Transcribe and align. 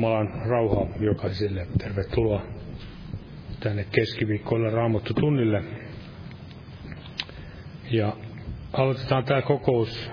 Jumalan 0.00 0.42
rauhaa 0.46 0.86
jokaiselle. 1.00 1.66
Tervetuloa 1.78 2.42
tänne 3.60 3.86
keskiviikkoille 3.92 4.70
Raamattu 4.70 5.14
tunnille. 5.14 5.64
Ja 7.90 8.16
aloitetaan 8.72 9.24
tämä 9.24 9.42
kokous 9.42 10.10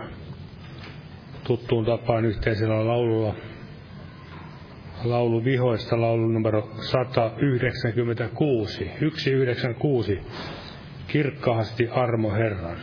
tuttuun 1.43 1.85
tapaan 1.85 2.25
yhteisellä 2.25 2.87
laululla. 2.87 3.35
Laulu 5.03 5.43
vihoista, 5.43 6.01
laulu 6.01 6.27
numero 6.27 6.69
196. 6.81 8.91
196. 8.99 10.19
Kirkkaasti 11.07 11.89
armo 11.89 12.31
Herran. 12.31 12.77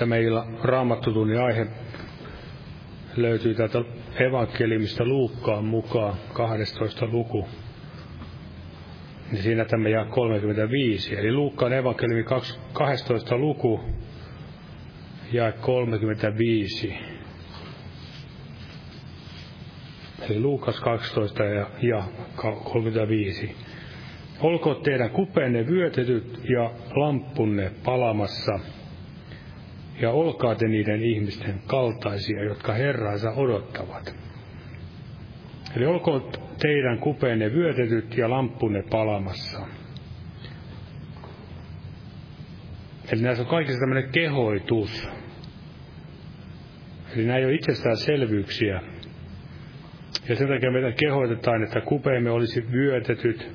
Tämä 0.00 0.16
illan 0.16 0.58
raamattutunnin 0.62 1.40
aihe 1.40 1.66
löytyy 3.16 3.54
täältä 3.54 3.78
evankeliumista 4.20 5.04
Luukkaan 5.04 5.64
mukaan 5.64 6.14
12 6.32 7.06
luku. 7.06 7.48
Niin 9.32 9.42
siinä 9.42 9.64
tämä 9.64 9.88
jää 9.88 10.04
35. 10.04 11.16
Eli 11.18 11.32
Luukkaan 11.32 11.72
evankeliumi 11.72 12.24
12 12.72 13.38
luku 13.38 13.80
ja 15.32 15.52
35. 15.52 16.94
Eli 20.20 20.40
Luukas 20.40 20.80
12 20.80 21.44
ja, 21.44 21.66
ja 21.82 22.04
35. 22.36 23.56
Olkoon 24.40 24.82
teidän 24.82 25.10
kupeenne 25.10 25.66
vyötetyt 25.66 26.40
ja 26.48 26.70
lampunne 26.96 27.72
palamassa– 27.84 28.60
ja 30.00 30.10
olkaa 30.10 30.54
te 30.54 30.68
niiden 30.68 31.02
ihmisten 31.02 31.60
kaltaisia, 31.66 32.44
jotka 32.44 32.72
Herransa 32.72 33.30
odottavat. 33.30 34.14
Eli 35.76 35.86
olkoon 35.86 36.32
teidän 36.58 36.98
kupeenne 36.98 37.52
vyötetyt 37.52 38.16
ja 38.16 38.30
lampunne 38.30 38.82
palamassa. 38.90 39.60
Eli 43.12 43.22
näissä 43.22 43.42
on 43.42 43.50
kaikissa 43.50 43.80
tämmöinen 43.80 44.12
kehoitus. 44.12 45.08
Eli 47.16 47.24
nämä 47.24 47.38
ei 47.38 47.44
ole 47.44 47.54
itsestäänselvyyksiä. 47.54 48.80
Ja 50.28 50.36
sen 50.36 50.48
takia 50.48 50.70
meitä 50.70 50.92
kehoitetaan, 50.92 51.62
että 51.62 51.80
kupeemme 51.80 52.30
olisi 52.30 52.72
vyötetyt 52.72 53.50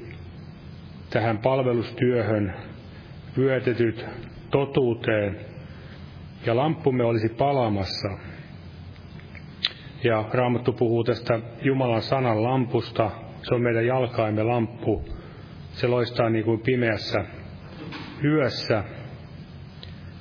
tähän 1.09 1.37
palvelustyöhön, 1.37 2.53
vyötetyt 3.37 4.05
totuuteen, 4.51 5.54
ja 6.45 6.55
lamppumme 6.55 7.03
olisi 7.03 7.29
palamassa. 7.29 8.09
Ja 10.03 10.25
Raamattu 10.33 10.73
puhuu 10.73 11.03
tästä 11.03 11.39
Jumalan 11.61 12.01
sanan 12.01 12.43
lampusta. 12.43 13.11
Se 13.41 13.55
on 13.55 13.61
meidän 13.61 13.85
jalkaimme 13.85 14.43
lamppu. 14.43 15.05
Se 15.71 15.87
loistaa 15.87 16.29
niin 16.29 16.45
kuin 16.45 16.59
pimeässä 16.59 17.25
yössä. 18.23 18.83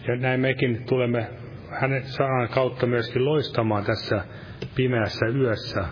Ja 0.09 0.16
näin 0.16 0.40
mekin 0.40 0.85
tulemme 0.88 1.31
hänen 1.71 2.04
sanan 2.04 2.49
kautta 2.49 2.87
myöskin 2.87 3.25
loistamaan 3.25 3.85
tässä 3.85 4.25
pimeässä 4.75 5.26
yössä. 5.26 5.85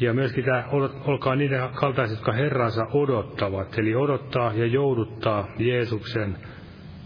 Ja 0.00 0.14
myöskin 0.14 0.44
tämä, 0.44 0.64
olkaa 1.06 1.36
niiden 1.36 1.68
kaltaiset, 1.74 2.16
jotka 2.16 2.32
Herransa 2.32 2.86
odottavat, 2.92 3.78
eli 3.78 3.94
odottaa 3.94 4.52
ja 4.52 4.66
jouduttaa 4.66 5.48
Jeesuksen 5.58 6.36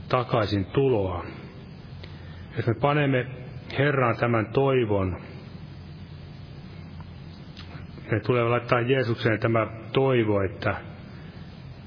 takaisin 0.08 0.64
tuloa. 0.64 1.24
Jos 2.56 2.66
me 2.66 2.74
panemme 2.74 3.26
Herraan 3.78 4.16
tämän 4.16 4.46
toivon, 4.46 5.16
me 8.10 8.20
tulee 8.20 8.44
laittaa 8.44 8.80
Jeesukseen 8.80 9.40
tämä 9.40 9.66
toivo, 9.92 10.40
että 10.40 10.76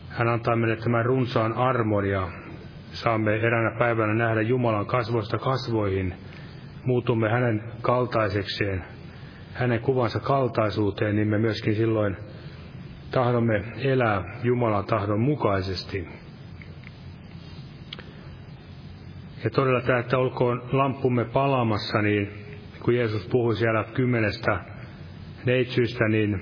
hän 0.09 0.27
antaa 0.27 0.55
meille 0.55 0.75
tämän 0.75 1.05
runsaan 1.05 1.53
armon 1.53 2.09
ja 2.09 2.27
saamme 2.91 3.35
eräänä 3.35 3.79
päivänä 3.79 4.13
nähdä 4.13 4.41
Jumalan 4.41 4.85
kasvoista 4.85 5.37
kasvoihin. 5.37 6.13
Muutumme 6.85 7.29
hänen 7.29 7.63
kaltaisekseen, 7.81 8.83
hänen 9.53 9.79
kuvansa 9.79 10.19
kaltaisuuteen, 10.19 11.15
niin 11.15 11.27
me 11.27 11.37
myöskin 11.37 11.75
silloin 11.75 12.17
tahdomme 13.11 13.63
elää 13.77 14.39
Jumalan 14.43 14.85
tahdon 14.85 15.19
mukaisesti. 15.19 16.24
Ja 19.45 19.51
todella 19.51 19.81
tämä, 19.81 19.99
että 19.99 20.17
olkoon 20.17 20.63
lampumme 20.71 21.25
palamassa, 21.25 22.01
niin 22.01 22.29
kun 22.83 22.95
Jeesus 22.95 23.27
puhui 23.27 23.55
siellä 23.55 23.83
kymmenestä 23.93 24.59
neitsyistä, 25.45 26.07
niin 26.07 26.41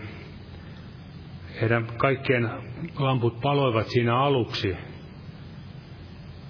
heidän 1.62 1.88
kaikkien 1.98 2.50
lamput 3.00 3.42
paloivat 3.42 3.88
siinä 3.88 4.20
aluksi. 4.20 4.78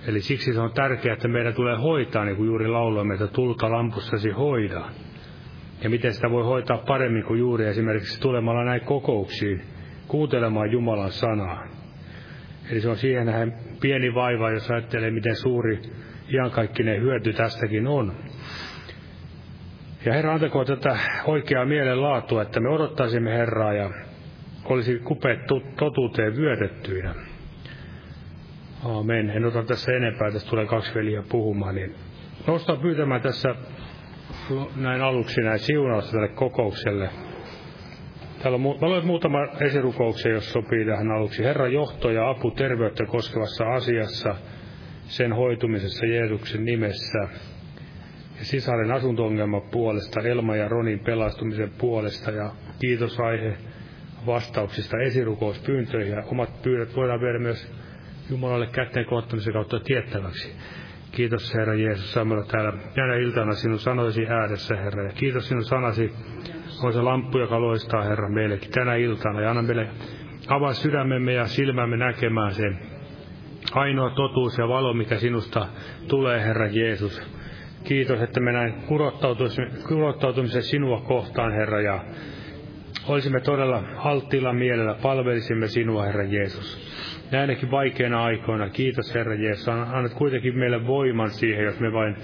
Eli 0.08 0.22
siksi 0.22 0.54
se 0.54 0.60
on 0.60 0.74
tärkeää, 0.74 1.14
että 1.14 1.28
meidän 1.28 1.54
tulee 1.54 1.78
hoitaa, 1.78 2.26
niin 2.26 2.38
kuin 2.38 2.48
juuri 2.48 2.68
lauloimme, 2.68 3.14
että 3.14 3.28
tulta 3.28 3.72
lampussasi 3.72 4.30
hoida. 4.30 4.86
Ja 5.84 5.90
miten 5.90 6.14
sitä 6.14 6.32
voi 6.32 6.44
hoitaa 6.44 6.78
paremmin 6.78 7.24
kuin 7.24 7.40
juuri 7.40 7.66
esimerkiksi 7.66 8.22
tulemalla 8.22 8.64
näin 8.64 8.82
kokouksiin, 8.82 9.62
kuuntelemaan 10.08 10.72
Jumalan 10.72 11.12
sanaa. 11.12 11.64
Eli 12.72 12.82
se 12.82 12.90
on 12.90 12.98
siihen 12.98 13.26
nähden 13.26 13.54
pieni 13.82 14.14
vaiva, 14.14 14.52
jos 14.52 14.72
ajattelee, 14.72 15.12
miten 15.12 15.36
suuri 15.36 15.82
iankaikkinen 16.34 17.02
hyöty 17.02 17.34
tästäkin 17.34 17.88
on. 17.88 18.14
Ja 20.06 20.14
Herra, 20.14 20.34
antakoon 20.34 20.66
tätä 20.66 20.98
oikeaa 21.26 21.66
mielenlaatua, 21.66 22.42
että 22.42 22.60
me 22.60 22.70
odottaisimme 22.70 23.32
Herraa 23.38 23.74
ja 23.74 23.90
olisi 24.66 25.00
kupeet 25.00 25.40
totuuteen 25.78 26.36
vyötettyinä. 26.36 27.16
Aamen. 28.86 29.30
En 29.30 29.46
ota 29.46 29.64
tässä 29.64 29.92
enempää, 29.92 30.32
tässä 30.32 30.50
tulee 30.50 30.66
kaksi 30.66 30.96
veliä 30.96 31.24
puhumaan, 31.30 31.76
niin 31.76 31.96
nostan 32.48 32.80
pyytämään 32.80 33.22
tässä 33.22 33.56
näin 34.76 35.02
aluksi 35.02 35.42
näin 35.42 35.60
siunausta 35.60 36.12
tälle 36.12 36.28
kokoukselle. 36.28 37.10
Täällä 38.44 38.56
on, 38.56 38.62
mä 38.82 38.90
luen 38.90 39.06
muutama 39.06 39.38
esirukouksen, 39.62 40.32
jos 40.32 40.52
sopii 40.52 40.86
tähän 40.86 41.12
aluksi. 41.12 41.44
Herra 41.44 41.68
johto 41.68 42.12
ja 42.12 42.30
apu 42.30 42.52
terveyttä 42.52 43.06
koskevassa 43.06 43.66
asiassa, 43.66 44.36
sen 45.14 45.34
hoitumisessa 45.34 46.06
Jeesuksen 46.06 46.66
nimessä. 46.66 47.20
Ja 48.40 48.46
sisaren 48.46 48.92
asuntoongelman 48.92 49.62
puolesta, 49.62 50.22
Elma 50.22 50.56
ja 50.56 50.68
Ronin 50.68 51.00
pelastumisen 51.00 51.72
puolesta 51.78 52.32
ja 52.32 52.52
kiitosaihe 52.82 53.58
vastauksista 54.26 54.98
esirukouspyyntöihin 54.98 56.14
ja 56.14 56.24
omat 56.26 56.62
pyydät 56.62 56.96
voidaan 56.96 57.22
viedä 57.22 57.40
myös 57.40 57.74
Jumalalle 58.30 58.68
kätteen 58.68 59.06
kohtamisen 59.06 59.54
kautta 59.54 59.80
tiettäväksi. 59.80 60.56
Kiitos 61.12 61.54
Herra 61.54 61.74
Jeesus, 61.74 62.14
saamme 62.14 62.34
olla 62.34 62.46
täällä 62.46 62.74
tänä 62.96 63.16
iltana 63.16 63.54
sinun 63.54 63.80
sanoisi 63.80 64.28
ääressä, 64.28 64.76
Herra. 64.76 65.04
Ja 65.04 65.12
kiitos 65.12 65.48
sinun 65.48 65.66
sanasi, 65.66 66.14
on 66.84 66.94
se 66.94 67.02
lamppu, 67.02 67.38
joka 67.38 67.62
loistaa, 67.62 68.04
Herra, 68.04 68.30
meillekin 68.30 68.72
tänä 68.72 68.96
iltana. 68.96 69.42
Ja 69.42 69.50
anna 69.50 69.62
meille 69.62 69.88
avaa 70.48 70.74
sydämemme 70.74 71.34
ja 71.34 71.46
silmämme 71.46 71.98
näkemään 71.98 72.52
sen 72.54 72.93
ainoa 73.72 74.10
totuus 74.10 74.58
ja 74.58 74.68
valo, 74.68 74.94
mikä 74.94 75.20
sinusta 75.20 75.68
tulee, 76.08 76.44
Herra 76.44 76.68
Jeesus. 76.68 77.22
Kiitos, 77.84 78.22
että 78.22 78.40
me 78.40 78.52
näin 78.52 78.74
kurottautumisen 79.88 80.64
sinua 80.64 81.02
kohtaan, 81.02 81.54
Herra, 81.54 81.82
ja 81.82 82.06
olisimme 83.08 83.40
todella 83.40 83.84
alttiilla 83.98 84.54
mielellä, 84.54 84.96
palvelisimme 85.02 85.68
sinua, 85.68 86.04
Herra 86.04 86.24
Jeesus 86.24 86.94
näinäkin 87.34 87.72
vaikeina 87.72 88.24
aikoina. 88.24 88.70
Kiitos 88.70 89.16
Herra 89.16 89.36
Jeesus, 89.36 89.70
annat 89.70 90.14
kuitenkin 90.14 90.58
meille 90.58 90.88
voiman 90.88 91.30
siihen, 91.30 91.66
jos 91.66 91.80
me 91.80 91.94
vain 91.94 92.16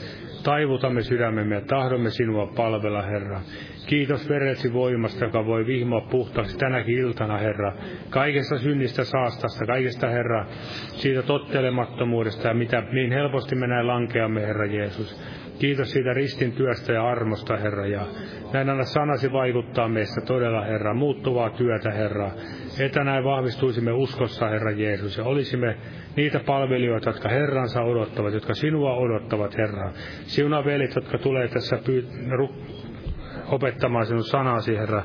taivutamme 0.44 1.02
sydämemme 1.02 1.56
ja 1.56 1.62
tahdomme 1.62 2.10
sinua 2.10 2.48
palvella, 2.56 3.02
Herra. 3.02 3.42
Kiitos 3.88 4.30
veresi 4.30 4.74
voimasta, 4.74 5.26
joka 5.26 5.46
voi 5.46 5.66
vihmoa 5.66 6.02
puhtaaksi 6.02 6.58
tänäkin 6.58 6.98
iltana, 6.98 7.38
Herra. 7.38 7.74
Kaikesta 8.10 8.58
synnistä 8.58 9.04
saastasta, 9.04 9.66
kaikesta, 9.66 10.10
Herra, 10.10 10.46
siitä 10.88 11.22
tottelemattomuudesta 11.22 12.48
ja 12.48 12.54
mitä 12.54 12.84
niin 12.92 13.12
helposti 13.12 13.56
me 13.56 13.68
näin 13.68 13.88
lankeamme, 13.88 14.42
Herra 14.42 14.66
Jeesus. 14.66 15.22
Kiitos 15.60 15.92
siitä 15.92 16.14
ristin 16.14 16.52
työstä 16.52 16.94
ja 16.94 17.08
armosta, 17.08 17.58
Herra, 17.58 17.88
ja 17.88 18.06
näin 18.54 18.70
anna 18.70 18.84
sanasi 18.84 19.32
vaikuttaa 19.32 19.90
meistä 19.90 20.22
todella, 20.22 20.66
Herra, 20.66 20.94
muuttuvaa 20.94 21.50
työtä, 21.50 21.92
Herra, 21.92 22.32
että 22.80 23.04
näin 23.04 23.24
vahvistuisimme 23.24 23.92
uskossa, 23.92 24.50
Herra 24.50 24.72
Jeesus, 24.72 25.18
ja 25.18 25.24
olisimme 25.24 25.78
niitä 26.16 26.40
palvelijoita, 26.46 27.10
jotka 27.10 27.30
Herransa 27.30 27.82
odottavat, 27.82 28.34
jotka 28.34 28.54
sinua 28.54 28.96
odottavat, 28.96 29.58
Herra. 29.58 29.92
Siunaa 30.24 30.66
velit, 30.66 30.96
jotka 30.96 31.18
tulee 31.18 31.48
tässä 31.48 31.80
pyy- 31.86 32.08
ru- 32.30 32.54
opettamaan 33.48 34.06
sinun 34.06 34.24
sanasi, 34.24 34.78
Herra. 34.78 35.04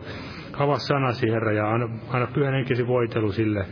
Avaa 0.58 0.78
sanasi, 0.78 1.30
Herra, 1.30 1.52
ja 1.52 1.70
anna, 1.70 1.88
anna 2.08 2.26
pyhän 2.34 2.54
henkesi 2.54 2.86
voitelu 2.86 3.32
sille 3.32 3.66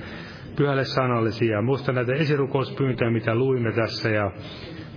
pyhälle 0.56 0.84
sanallesi. 0.84 1.46
Ja 1.46 1.62
muista 1.62 1.92
näitä 1.92 2.14
esirukouspyyntöjä, 2.14 3.10
mitä 3.10 3.34
luimme 3.34 3.72
tässä, 3.72 4.08
ja 4.08 4.30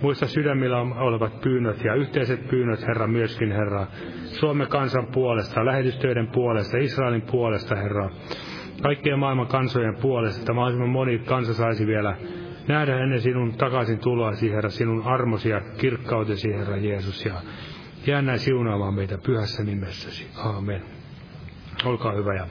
muista 0.02 0.26
sydämillä 0.26 0.80
olevat 0.80 1.40
pyynnöt 1.40 1.84
ja 1.84 1.94
yhteiset 1.94 2.48
pyynnöt, 2.48 2.86
Herra, 2.86 3.06
myöskin, 3.06 3.52
Herra. 3.52 3.86
Suomen 4.24 4.68
kansan 4.68 5.06
puolesta, 5.06 5.66
lähetystöiden 5.66 6.28
puolesta, 6.28 6.78
Israelin 6.78 7.22
puolesta, 7.22 7.76
Herra. 7.76 8.10
Kaikkien 8.82 9.18
maailman 9.18 9.46
kansojen 9.46 9.96
puolesta, 10.02 10.40
että 10.40 10.52
mahdollisimman 10.52 10.90
moni 10.90 11.18
kansa 11.18 11.54
saisi 11.54 11.86
vielä 11.86 12.16
nähdä 12.68 12.98
ennen 12.98 13.20
sinun 13.20 13.54
takaisin 13.54 13.98
tuloasi, 13.98 14.52
Herra, 14.52 14.70
sinun 14.70 15.02
armosi 15.02 15.48
ja 15.48 15.60
kirkkautesi, 15.78 16.54
Herra 16.54 16.76
Jeesus. 16.76 17.24
Ja 17.24 17.34
Jää 18.06 18.22
näin 18.22 18.38
siunaamaan 18.38 18.94
meitä 18.94 19.18
pyhässä 19.18 19.64
nimessäsi. 19.64 20.30
Aamen. 20.36 20.82
Olkaa 21.84 22.12
hyvä 22.12 22.34
ja 22.34 22.46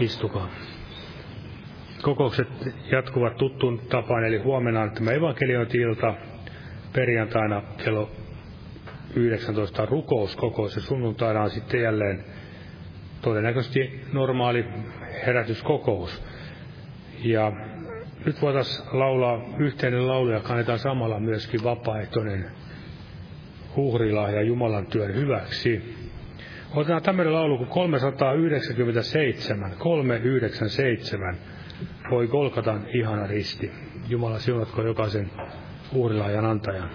istukaa. 0.00 0.48
Kokoukset 2.02 2.48
jatkuvat 2.92 3.36
tuttuun 3.36 3.78
tapaan, 3.78 4.24
eli 4.24 4.38
huomenna 4.38 4.80
on 4.80 4.90
tämä 4.90 5.12
evankeliointi-ilta, 5.12 6.14
perjantaina 6.92 7.62
kello 7.84 8.10
19 9.16 9.86
rukouskokous 9.86 10.76
ja 10.76 10.82
sunnuntaina 10.82 11.42
on 11.42 11.50
sitten 11.50 11.82
jälleen 11.82 12.24
todennäköisesti 13.22 14.00
normaali 14.12 14.64
herätyskokous. 15.26 16.22
Ja 17.24 17.52
nyt 18.26 18.42
voitaisiin 18.42 18.88
laulaa 18.92 19.40
yhteinen 19.58 20.08
laulu 20.08 20.30
ja 20.30 20.40
kannetaan 20.40 20.78
samalla 20.78 21.20
myöskin 21.20 21.64
vapaaehtoinen 21.64 22.50
uhrilahja 23.76 24.42
Jumalan 24.42 24.86
työn 24.86 25.14
hyväksi. 25.14 25.94
Otetaan 26.74 27.02
tämmöinen 27.02 27.34
laulu 27.34 27.56
kuin 27.56 27.68
397, 27.68 29.72
397, 29.78 31.36
voi 32.10 32.28
Golkatan 32.28 32.86
ihana 32.94 33.26
risti. 33.26 33.70
Jumala 34.08 34.38
siunatko 34.38 34.82
jokaisen 34.82 35.30
uhrilahjan 35.94 36.44
antajan. 36.44 36.90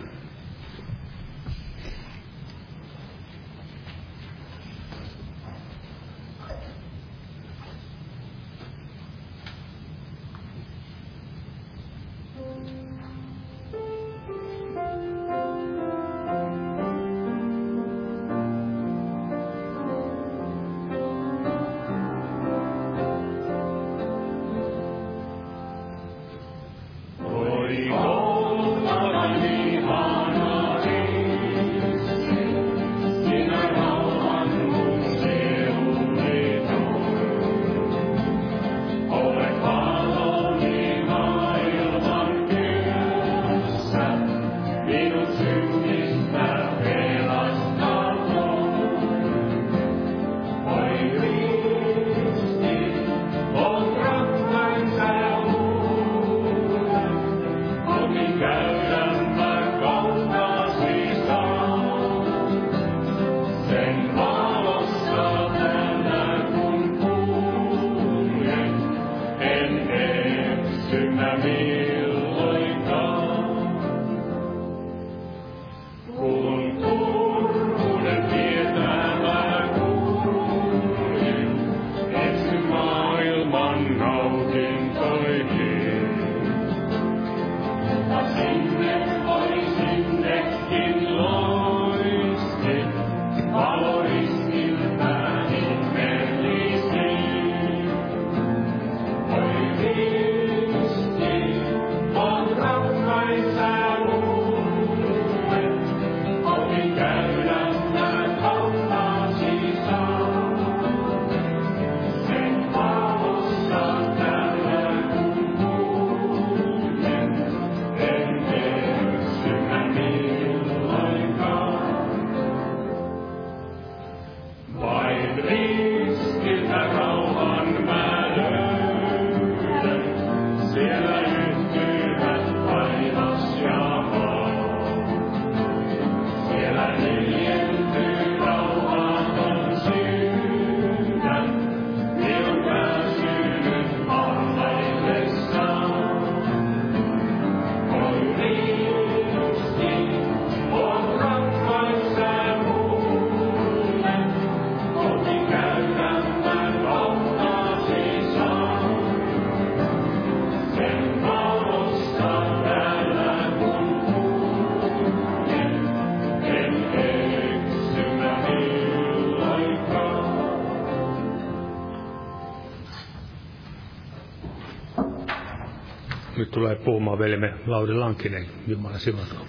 Puhumaan 176.87 177.19
veljemme 177.19 177.53
Lauri 177.65 177.93
Lankinen, 177.93 178.45
Jumala 178.67 178.97
siunatko. 178.97 179.45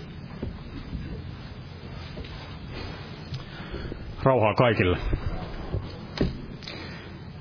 Rauhaa 4.22 4.54
kaikille. 4.54 4.98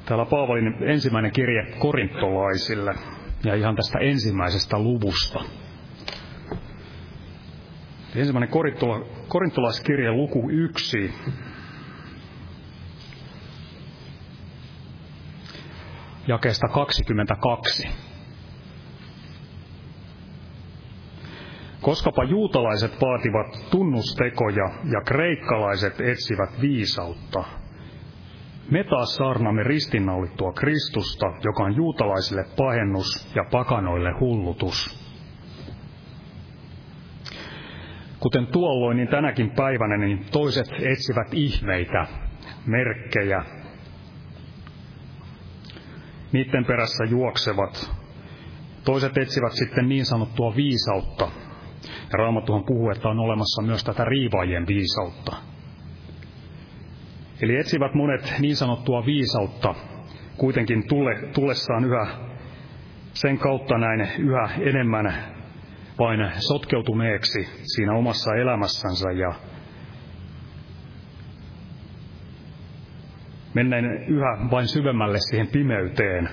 Täällä 0.05 0.25
Paavalin 0.25 0.83
ensimmäinen 0.83 1.31
kirje 1.31 1.77
korintolaisille 1.79 2.93
ja 3.43 3.55
ihan 3.55 3.75
tästä 3.75 3.99
ensimmäisestä 3.99 4.79
luvusta. 4.79 5.39
Ensimmäinen 8.15 8.49
korintola, 8.49 9.05
korintolaiskirje 9.27 10.12
luku 10.12 10.49
yksi. 10.49 11.13
Jakeesta 16.27 16.67
22. 16.67 18.07
Koskapa 21.88 22.23
juutalaiset 22.23 23.02
vaativat 23.02 23.69
tunnustekoja 23.71 24.69
ja 24.93 25.02
kreikkalaiset 25.06 26.02
etsivät 26.02 26.62
viisautta. 26.62 27.43
Me 28.71 28.84
taas 28.84 29.15
saarnamme 29.15 29.63
ristinnaulittua 29.63 30.54
Kristusta, 30.54 31.26
joka 31.43 31.63
on 31.63 31.76
juutalaisille 31.76 32.45
pahennus 32.58 33.36
ja 33.36 33.43
pakanoille 33.52 34.12
hullutus. 34.19 35.08
Kuten 38.19 38.47
tuolloin, 38.47 38.97
niin 38.97 39.08
tänäkin 39.08 39.52
päivänä 39.52 39.97
niin 39.97 40.26
toiset 40.32 40.67
etsivät 40.71 41.34
ihmeitä, 41.34 42.08
merkkejä. 42.65 43.43
Niiden 46.32 46.65
perässä 46.65 47.04
juoksevat. 47.04 47.91
Toiset 48.86 49.17
etsivät 49.17 49.52
sitten 49.52 49.89
niin 49.89 50.06
sanottua 50.06 50.56
viisautta, 50.56 51.32
ja 52.12 52.17
Raamattuhan 52.17 52.63
puhuu, 52.63 52.89
että 52.89 53.10
on 53.10 53.20
olemassa 53.20 53.62
myös 53.62 53.84
tätä 53.84 54.06
riivaajien 54.06 54.67
viisautta. 54.67 55.36
Eli 57.41 57.56
etsivät 57.56 57.93
monet 57.93 58.34
niin 58.39 58.56
sanottua 58.56 59.06
viisautta, 59.06 59.76
kuitenkin 60.38 60.88
tulle, 60.88 61.15
tullessaan 61.34 61.86
yhä 61.86 62.08
sen 63.13 63.38
kautta 63.38 63.78
näin 63.78 64.08
yhä 64.20 64.50
enemmän 64.60 65.13
vain 66.00 66.32
sotkeutuneeksi 66.38 67.50
siinä 67.63 67.93
omassa 67.93 68.36
elämässänsä 68.36 69.12
ja 69.12 69.34
mennään 73.54 73.86
yhä 74.08 74.38
vain 74.52 74.67
syvemmälle 74.67 75.17
siihen 75.20 75.48
pimeyteen, 75.48 76.30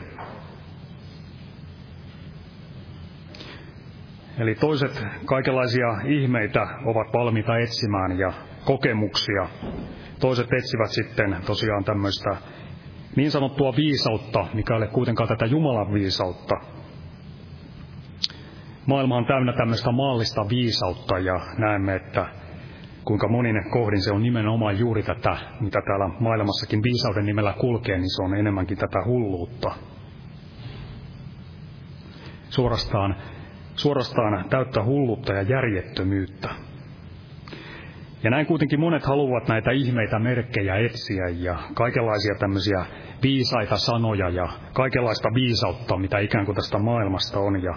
Eli 4.38 4.54
toiset 4.54 5.06
kaikenlaisia 5.24 5.86
ihmeitä 6.04 6.66
ovat 6.84 7.12
valmiita 7.12 7.58
etsimään 7.58 8.18
ja 8.18 8.32
kokemuksia. 8.64 9.48
Toiset 10.20 10.52
etsivät 10.52 10.90
sitten 10.90 11.36
tosiaan 11.46 11.84
tämmöistä 11.84 12.36
niin 13.16 13.30
sanottua 13.30 13.76
viisautta, 13.76 14.46
mikä 14.54 14.74
ei 14.74 14.78
ole 14.78 14.86
kuitenkaan 14.86 15.28
tätä 15.28 15.46
Jumalan 15.46 15.92
viisautta. 15.92 16.54
Maailma 18.86 19.16
on 19.16 19.26
täynnä 19.26 19.52
tämmöistä 19.52 19.92
maallista 19.92 20.48
viisautta 20.48 21.18
ja 21.18 21.40
näemme, 21.58 21.94
että 21.94 22.26
kuinka 23.04 23.28
moninen 23.28 23.70
kohdin 23.70 24.02
se 24.02 24.12
on 24.12 24.22
nimenomaan 24.22 24.78
juuri 24.78 25.02
tätä, 25.02 25.36
mitä 25.60 25.82
täällä 25.86 26.08
maailmassakin 26.20 26.82
viisauden 26.82 27.26
nimellä 27.26 27.52
kulkee, 27.52 27.98
niin 27.98 28.16
se 28.16 28.22
on 28.22 28.34
enemmänkin 28.34 28.78
tätä 28.78 28.98
hulluutta. 29.06 29.74
Suorastaan 32.48 33.16
suorastaan 33.74 34.48
täyttä 34.48 34.82
hullutta 34.82 35.32
ja 35.32 35.42
järjettömyyttä. 35.42 36.48
Ja 38.22 38.30
näin 38.30 38.46
kuitenkin 38.46 38.80
monet 38.80 39.06
haluavat 39.06 39.48
näitä 39.48 39.70
ihmeitä, 39.70 40.18
merkkejä 40.18 40.76
etsiä 40.76 41.28
ja 41.28 41.58
kaikenlaisia 41.74 42.34
tämmöisiä 42.40 42.86
viisaita 43.22 43.76
sanoja 43.76 44.28
ja 44.28 44.48
kaikenlaista 44.72 45.28
viisautta, 45.34 45.96
mitä 45.96 46.18
ikään 46.18 46.46
kuin 46.46 46.56
tästä 46.56 46.78
maailmasta 46.78 47.40
on. 47.40 47.62
Ja 47.62 47.74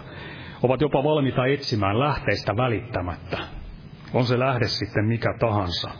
ovat 0.63 0.81
jopa 0.81 1.03
valmiita 1.03 1.45
etsimään 1.45 1.99
lähteistä 1.99 2.57
välittämättä. 2.57 3.37
On 4.13 4.23
se 4.23 4.39
lähde 4.39 4.67
sitten 4.67 5.05
mikä 5.05 5.33
tahansa, 5.39 5.91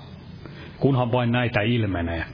kunhan 0.80 1.12
vain 1.12 1.32
näitä 1.32 1.62
ilmenee. 1.62 2.26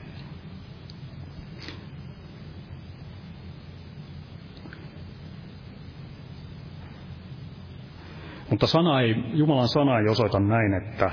Mutta 8.54 8.66
sana 8.66 9.00
ei, 9.00 9.14
Jumalan 9.32 9.68
sana 9.68 9.98
ei 9.98 10.08
osoita 10.08 10.40
näin, 10.40 10.74
että, 10.74 11.10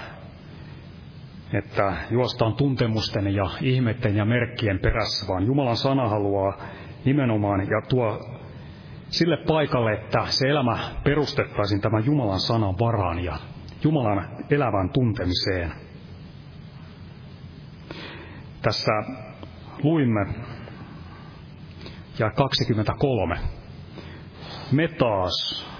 että 1.53 1.93
juostaan 2.11 2.53
tuntemusten 2.53 3.35
ja 3.35 3.49
ihmeiden 3.61 4.15
ja 4.15 4.25
merkkien 4.25 4.79
perässä, 4.79 5.27
vaan 5.27 5.45
Jumalan 5.45 5.77
sana 5.77 6.09
haluaa 6.09 6.57
nimenomaan 7.05 7.59
ja 7.59 7.81
tuo 7.89 8.19
sille 9.09 9.37
paikalle, 9.37 9.93
että 9.93 10.25
se 10.25 10.47
elämä 10.47 10.79
perustettaisiin 11.03 11.81
tämän 11.81 12.05
Jumalan 12.05 12.39
sanan 12.39 12.75
varaan 12.79 13.23
ja 13.23 13.37
Jumalan 13.83 14.27
elävän 14.49 14.89
tuntemiseen. 14.89 15.71
Tässä 18.61 18.91
luimme 19.83 20.25
ja 22.19 22.31
23. 22.31 23.35
Me 24.71 24.87
taas 24.87 25.70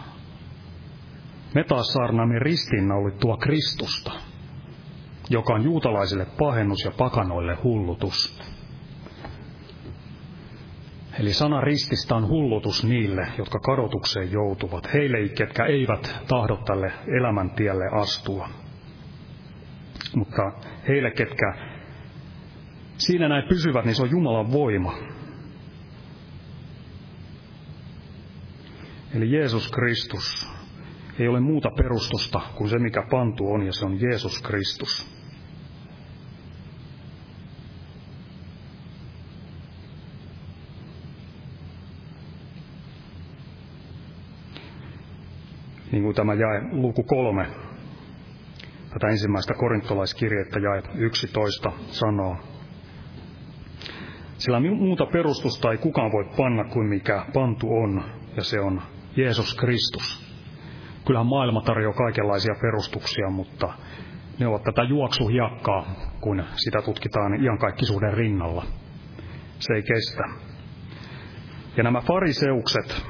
me 1.55 1.63
taas 1.63 1.87
saarnaamme 1.93 2.39
ristiinnaulittua 2.39 3.37
Kristusta, 3.37 4.11
joka 5.29 5.53
on 5.53 5.63
juutalaisille 5.63 6.25
pahennus 6.39 6.83
ja 6.85 6.91
pakanoille 6.97 7.57
hullutus. 7.63 8.41
Eli 11.19 11.33
sana 11.33 11.61
rististä 11.61 12.15
on 12.15 12.27
hullutus 12.27 12.83
niille, 12.83 13.27
jotka 13.37 13.59
kadotukseen 13.59 14.31
joutuvat, 14.31 14.93
heille, 14.93 15.29
ketkä 15.29 15.65
eivät 15.65 16.15
tahdo 16.27 16.57
tälle 16.57 16.91
elämäntielle 17.19 17.85
astua. 18.01 18.49
Mutta 20.15 20.51
heille, 20.87 21.11
ketkä 21.11 21.53
siinä 22.97 23.29
näin 23.29 23.49
pysyvät, 23.49 23.85
niin 23.85 23.95
se 23.95 24.03
on 24.03 24.11
Jumalan 24.11 24.51
voima. 24.51 24.93
Eli 29.15 29.31
Jeesus 29.31 29.71
Kristus, 29.71 30.49
ei 31.19 31.27
ole 31.27 31.39
muuta 31.39 31.69
perustusta 31.77 32.41
kuin 32.55 32.69
se, 32.69 32.79
mikä 32.79 33.03
pantu 33.11 33.53
on, 33.53 33.65
ja 33.65 33.73
se 33.73 33.85
on 33.85 34.01
Jeesus 34.01 34.41
Kristus. 34.41 35.21
Niin 45.91 46.03
kuin 46.03 46.15
tämä 46.15 46.33
jae 46.33 46.61
luku 46.71 47.03
kolme, 47.03 47.47
tätä 48.89 49.07
ensimmäistä 49.07 49.53
korintolaiskirjettä 49.53 50.59
jae 50.59 50.83
11 50.95 51.71
sanoo. 51.87 52.37
Sillä 54.37 54.59
muuta 54.59 55.05
perustusta 55.05 55.71
ei 55.71 55.77
kukaan 55.77 56.11
voi 56.11 56.25
panna 56.37 56.63
kuin 56.63 56.87
mikä 56.87 57.25
pantu 57.33 57.77
on, 57.77 58.03
ja 58.35 58.43
se 58.43 58.59
on 58.59 58.81
Jeesus 59.15 59.55
Kristus. 59.55 60.30
Kyllähän 61.05 61.27
maailma 61.27 61.61
tarjoaa 61.61 61.93
kaikenlaisia 61.93 62.55
perustuksia, 62.61 63.29
mutta 63.29 63.73
ne 64.39 64.47
ovat 64.47 64.63
tätä 64.63 64.83
juoksuhiakkaa, 64.83 65.85
kun 66.21 66.43
sitä 66.55 66.81
tutkitaan 66.81 67.43
iankaikkisuuden 67.43 68.13
rinnalla. 68.13 68.65
Se 69.59 69.73
ei 69.73 69.83
kestä. 69.83 70.23
Ja 71.77 71.83
nämä 71.83 72.01
fariseukset, 72.01 73.05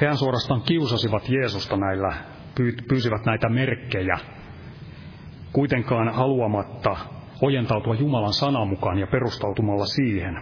hehän 0.00 0.16
suorastaan 0.16 0.62
kiusasivat 0.62 1.28
Jeesusta 1.28 1.76
näillä, 1.76 2.12
pyysivät 2.88 3.24
näitä 3.24 3.48
merkkejä, 3.48 4.18
kuitenkaan 5.52 6.14
haluamatta 6.14 6.96
ojentautua 7.42 7.94
Jumalan 7.94 8.32
sanan 8.32 8.68
mukaan 8.68 8.98
ja 8.98 9.06
perustautumalla 9.06 9.86
siihen. 9.86 10.34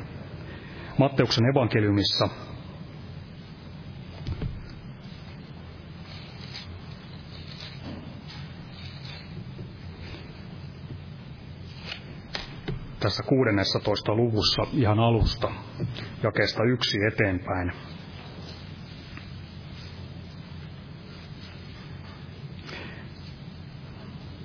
Matteuksen 0.98 1.44
evankeliumissa 1.50 2.28
tässä 13.06 13.22
16. 13.22 14.14
luvussa 14.14 14.62
ihan 14.72 14.98
alusta, 14.98 15.50
jakeesta 16.22 16.64
yksi 16.64 16.98
eteenpäin. 17.12 17.72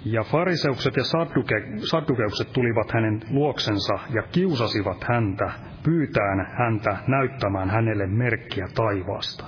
Ja 0.05 0.23
fariseukset 0.23 0.95
ja 0.95 1.03
sadduke, 1.03 1.55
saddukeukset 1.91 2.53
tulivat 2.53 2.91
hänen 2.93 3.21
luoksensa 3.29 3.93
ja 4.13 4.23
kiusasivat 4.31 5.03
häntä, 5.03 5.51
pyytäen 5.83 6.45
häntä 6.57 6.97
näyttämään 7.07 7.69
hänelle 7.69 8.07
merkkiä 8.07 8.67
taivaasta. 8.75 9.45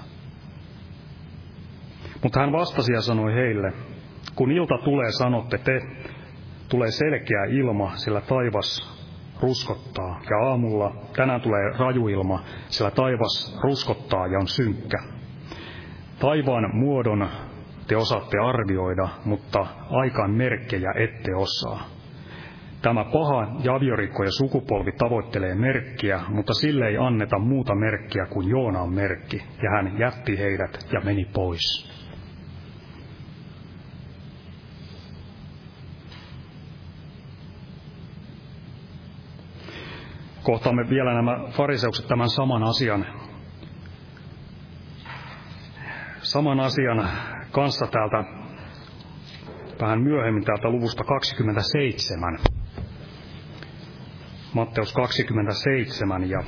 Mutta 2.24 2.40
hän 2.40 2.52
vastasi 2.52 2.94
ja 2.94 3.02
sanoi 3.02 3.34
heille, 3.34 3.74
kun 4.36 4.52
ilta 4.52 4.78
tulee, 4.84 5.12
sanotte 5.12 5.58
te, 5.58 5.82
tulee 6.70 6.92
selkeä 6.92 7.44
ilma, 7.50 7.96
sillä 7.96 8.22
taivas 8.22 8.93
ruskottaa. 9.44 10.22
Ja 10.30 10.50
aamulla 10.50 10.96
tänään 11.16 11.42
tulee 11.42 11.72
rajuilma, 11.80 12.44
sillä 12.68 12.92
taivas 12.92 13.60
ruskottaa 13.64 14.28
ja 14.28 14.40
on 14.40 14.48
synkkä. 14.48 14.98
Taivaan 16.20 16.76
muodon 16.76 17.30
te 17.88 17.98
osaatte 17.98 18.38
arvioida, 18.38 19.08
mutta 19.26 19.68
aikaan 19.90 20.32
merkkejä 20.32 20.92
ette 20.96 21.36
osaa. 21.36 21.86
Tämä 22.82 23.06
paha 23.06 23.48
ja 23.64 23.76
aviorikko 23.76 24.24
ja 24.24 24.32
sukupolvi 24.32 24.92
tavoittelee 24.92 25.56
merkkiä, 25.56 26.20
mutta 26.30 26.54
sille 26.54 26.88
ei 26.88 26.98
anneta 26.98 27.40
muuta 27.40 27.76
merkkiä 27.76 28.26
kuin 28.26 28.50
Joonaan 28.50 28.94
merkki, 28.94 29.38
ja 29.38 29.70
hän 29.76 30.00
jätti 30.00 30.40
heidät 30.40 30.88
ja 30.92 31.02
meni 31.02 31.26
pois. 31.34 31.94
Kohtaamme 40.44 40.90
vielä 40.90 41.14
nämä 41.14 41.38
fariseukset 41.52 42.08
tämän 42.08 42.30
saman 42.30 42.64
asian, 42.64 43.06
saman 46.22 46.60
asian 46.60 47.10
kanssa 47.52 47.88
täältä 47.88 48.24
vähän 49.82 50.02
myöhemmin 50.02 50.44
täältä 50.44 50.70
luvusta 50.70 51.04
27. 51.04 52.40
Matteus 54.54 54.94
27 54.94 56.30
ja 56.30 56.44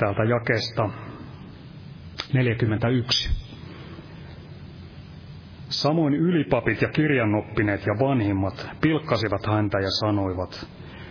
täältä 0.00 0.24
jakesta 0.24 0.90
41. 2.32 3.30
Samoin 5.68 6.14
ylipapit 6.14 6.82
ja 6.82 6.88
kirjanoppineet 6.88 7.86
ja 7.86 7.94
vanhimmat 8.06 8.70
pilkkasivat 8.80 9.46
häntä 9.46 9.78
ja 9.78 9.90
sanoivat, 9.90 10.68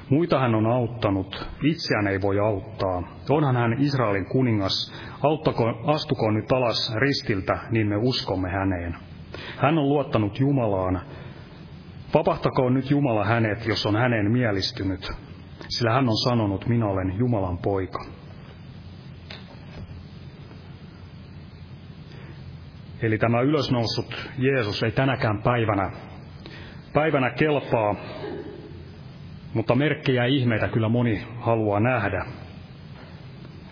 Muita 0.09 0.39
hän 0.39 0.55
on 0.55 0.65
auttanut, 0.65 1.47
itseään 1.63 2.07
ei 2.07 2.21
voi 2.21 2.39
auttaa. 2.39 3.03
Onhan 3.29 3.55
hän 3.55 3.75
Israelin 3.79 4.25
kuningas, 4.25 4.93
auttako, 5.21 5.63
astukoon 5.85 6.33
nyt 6.33 6.51
alas 6.51 6.93
ristiltä, 6.95 7.57
niin 7.71 7.87
me 7.87 7.95
uskomme 7.97 8.49
häneen. 8.49 8.95
Hän 9.57 9.77
on 9.77 9.89
luottanut 9.89 10.39
Jumalaan. 10.39 11.01
Vapahtakoon 12.13 12.73
nyt 12.73 12.91
Jumala 12.91 13.25
hänet, 13.25 13.67
jos 13.67 13.85
on 13.85 13.95
häneen 13.95 14.31
mielistynyt, 14.31 15.11
sillä 15.67 15.91
hän 15.91 16.09
on 16.09 16.17
sanonut, 16.17 16.67
minä 16.67 16.85
olen 16.85 17.17
Jumalan 17.17 17.57
poika. 17.57 18.18
Eli 23.01 23.17
tämä 23.17 23.41
ylösnoussut 23.41 24.29
Jeesus 24.37 24.83
ei 24.83 24.91
tänäkään 24.91 25.41
päivänä, 25.43 25.91
päivänä 26.93 27.29
kelpaa, 27.29 27.95
mutta 29.53 29.75
merkkejä 29.75 30.23
ja 30.23 30.29
ihmeitä 30.29 30.67
kyllä 30.67 30.89
moni 30.89 31.27
haluaa 31.39 31.79
nähdä, 31.79 32.25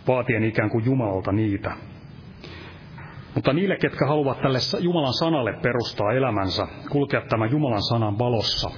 vaatien 0.08 0.44
ikään 0.44 0.70
kuin 0.70 0.86
Jumalalta 0.86 1.32
niitä. 1.32 1.72
Mutta 3.36 3.54
niille, 3.54 3.78
ketkä 3.78 4.08
haluavat 4.08 4.42
tälle 4.42 4.58
Jumalan 4.80 5.13
sanalle 5.13 5.54
perustaa 5.62 6.13
elämänsä, 6.13 6.68
kulkea 6.90 7.22
tämän 7.22 7.52
Jumalan 7.52 7.84
sanan 7.84 8.20
valossa, 8.20 8.70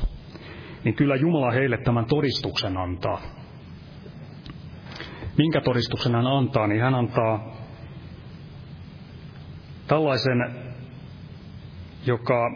niin 0.83 0.95
kyllä 0.95 1.15
Jumala 1.15 1.51
heille 1.51 1.77
tämän 1.77 2.05
todistuksen 2.05 2.77
antaa. 2.77 3.21
Minkä 5.37 5.61
todistuksen 5.61 6.15
hän 6.15 6.27
antaa, 6.27 6.67
niin 6.67 6.81
hän 6.81 6.95
antaa 6.95 7.58
tällaisen, 9.89 10.55
joka 12.05 12.51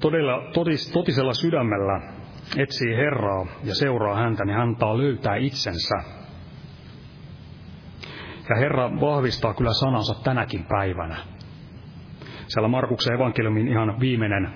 todella 0.00 0.50
totis, 0.52 0.92
totisella 0.92 1.34
sydämellä 1.34 2.00
etsii 2.56 2.96
Herraa 2.96 3.46
ja 3.64 3.74
seuraa 3.74 4.16
häntä, 4.16 4.44
niin 4.44 4.56
hän 4.56 4.68
antaa 4.68 4.98
löytää 4.98 5.36
itsensä. 5.36 5.94
Ja 8.48 8.56
Herra 8.56 8.90
vahvistaa 9.00 9.54
kyllä 9.54 9.72
sanansa 9.72 10.22
tänäkin 10.24 10.64
päivänä. 10.64 11.16
Siellä 12.46 12.68
Markuksen 12.68 13.14
evankeliumin 13.14 13.68
ihan 13.68 14.00
viimeinen 14.00 14.48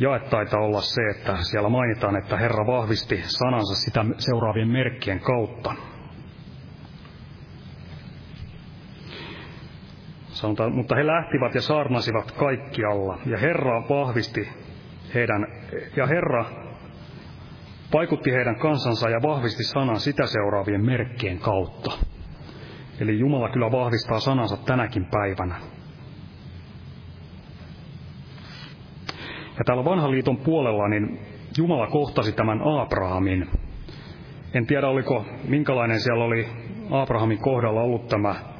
jae 0.00 0.18
taitaa 0.18 0.60
olla 0.60 0.80
se, 0.80 1.00
että 1.16 1.36
siellä 1.40 1.68
mainitaan, 1.68 2.16
että 2.16 2.36
Herra 2.36 2.66
vahvisti 2.66 3.22
sanansa 3.26 3.74
sitä 3.74 4.04
seuraavien 4.18 4.68
merkkien 4.68 5.20
kautta. 5.20 5.74
Sanotaan, 10.36 10.74
mutta 10.74 10.96
he 10.96 11.06
lähtivät 11.06 11.54
ja 11.54 11.60
saarnasivat 11.60 12.32
kaikkialla, 12.32 13.18
ja 13.26 13.38
Herra 13.38 13.82
vahvisti 13.88 14.48
heidän, 15.14 15.46
ja 15.96 16.06
Herra 16.06 16.44
vaikutti 17.92 18.32
heidän 18.32 18.58
kansansa 18.58 19.10
ja 19.10 19.22
vahvisti 19.22 19.64
sanan 19.64 20.00
sitä 20.00 20.26
seuraavien 20.26 20.84
merkkien 20.84 21.38
kautta. 21.38 21.90
Eli 23.00 23.18
Jumala 23.18 23.48
kyllä 23.48 23.72
vahvistaa 23.72 24.20
sanansa 24.20 24.56
tänäkin 24.56 25.06
päivänä. 25.10 25.54
Ja 29.58 29.64
täällä 29.66 29.84
vanhan 29.84 30.10
liiton 30.10 30.36
puolella 30.36 30.88
niin 30.88 31.20
Jumala 31.58 31.86
kohtasi 31.86 32.32
tämän 32.32 32.60
Abrahamin. 32.82 33.50
En 34.54 34.66
tiedä, 34.66 34.88
oliko 34.88 35.24
minkälainen 35.48 36.00
siellä 36.00 36.24
oli 36.24 36.48
Abrahamin 36.90 37.38
kohdalla 37.38 37.80
ollut 37.80 38.08
tämä 38.08 38.55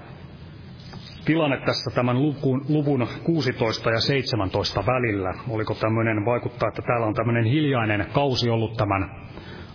tilanne 1.27 1.57
tässä 1.57 1.91
tämän 1.95 2.23
luvun, 2.23 2.65
luvun 2.69 3.09
16 3.25 3.91
ja 3.91 4.01
17 4.01 4.87
välillä. 4.87 5.35
Oliko 5.49 5.75
tämmöinen, 5.75 6.25
vaikuttaa, 6.25 6.69
että 6.69 6.83
täällä 6.83 7.07
on 7.07 7.15
tämmöinen 7.15 7.45
hiljainen 7.45 8.07
kausi 8.12 8.51
ollut 8.51 8.77
tämän 8.77 9.11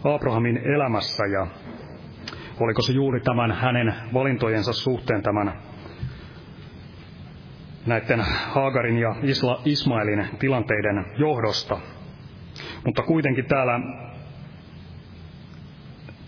Abrahamin 0.04 0.58
elämässä 0.58 1.26
ja 1.26 1.48
oliko 2.60 2.82
se 2.82 2.94
juuri 2.94 3.22
tämän 3.22 3.52
hänen 3.52 3.94
valintojensa 4.14 4.74
suhteen 4.74 5.22
tämän 5.22 5.54
näiden 7.86 8.20
Haagarin 8.50 8.98
ja 8.98 9.16
Isla, 9.24 9.62
Ismailin 9.66 10.26
tilanteiden 10.40 11.06
johdosta. 11.18 11.78
Mutta 12.86 13.04
kuitenkin 13.04 13.46
täällä, 13.46 13.80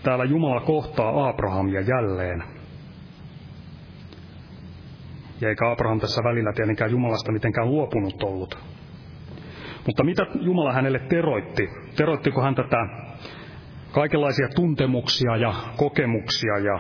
täällä 0.03 0.25
Jumala 0.25 0.61
kohtaa 0.61 1.29
Abrahamia 1.29 1.81
jälleen 1.81 2.52
ja 5.43 5.49
eikä 5.49 5.71
Abraham 5.71 5.99
tässä 5.99 6.23
välillä 6.23 6.53
tietenkään 6.53 6.91
Jumalasta 6.91 7.31
mitenkään 7.31 7.67
luopunut 7.69 8.23
ollut. 8.23 8.57
Mutta 9.87 10.03
mitä 10.03 10.25
Jumala 10.41 10.73
hänelle 10.73 10.99
teroitti? 10.99 11.69
Teroittiko 11.95 12.41
hän 12.41 12.55
tätä 12.55 12.77
kaikenlaisia 13.91 14.47
tuntemuksia 14.55 15.37
ja 15.37 15.53
kokemuksia 15.77 16.57
ja 16.57 16.79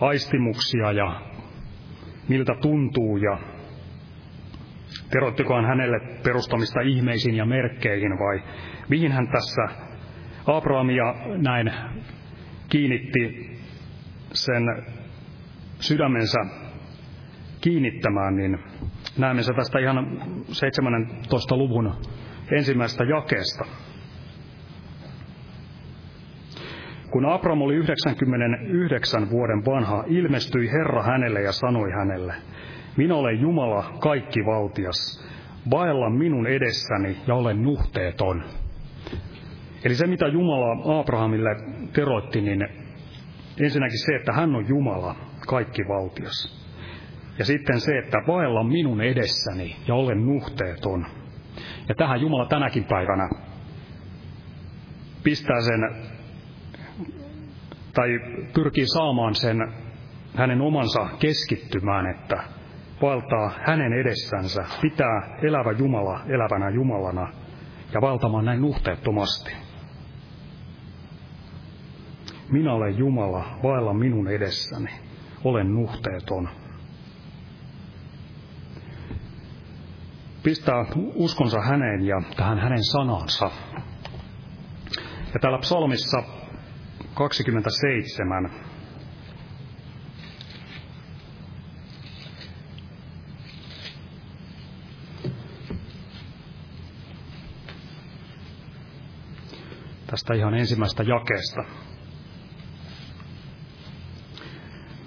aistimuksia 0.00 0.92
ja 0.92 1.20
miltä 2.28 2.54
tuntuu 2.62 3.16
ja 3.16 3.38
teroittiko 5.10 5.54
hän 5.54 5.64
hänelle 5.64 6.00
perustamista 6.22 6.80
ihmeisiin 6.80 7.34
ja 7.34 7.46
merkkeihin 7.46 8.12
vai 8.18 8.42
mihin 8.88 9.12
hän 9.12 9.28
tässä 9.28 9.84
Abrahamia 10.46 11.14
näin 11.36 11.72
kiinnitti 12.68 13.50
sen 14.32 14.62
sydämensä 15.80 16.38
kiinnittämään, 17.64 18.36
niin 18.36 18.58
näemme 19.18 19.42
se 19.42 19.52
tästä 19.56 19.78
ihan 19.78 20.22
17. 20.48 21.56
luvun 21.56 21.94
ensimmäisestä 22.52 23.04
jakeesta. 23.04 23.64
Kun 27.10 27.26
Abram 27.26 27.62
oli 27.62 27.74
99 27.74 29.30
vuoden 29.30 29.64
vanha, 29.66 30.04
ilmestyi 30.06 30.70
Herra 30.72 31.02
hänelle 31.02 31.40
ja 31.42 31.52
sanoi 31.52 31.90
hänelle, 31.92 32.34
minä 32.96 33.14
olen 33.14 33.40
Jumala 33.40 33.92
kaikki 33.98 34.40
valtias, 34.40 35.28
vaella 35.70 36.10
minun 36.10 36.46
edessäni 36.46 37.16
ja 37.26 37.34
olen 37.34 37.62
nuhteeton. 37.62 38.44
Eli 39.84 39.94
se, 39.94 40.06
mitä 40.06 40.26
Jumala 40.26 41.00
Abrahamille 41.00 41.56
teroitti, 41.92 42.40
niin 42.40 42.68
ensinnäkin 43.60 43.98
se, 43.98 44.16
että 44.16 44.32
hän 44.32 44.56
on 44.56 44.68
Jumala, 44.68 45.16
kaikki 45.46 45.82
valtias. 45.88 46.63
Ja 47.38 47.44
sitten 47.44 47.80
se, 47.80 47.98
että 47.98 48.18
vaella 48.26 48.64
minun 48.64 49.00
edessäni 49.00 49.76
ja 49.88 49.94
olen 49.94 50.26
nuhteeton. 50.26 51.06
Ja 51.88 51.94
tähän 51.94 52.20
Jumala 52.20 52.46
tänäkin 52.46 52.84
päivänä 52.84 53.28
pistää 55.22 55.60
sen, 55.60 55.80
tai 57.94 58.08
pyrkii 58.54 58.86
saamaan 58.86 59.34
sen 59.34 59.56
hänen 60.36 60.60
omansa 60.60 61.08
keskittymään, 61.18 62.06
että 62.06 62.42
valtaa 63.02 63.52
hänen 63.66 63.92
edessänsä, 63.92 64.64
pitää 64.82 65.38
elävä 65.42 65.72
Jumala 65.72 66.20
elävänä 66.28 66.70
Jumalana 66.70 67.32
ja 67.92 68.00
valtamaan 68.00 68.44
näin 68.44 68.60
nuhteettomasti. 68.60 69.52
Minä 72.52 72.72
olen 72.72 72.98
Jumala, 72.98 73.44
vaella 73.62 73.94
minun 73.94 74.28
edessäni, 74.28 74.90
olen 75.44 75.74
nuhteeton. 75.74 76.48
Pistää 80.44 80.84
uskonsa 81.14 81.60
häneen 81.60 82.06
ja 82.06 82.22
tähän 82.36 82.58
hänen 82.58 82.84
sanansa. 82.84 83.50
Ja 85.34 85.40
täällä 85.40 85.58
psalmissa 85.58 86.22
27 87.14 88.50
tästä 100.06 100.34
ihan 100.34 100.54
ensimmäistä 100.54 101.02
jakeesta. 101.02 101.64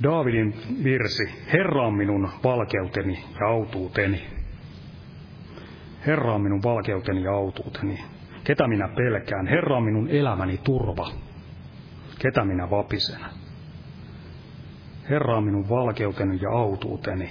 Daavidin 0.03 0.53
virsi, 0.83 1.23
Herra 1.53 1.87
on 1.87 1.93
minun 1.93 2.29
valkeuteni 2.43 3.23
ja 3.39 3.47
autuuteni. 3.47 4.36
Herra 6.07 6.33
on 6.33 6.41
minun 6.41 6.63
valkeuteni 6.63 7.23
ja 7.23 7.31
autuuteni. 7.31 8.03
Ketä 8.43 8.67
minä 8.67 8.87
pelkään? 8.87 9.47
Herra 9.47 9.77
on 9.77 9.83
minun 9.83 10.09
elämäni 10.09 10.57
turva. 10.57 11.11
Ketä 12.19 12.45
minä 12.45 12.69
vapisen? 12.69 13.19
Herra 15.09 15.37
on 15.37 15.43
minun 15.43 15.69
valkeuteni 15.69 16.39
ja 16.41 16.49
autuuteni. 16.49 17.29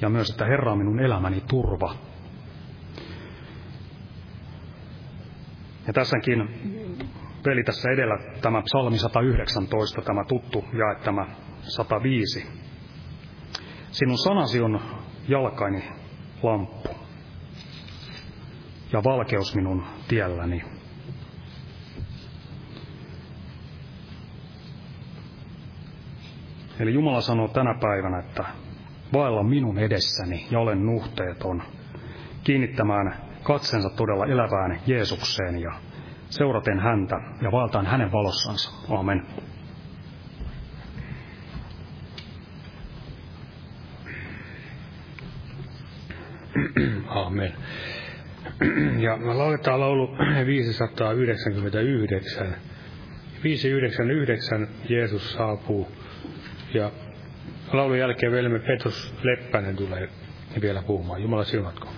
Ja 0.00 0.08
myös, 0.08 0.30
että 0.30 0.44
Herra 0.44 0.72
on 0.72 0.78
minun 0.78 1.00
elämäni 1.00 1.40
turva. 1.48 1.94
Ja 5.86 5.92
tässäkin 5.92 6.48
veli 7.46 7.64
tässä 7.64 7.90
edellä 7.90 8.18
tämä 8.40 8.62
psalmi 8.62 8.98
119, 8.98 10.02
tämä 10.02 10.24
tuttu 10.24 10.64
jae 10.72 10.94
tämä 11.04 11.26
105. 11.62 12.46
Sinun 13.90 14.18
sanasi 14.18 14.60
on 14.60 14.80
jalkaini 15.28 15.84
lamppu 16.42 16.99
ja 18.92 19.04
valkeus 19.04 19.54
minun 19.54 19.84
tielläni. 20.08 20.62
Eli 26.80 26.94
Jumala 26.94 27.20
sanoo 27.20 27.48
tänä 27.48 27.74
päivänä, 27.80 28.18
että 28.18 28.44
vaella 29.12 29.42
minun 29.42 29.78
edessäni 29.78 30.46
ja 30.50 30.60
olen 30.60 30.86
nuhteeton, 30.86 31.62
kiinnittämään 32.44 33.16
katsensa 33.42 33.90
todella 33.96 34.26
elävään 34.26 34.80
Jeesukseen 34.86 35.60
ja 35.60 35.72
seuraten 36.28 36.80
häntä 36.80 37.16
ja 37.42 37.52
valtaan 37.52 37.86
hänen 37.86 38.12
valossansa. 38.12 38.70
Amen. 38.88 39.26
Amen. 47.08 47.52
Ja 49.06 49.16
me 49.16 49.34
lauletaan 49.34 49.80
laulu 49.80 50.16
599. 50.46 52.56
599 53.44 54.68
Jeesus 54.88 55.32
saapuu. 55.32 55.88
Ja 56.74 56.90
laulun 57.72 57.98
jälkeen 57.98 58.32
velme 58.32 58.58
Petrus 58.58 59.14
Leppänen 59.22 59.76
tulee 59.76 60.08
vielä 60.60 60.82
puhumaan. 60.82 61.22
Jumala 61.22 61.44
siunatko. 61.44 61.88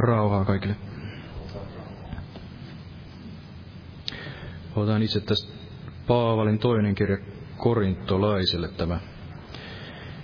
Rauhaa 0.00 0.44
kaikille. 0.44 0.76
Otan 4.76 5.02
itse 5.02 5.20
tästä 5.20 5.52
Paavalin 6.06 6.58
toinen 6.58 6.94
kirja 6.94 7.18
korintolaisille 7.56 8.68
tämä 8.68 9.00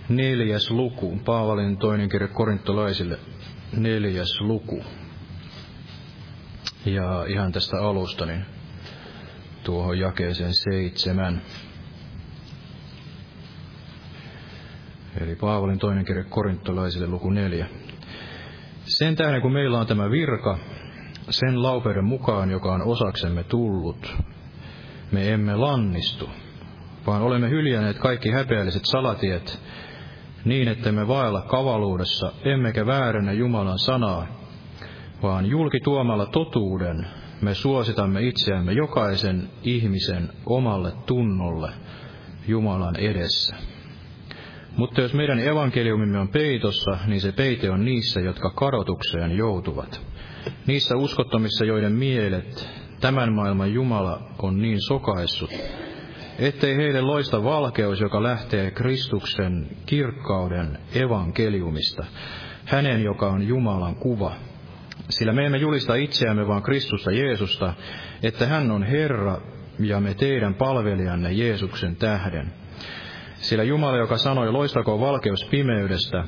neljäs 0.08 0.70
luku. 0.70 1.18
Paavalin 1.24 1.76
toinen 1.76 2.08
kirja 2.08 2.28
korintolaisille 2.28 3.18
neljäs 3.76 4.40
luku. 4.40 4.84
Ja 6.84 7.24
ihan 7.28 7.52
tästä 7.52 7.76
alusta, 7.82 8.26
niin 8.26 8.46
tuohon 9.64 9.98
jakeeseen 9.98 10.54
seitsemän. 10.54 11.42
Eli 15.20 15.36
Paavalin 15.36 15.78
toinen 15.78 16.04
kirja 16.04 16.24
korintolaisille 16.24 17.06
luku 17.06 17.30
neljä. 17.30 17.66
Sen 18.98 19.16
tähden, 19.16 19.42
kun 19.42 19.52
meillä 19.52 19.78
on 19.78 19.86
tämä 19.86 20.10
virka, 20.10 20.58
sen 21.30 21.62
laupeuden 21.62 22.04
mukaan, 22.04 22.50
joka 22.50 22.72
on 22.72 22.82
osaksemme 22.82 23.44
tullut, 23.44 24.16
me 25.12 25.32
emme 25.32 25.56
lannistu, 25.56 26.30
vaan 27.06 27.22
olemme 27.22 27.50
hyljänneet 27.50 27.98
kaikki 27.98 28.30
häpeälliset 28.30 28.84
salatiet 28.84 29.60
niin, 30.44 30.68
että 30.68 30.92
me 30.92 31.08
vaella 31.08 31.42
kavaluudessa, 31.42 32.32
emmekä 32.44 32.86
väärennä 32.86 33.32
Jumalan 33.32 33.78
sanaa, 33.78 34.26
vaan 35.22 35.46
julki 35.46 35.80
tuomalla 35.80 36.26
totuuden 36.26 37.06
me 37.40 37.54
suositamme 37.54 38.22
itseämme 38.22 38.72
jokaisen 38.72 39.48
ihmisen 39.62 40.28
omalle 40.46 40.92
tunnolle 41.06 41.72
Jumalan 42.48 42.96
edessä. 42.96 43.56
Mutta 44.76 45.00
jos 45.00 45.14
meidän 45.14 45.40
evankeliumimme 45.40 46.18
on 46.18 46.28
peitossa, 46.28 46.98
niin 47.06 47.20
se 47.20 47.32
peite 47.32 47.70
on 47.70 47.84
niissä, 47.84 48.20
jotka 48.20 48.50
kadotukseen 48.50 49.36
joutuvat. 49.36 50.00
Niissä 50.66 50.96
uskottomissa, 50.96 51.64
joiden 51.64 51.92
mielet 51.92 52.68
tämän 53.00 53.32
maailman 53.32 53.72
Jumala 53.72 54.20
on 54.42 54.62
niin 54.62 54.80
sokaissut, 54.80 55.50
ettei 56.38 56.76
heille 56.76 57.00
loista 57.00 57.44
valkeus, 57.44 58.00
joka 58.00 58.22
lähtee 58.22 58.70
Kristuksen 58.70 59.68
kirkkauden 59.86 60.78
evankeliumista, 60.94 62.04
hänen, 62.64 63.02
joka 63.02 63.26
on 63.26 63.48
Jumalan 63.48 63.94
kuva. 63.94 64.32
Sillä 65.08 65.32
me 65.32 65.46
emme 65.46 65.58
julista 65.58 65.94
itseämme, 65.94 66.48
vaan 66.48 66.62
Kristusta 66.62 67.10
Jeesusta, 67.10 67.74
että 68.22 68.46
hän 68.46 68.70
on 68.70 68.82
Herra 68.82 69.40
ja 69.78 70.00
me 70.00 70.14
teidän 70.14 70.54
palvelijanne 70.54 71.32
Jeesuksen 71.32 71.96
tähden. 71.96 72.52
Sillä 73.46 73.64
Jumala, 73.64 73.96
joka 73.96 74.16
sanoi, 74.16 74.52
loistakoon 74.52 75.00
valkeus 75.00 75.44
pimeydestä, 75.50 76.24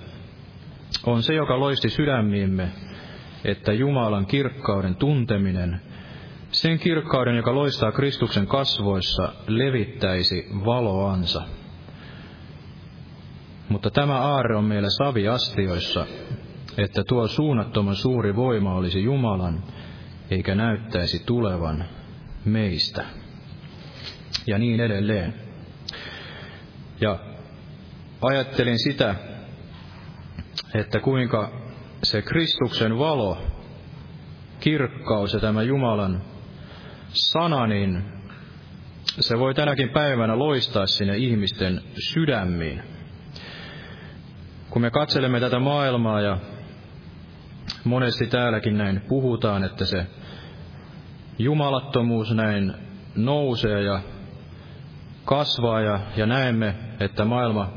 on 1.06 1.22
se, 1.22 1.34
joka 1.34 1.60
loisti 1.60 1.90
sydämiimme, 1.90 2.68
että 3.44 3.72
Jumalan 3.72 4.26
kirkkauden 4.26 4.96
tunteminen, 4.96 5.80
sen 6.50 6.78
kirkkauden, 6.78 7.36
joka 7.36 7.54
loistaa 7.54 7.92
Kristuksen 7.92 8.46
kasvoissa, 8.46 9.32
levittäisi 9.46 10.48
valoansa. 10.64 11.42
Mutta 13.68 13.90
tämä 13.90 14.18
aarre 14.18 14.56
on 14.56 14.64
meillä 14.64 14.90
saviastioissa, 14.90 16.06
että 16.76 17.04
tuo 17.04 17.28
suunnattoman 17.28 17.96
suuri 17.96 18.36
voima 18.36 18.74
olisi 18.74 19.02
Jumalan, 19.02 19.62
eikä 20.30 20.54
näyttäisi 20.54 21.22
tulevan 21.26 21.84
meistä. 22.44 23.04
Ja 24.46 24.58
niin 24.58 24.80
edelleen. 24.80 25.47
Ja 27.00 27.18
ajattelin 28.22 28.78
sitä, 28.78 29.14
että 30.74 31.00
kuinka 31.00 31.50
se 32.02 32.22
Kristuksen 32.22 32.98
valo, 32.98 33.38
kirkkaus 34.60 35.32
ja 35.32 35.40
tämä 35.40 35.62
Jumalan 35.62 36.22
sana, 37.08 37.66
niin 37.66 38.04
se 39.20 39.38
voi 39.38 39.54
tänäkin 39.54 39.88
päivänä 39.88 40.38
loistaa 40.38 40.86
sinne 40.86 41.16
ihmisten 41.16 41.80
sydämiin. 42.12 42.82
Kun 44.70 44.82
me 44.82 44.90
katselemme 44.90 45.40
tätä 45.40 45.58
maailmaa 45.58 46.20
ja 46.20 46.38
monesti 47.84 48.26
täälläkin 48.26 48.78
näin 48.78 49.00
puhutaan, 49.08 49.64
että 49.64 49.84
se 49.84 50.06
jumalattomuus 51.38 52.34
näin 52.34 52.74
nousee 53.16 53.82
ja 53.82 54.00
kasvaa 55.28 55.80
ja, 55.80 56.00
ja 56.16 56.26
näemme, 56.26 56.74
että 57.00 57.24
maailma 57.24 57.72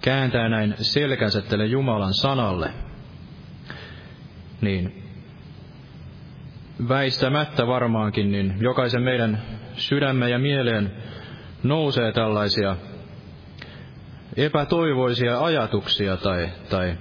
kääntää 0.00 0.48
näin 0.48 0.74
selkänsä 0.78 1.42
tälle 1.42 1.66
Jumalan 1.66 2.14
sanalle, 2.14 2.70
niin 4.60 5.02
väistämättä 6.88 7.66
varmaankin, 7.66 8.32
niin 8.32 8.56
jokaisen 8.60 9.02
meidän 9.02 9.42
sydämme 9.76 10.30
ja 10.30 10.38
mieleen 10.38 10.92
nousee 11.62 12.12
tällaisia 12.12 12.76
epätoivoisia 14.36 15.44
ajatuksia 15.44 16.16
tai, 16.16 16.48
tai 16.68 16.96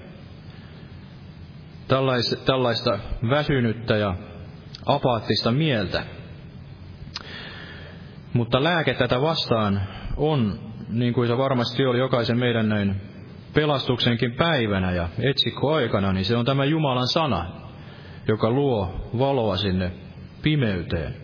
tällaista 2.46 3.00
väsynyttä 3.30 3.98
ja 3.98 4.16
apaattista 4.86 5.52
mieltä. 5.52 6.04
Mutta 8.36 8.64
lääke 8.64 8.94
tätä 8.94 9.22
vastaan 9.22 9.82
on, 10.18 10.60
niin 10.90 11.14
kuin 11.14 11.28
se 11.28 11.38
varmasti 11.38 11.86
oli 11.86 12.00
jokaisen 12.00 12.40
meidän 12.40 12.70
näin 12.70 12.96
pelastuksenkin 13.54 14.32
päivänä 14.32 14.92
ja 14.92 15.10
etsikkoaikana, 15.20 16.14
niin 16.14 16.26
se 16.26 16.38
on 16.38 16.46
tämä 16.46 16.66
Jumalan 16.66 17.08
sana, 17.08 17.46
joka 18.28 18.52
luo 18.52 19.10
valoa 19.18 19.58
sinne 19.58 19.92
pimeyteen. 20.42 21.16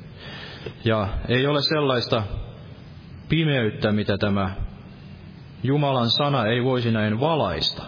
Ja 0.85 1.07
ei 1.27 1.47
ole 1.47 1.61
sellaista 1.61 2.23
pimeyttä, 3.29 3.91
mitä 3.91 4.17
tämä 4.17 4.55
Jumalan 5.63 6.09
sana 6.09 6.45
ei 6.45 6.63
voisi 6.63 6.91
näin 6.91 7.19
valaista. 7.19 7.83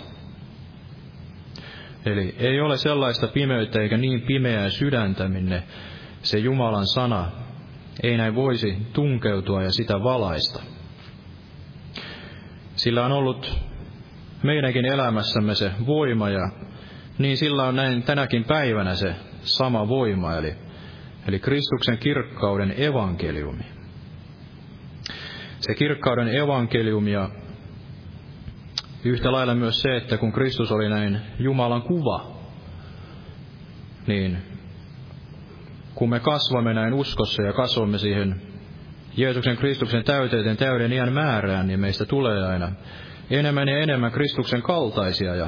Eli 2.06 2.36
ei 2.40 2.62
ole 2.62 2.78
sellaista 2.78 3.28
pimeyttä 3.28 3.82
eikä 3.82 3.98
niin 3.98 4.22
pimeää 4.22 4.70
sydäntä, 4.70 5.28
minne 5.28 5.64
se 6.22 6.38
Jumalan 6.38 6.88
sana 6.88 7.44
ei 8.04 8.18
näin 8.18 8.36
voisi 8.36 8.78
tunkeutua 8.94 9.64
ja 9.64 9.72
sitä 9.72 10.04
valaista. 10.04 10.64
Sillä 12.76 13.06
on 13.06 13.12
ollut 13.12 13.58
meidänkin 14.44 14.86
elämässämme 14.86 15.56
se 15.56 15.72
voima 15.86 16.30
ja 16.30 16.50
niin 17.18 17.38
sillä 17.38 17.64
on 17.64 17.76
näin 17.76 18.04
tänäkin 18.04 18.44
päivänä 18.44 18.96
se 18.96 19.16
sama 19.42 19.88
voima, 19.88 20.36
eli, 20.38 20.56
eli 21.28 21.40
Kristuksen 21.40 21.98
kirkkauden 21.98 22.74
evankeliumi. 22.78 23.64
Se 25.60 25.76
kirkkauden 25.76 26.36
evankeliumi 26.36 27.12
ja 27.12 27.30
yhtä 29.04 29.32
lailla 29.32 29.56
myös 29.56 29.82
se, 29.82 29.98
että 29.98 30.18
kun 30.18 30.32
Kristus 30.32 30.72
oli 30.72 30.90
näin 30.90 31.22
Jumalan 31.40 31.82
kuva, 31.82 32.38
niin 34.08 34.53
kun 35.96 36.10
me 36.10 36.20
kasvamme 36.20 36.74
näin 36.74 36.94
uskossa 36.94 37.44
ja 37.44 37.54
kasvamme 37.54 37.98
siihen 37.98 38.42
Jeesuksen 39.18 39.58
Kristuksen 39.58 40.04
täyteyteen 40.04 40.58
täyden 40.58 40.94
iän 40.94 41.14
määrään, 41.14 41.68
niin 41.68 41.80
meistä 41.80 42.06
tulee 42.06 42.48
aina 42.48 42.72
enemmän 43.30 43.68
ja 43.68 43.78
enemmän 43.78 44.12
Kristuksen 44.12 44.62
kaltaisia 44.62 45.36
ja 45.36 45.48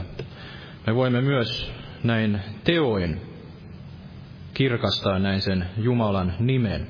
me 0.87 0.95
voimme 0.95 1.21
myös 1.21 1.71
näin 2.03 2.41
teoin 2.63 3.21
kirkastaa 4.53 5.19
näin 5.19 5.41
sen 5.41 5.65
Jumalan 5.77 6.33
nimen. 6.39 6.87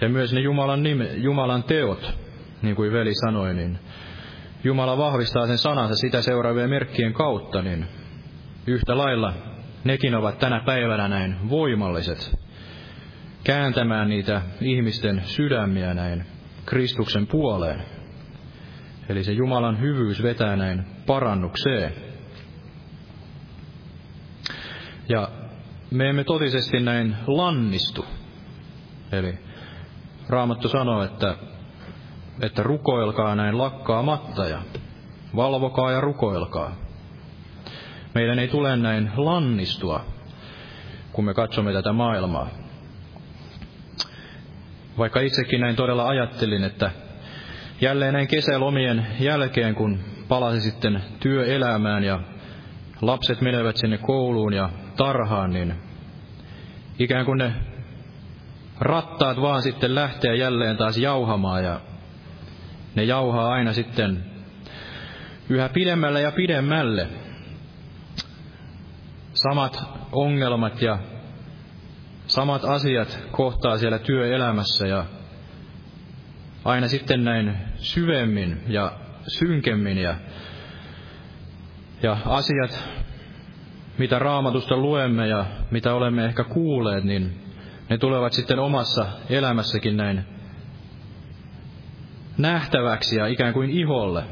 Ja 0.00 0.08
myös 0.08 0.32
ne 0.32 0.40
Jumalan, 0.40 0.82
nime, 0.82 1.04
Jumalan 1.14 1.62
teot, 1.62 2.14
niin 2.62 2.76
kuin 2.76 2.92
veli 2.92 3.14
sanoi, 3.14 3.54
niin 3.54 3.78
Jumala 4.64 4.98
vahvistaa 4.98 5.46
sen 5.46 5.58
sanansa 5.58 5.94
sitä 5.94 6.22
seuraavien 6.22 6.70
merkkien 6.70 7.12
kautta, 7.12 7.62
niin 7.62 7.86
yhtä 8.66 8.98
lailla 8.98 9.32
nekin 9.84 10.14
ovat 10.14 10.38
tänä 10.38 10.60
päivänä 10.60 11.08
näin 11.08 11.50
voimalliset 11.50 12.38
kääntämään 13.44 14.08
niitä 14.08 14.42
ihmisten 14.60 15.22
sydämiä 15.24 15.94
näin 15.94 16.26
Kristuksen 16.64 17.26
puoleen. 17.26 17.82
Eli 19.08 19.24
se 19.24 19.32
Jumalan 19.32 19.80
hyvyys 19.80 20.22
vetää 20.22 20.56
näin 20.56 20.84
parannukseen. 21.06 21.92
Ja 25.08 25.28
me 25.90 26.08
emme 26.08 26.24
totisesti 26.24 26.80
näin 26.80 27.16
lannistu. 27.26 28.06
Eli 29.12 29.38
Raamattu 30.28 30.68
sanoo, 30.68 31.02
että, 31.02 31.36
että 32.40 32.62
rukoilkaa 32.62 33.34
näin 33.34 33.58
lakkaamatta 33.58 34.44
ja 34.44 34.62
valvokaa 35.36 35.92
ja 35.92 36.00
rukoilkaa. 36.00 36.83
Meidän 38.14 38.38
ei 38.38 38.48
tule 38.48 38.76
näin 38.76 39.10
lannistua, 39.16 40.04
kun 41.12 41.24
me 41.24 41.34
katsomme 41.34 41.72
tätä 41.72 41.92
maailmaa. 41.92 42.48
Vaikka 44.98 45.20
itsekin 45.20 45.60
näin 45.60 45.76
todella 45.76 46.08
ajattelin, 46.08 46.64
että 46.64 46.90
jälleen 47.80 48.14
näin 48.14 48.28
kesälomien 48.28 49.06
jälkeen, 49.20 49.74
kun 49.74 49.98
palasi 50.28 50.60
sitten 50.60 51.02
työelämään 51.20 52.04
ja 52.04 52.20
lapset 53.02 53.40
menevät 53.40 53.76
sinne 53.76 53.98
kouluun 53.98 54.52
ja 54.52 54.70
tarhaan, 54.96 55.50
niin 55.50 55.74
ikään 56.98 57.24
kuin 57.24 57.38
ne 57.38 57.52
rattaat 58.80 59.40
vaan 59.40 59.62
sitten 59.62 59.94
lähtee 59.94 60.36
jälleen 60.36 60.76
taas 60.76 60.98
jauhamaan 60.98 61.64
ja 61.64 61.80
ne 62.94 63.04
jauhaa 63.04 63.52
aina 63.52 63.72
sitten 63.72 64.24
yhä 65.48 65.68
pidemmälle 65.68 66.20
ja 66.20 66.32
pidemmälle. 66.32 67.08
Samat 69.48 69.84
ongelmat 70.12 70.82
ja 70.82 70.98
samat 72.26 72.64
asiat 72.64 73.20
kohtaa 73.30 73.78
siellä 73.78 73.98
työelämässä 73.98 74.86
ja 74.86 75.04
aina 76.64 76.88
sitten 76.88 77.24
näin 77.24 77.56
syvemmin 77.76 78.62
ja 78.68 78.92
synkemmin 79.28 79.98
ja, 79.98 80.14
ja 82.02 82.16
asiat, 82.24 82.88
mitä 83.98 84.18
raamatusta 84.18 84.76
luemme 84.76 85.28
ja 85.28 85.46
mitä 85.70 85.94
olemme 85.94 86.24
ehkä 86.24 86.44
kuulleet, 86.44 87.04
niin 87.04 87.40
ne 87.88 87.98
tulevat 87.98 88.32
sitten 88.32 88.58
omassa 88.58 89.06
elämässäkin 89.30 89.96
näin 89.96 90.24
nähtäväksi 92.38 93.16
ja 93.16 93.26
ikään 93.26 93.52
kuin 93.52 93.70
iholle. 93.70 94.24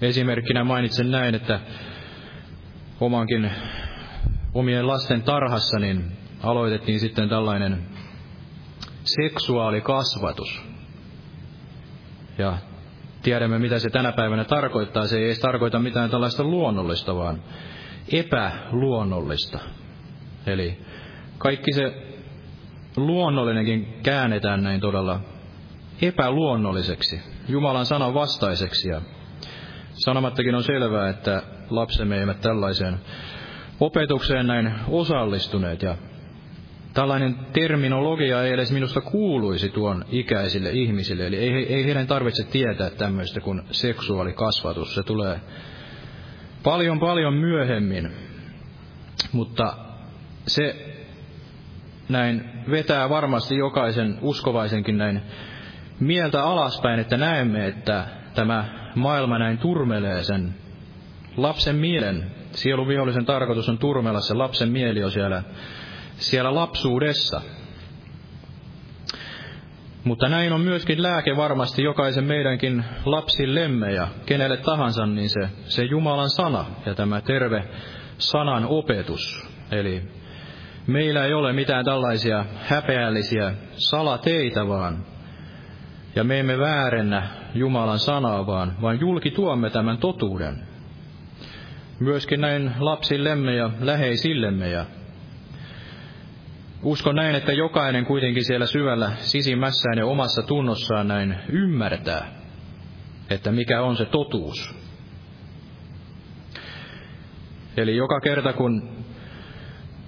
Esimerkkinä 0.00 0.64
mainitsen 0.64 1.10
näin, 1.10 1.34
että 1.34 1.60
omankin 3.00 3.50
omien 4.54 4.86
lasten 4.86 5.22
tarhassa 5.22 5.78
niin 5.78 6.04
aloitettiin 6.42 7.00
sitten 7.00 7.28
tällainen 7.28 7.82
seksuaalikasvatus. 9.04 10.62
Ja 12.38 12.58
tiedämme, 13.22 13.58
mitä 13.58 13.78
se 13.78 13.90
tänä 13.90 14.12
päivänä 14.12 14.44
tarkoittaa. 14.44 15.06
Se 15.06 15.18
ei 15.18 15.24
edes 15.24 15.38
tarkoita 15.38 15.78
mitään 15.78 16.10
tällaista 16.10 16.44
luonnollista, 16.44 17.16
vaan 17.16 17.42
epäluonnollista. 18.12 19.58
Eli 20.46 20.78
kaikki 21.38 21.72
se 21.72 22.02
luonnollinenkin 22.96 24.00
käännetään 24.02 24.62
näin 24.62 24.80
todella 24.80 25.20
epäluonnolliseksi, 26.02 27.20
Jumalan 27.48 27.86
sanan 27.86 28.14
vastaiseksi. 28.14 28.88
Ja 28.88 29.02
sanomattakin 29.92 30.54
on 30.54 30.62
selvää, 30.62 31.08
että 31.08 31.42
lapsemme 31.70 32.18
eivät 32.18 32.40
tällaiseen 32.40 33.00
opetukseen 33.80 34.46
näin 34.46 34.72
osallistuneet. 34.88 35.82
Ja 35.82 35.96
tällainen 36.94 37.36
terminologia 37.52 38.42
ei 38.42 38.52
edes 38.52 38.72
minusta 38.72 39.00
kuuluisi 39.00 39.68
tuon 39.68 40.04
ikäisille 40.10 40.70
ihmisille. 40.70 41.26
Eli 41.26 41.36
ei, 41.36 41.74
ei 41.74 41.84
heidän 41.84 42.06
tarvitse 42.06 42.44
tietää 42.44 42.90
tämmöistä 42.90 43.40
kuin 43.40 43.62
seksuaalikasvatus. 43.70 44.94
Se 44.94 45.02
tulee 45.02 45.40
paljon 46.62 47.00
paljon 47.00 47.34
myöhemmin. 47.34 48.10
Mutta 49.32 49.76
se 50.46 50.76
näin 52.08 52.44
vetää 52.70 53.08
varmasti 53.08 53.56
jokaisen 53.56 54.18
uskovaisenkin 54.22 54.98
näin 54.98 55.22
mieltä 56.00 56.44
alaspäin, 56.44 57.00
että 57.00 57.16
näemme, 57.16 57.66
että 57.66 58.06
tämä 58.34 58.64
maailma 58.94 59.38
näin 59.38 59.58
turmelee 59.58 60.22
sen 60.22 60.54
lapsen 61.36 61.76
mielen. 61.76 62.30
Sielun 62.52 62.88
vihollisen 62.88 63.26
tarkoitus 63.26 63.68
on 63.68 63.78
turmella 63.78 64.20
se 64.20 64.34
lapsen 64.34 64.68
mieli 64.68 65.04
on 65.04 65.10
siellä, 65.10 65.42
siellä 66.16 66.54
lapsuudessa. 66.54 67.40
Mutta 70.04 70.28
näin 70.28 70.52
on 70.52 70.60
myöskin 70.60 71.02
lääke 71.02 71.36
varmasti 71.36 71.82
jokaisen 71.82 72.24
meidänkin 72.24 72.84
lapsillemme 73.04 73.92
ja 73.92 74.08
kenelle 74.26 74.56
tahansa, 74.56 75.06
niin 75.06 75.28
se, 75.30 75.48
se 75.64 75.84
Jumalan 75.84 76.30
sana 76.30 76.64
ja 76.86 76.94
tämä 76.94 77.20
terve 77.20 77.64
sanan 78.18 78.66
opetus. 78.66 79.48
Eli 79.70 80.02
meillä 80.86 81.24
ei 81.24 81.32
ole 81.32 81.52
mitään 81.52 81.84
tällaisia 81.84 82.44
häpeällisiä 82.62 83.54
salateitä, 83.72 84.68
vaan 84.68 85.04
ja 86.14 86.24
me 86.24 86.40
emme 86.40 86.58
väärennä 86.58 87.28
Jumalan 87.54 87.98
sanaa, 87.98 88.46
vaan 88.46 88.76
vain 88.82 89.00
julki 89.00 89.30
tuomme 89.30 89.70
tämän 89.70 89.98
totuuden. 89.98 90.69
Myöskin 92.00 92.40
näin 92.40 92.72
lapsillemme 92.78 93.54
ja 93.54 93.70
läheisillemme 93.80 94.68
ja 94.68 94.86
uskon 96.82 97.16
näin, 97.16 97.34
että 97.34 97.52
jokainen 97.52 98.06
kuitenkin 98.06 98.44
siellä 98.44 98.66
syvällä 98.66 99.12
sisimmässään 99.18 99.98
ja 99.98 100.06
omassa 100.06 100.42
tunnossaan 100.42 101.08
näin 101.08 101.36
ymmärtää, 101.48 102.28
että 103.30 103.52
mikä 103.52 103.82
on 103.82 103.96
se 103.96 104.04
totuus. 104.04 104.74
Eli 107.76 107.96
joka 107.96 108.20
kerta 108.20 108.52
kun 108.52 109.04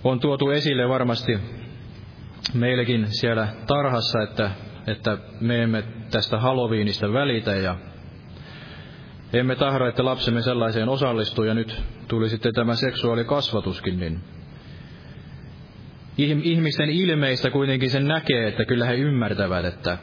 on 0.05 0.21
tuotu 0.21 0.51
esille 0.51 0.89
varmasti 0.89 1.39
meillekin 2.55 3.07
siellä 3.21 3.49
tarhassa, 3.67 4.23
että 4.23 4.51
että 4.87 5.19
me 5.41 5.63
emme 5.63 5.85
tästä 6.11 6.39
Halloweenista 6.39 7.13
välitä 7.13 7.55
ja 7.55 7.77
emme 9.33 9.57
tahdo, 9.57 9.87
että 9.87 10.05
lapsemme 10.05 10.43
sellaiseen 10.43 10.89
osallistuu 10.89 11.45
ja 11.45 11.55
nyt 11.55 11.83
tuli 12.09 12.29
sitten 12.29 12.55
tämä 12.55 12.75
seksuaalikasvatuskin, 12.75 14.01
niin 14.01 14.21
ihmisten 16.43 16.91
ilmeistä 16.91 17.51
kuitenkin 17.51 17.91
sen 17.91 18.09
näkee, 18.09 18.49
että 18.49 18.65
kyllä 18.65 18.87
he 18.87 18.95
ymmärtävät, 18.95 19.65
että 19.65 19.99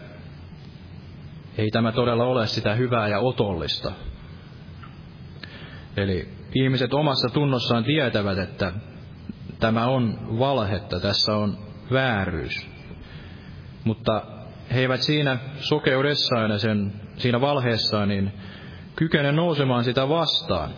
ei 1.58 1.70
tämä 1.72 1.92
todella 1.92 2.24
ole 2.24 2.48
sitä 2.48 2.76
hyvää 2.76 3.08
ja 3.08 3.20
otollista. 3.20 3.92
Eli 5.98 6.28
ihmiset 6.56 6.94
omassa 6.94 7.30
tunnossaan 7.34 7.84
tietävät, 7.84 8.38
että 8.38 8.74
tämä 9.60 9.88
on 9.88 10.18
valhetta, 10.40 11.00
tässä 11.00 11.36
on 11.36 11.58
vääryys. 11.92 12.68
Mutta 13.84 14.24
he 14.74 14.80
eivät 14.80 15.02
siinä 15.02 15.38
sokeudessaan 15.60 16.52
ja 16.52 16.58
sen, 16.58 16.94
siinä 17.18 17.42
valheessaan 17.42 18.08
niin 18.08 18.32
kykene 19.00 19.32
nousemaan 19.32 19.84
sitä 19.84 20.10
vastaan. 20.10 20.70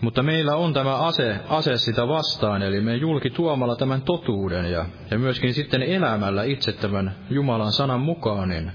Mutta 0.00 0.22
meillä 0.22 0.56
on 0.56 0.72
tämä 0.72 0.96
ase, 0.96 1.36
ase 1.48 1.76
sitä 1.76 2.08
vastaan, 2.08 2.62
eli 2.62 2.80
me 2.80 2.96
julki 2.96 3.30
tuomalla 3.30 3.76
tämän 3.76 4.02
totuuden 4.02 4.70
ja, 4.70 4.86
ja 5.10 5.18
myöskin 5.18 5.54
sitten 5.54 5.82
elämällä 5.82 6.42
itse 6.44 6.72
tämän 6.72 7.16
Jumalan 7.30 7.72
sanan 7.72 8.00
mukaan, 8.00 8.48
niin 8.48 8.72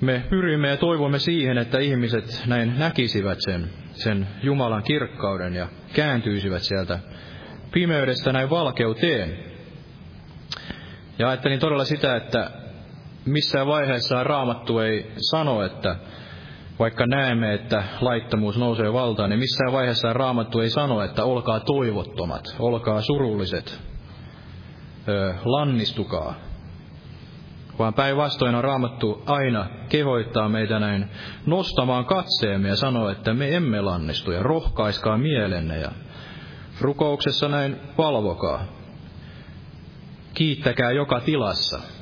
me 0.00 0.22
pyrimme 0.30 0.68
ja 0.68 0.76
toivomme 0.76 1.18
siihen, 1.18 1.58
että 1.58 1.78
ihmiset 1.78 2.42
näin 2.46 2.78
näkisivät 2.78 3.38
sen, 3.40 3.70
sen 3.92 4.26
Jumalan 4.42 4.82
kirkkauden 4.82 5.54
ja 5.54 5.68
kääntyisivät 5.92 6.62
sieltä 6.62 6.98
pimeydestä 7.72 8.32
näin 8.32 8.50
valkeuteen. 8.50 9.38
Ja 11.18 11.28
ajattelin 11.28 11.60
todella 11.60 11.84
sitä, 11.84 12.16
että 12.16 12.65
missään 13.26 13.66
vaiheessa 13.66 14.24
raamattu 14.24 14.78
ei 14.78 15.10
sano, 15.16 15.62
että 15.62 15.96
vaikka 16.78 17.06
näemme, 17.06 17.54
että 17.54 17.84
laittomuus 18.00 18.58
nousee 18.58 18.92
valtaan, 18.92 19.30
niin 19.30 19.40
missään 19.40 19.72
vaiheessa 19.72 20.12
raamattu 20.12 20.60
ei 20.60 20.70
sano, 20.70 21.02
että 21.02 21.24
olkaa 21.24 21.60
toivottomat, 21.60 22.56
olkaa 22.58 23.00
surulliset, 23.00 23.80
lannistukaa. 25.44 26.34
Vaan 27.78 27.94
päinvastoin 27.94 28.54
on 28.54 28.64
raamattu 28.64 29.22
aina 29.26 29.66
kehoittaa 29.88 30.48
meitä 30.48 30.80
näin 30.80 31.10
nostamaan 31.46 32.04
katseemme 32.04 32.68
ja 32.68 32.76
sanoa, 32.76 33.12
että 33.12 33.34
me 33.34 33.56
emme 33.56 33.80
lannistu 33.80 34.32
ja 34.32 34.42
rohkaiskaa 34.42 35.18
mielenne 35.18 35.78
ja 35.78 35.90
rukouksessa 36.80 37.48
näin 37.48 37.76
valvokaa 37.98 38.64
kiittäkää 40.34 40.90
joka 40.90 41.20
tilassa. 41.20 41.95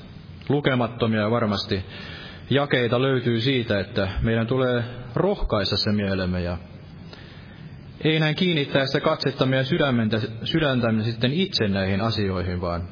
Lukemattomia 0.48 1.30
varmasti 1.30 1.84
jakeita 2.50 3.02
löytyy 3.02 3.40
siitä, 3.40 3.80
että 3.80 4.08
meidän 4.22 4.46
tulee 4.46 4.84
rohkaisa 5.14 5.76
se 5.76 5.92
mielemme 5.92 6.42
ja 6.42 6.58
ei 8.04 8.20
näin 8.20 8.34
kiinnittää 8.34 8.86
sitä 8.86 9.00
katsettamme 9.00 9.56
ja 9.56 9.64
sydämentä, 9.64 10.20
sydäntämme 10.44 11.02
sitten 11.02 11.32
itse 11.32 11.68
näihin 11.68 12.00
asioihin, 12.00 12.60
vaan 12.60 12.88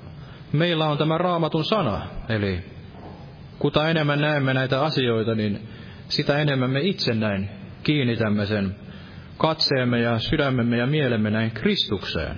meillä 0.53 0.87
on 0.87 0.99
tämä 0.99 1.19
raamatun 1.19 1.65
sana, 1.65 2.07
eli 2.29 2.65
kuta 3.59 3.89
enemmän 3.91 4.21
näemme 4.21 4.55
näitä 4.55 4.83
asioita, 4.83 5.35
niin 5.35 5.69
sitä 6.09 6.39
enemmän 6.39 6.71
me 6.71 6.81
itse 6.81 7.15
näin 7.15 7.49
kiinnitämme 7.83 8.47
sen 8.47 8.77
katseemme 9.39 10.01
ja 10.01 10.19
sydämemme 10.19 10.77
ja 10.77 10.87
mielemme 10.87 11.31
näin 11.31 11.51
Kristukseen. 11.51 12.37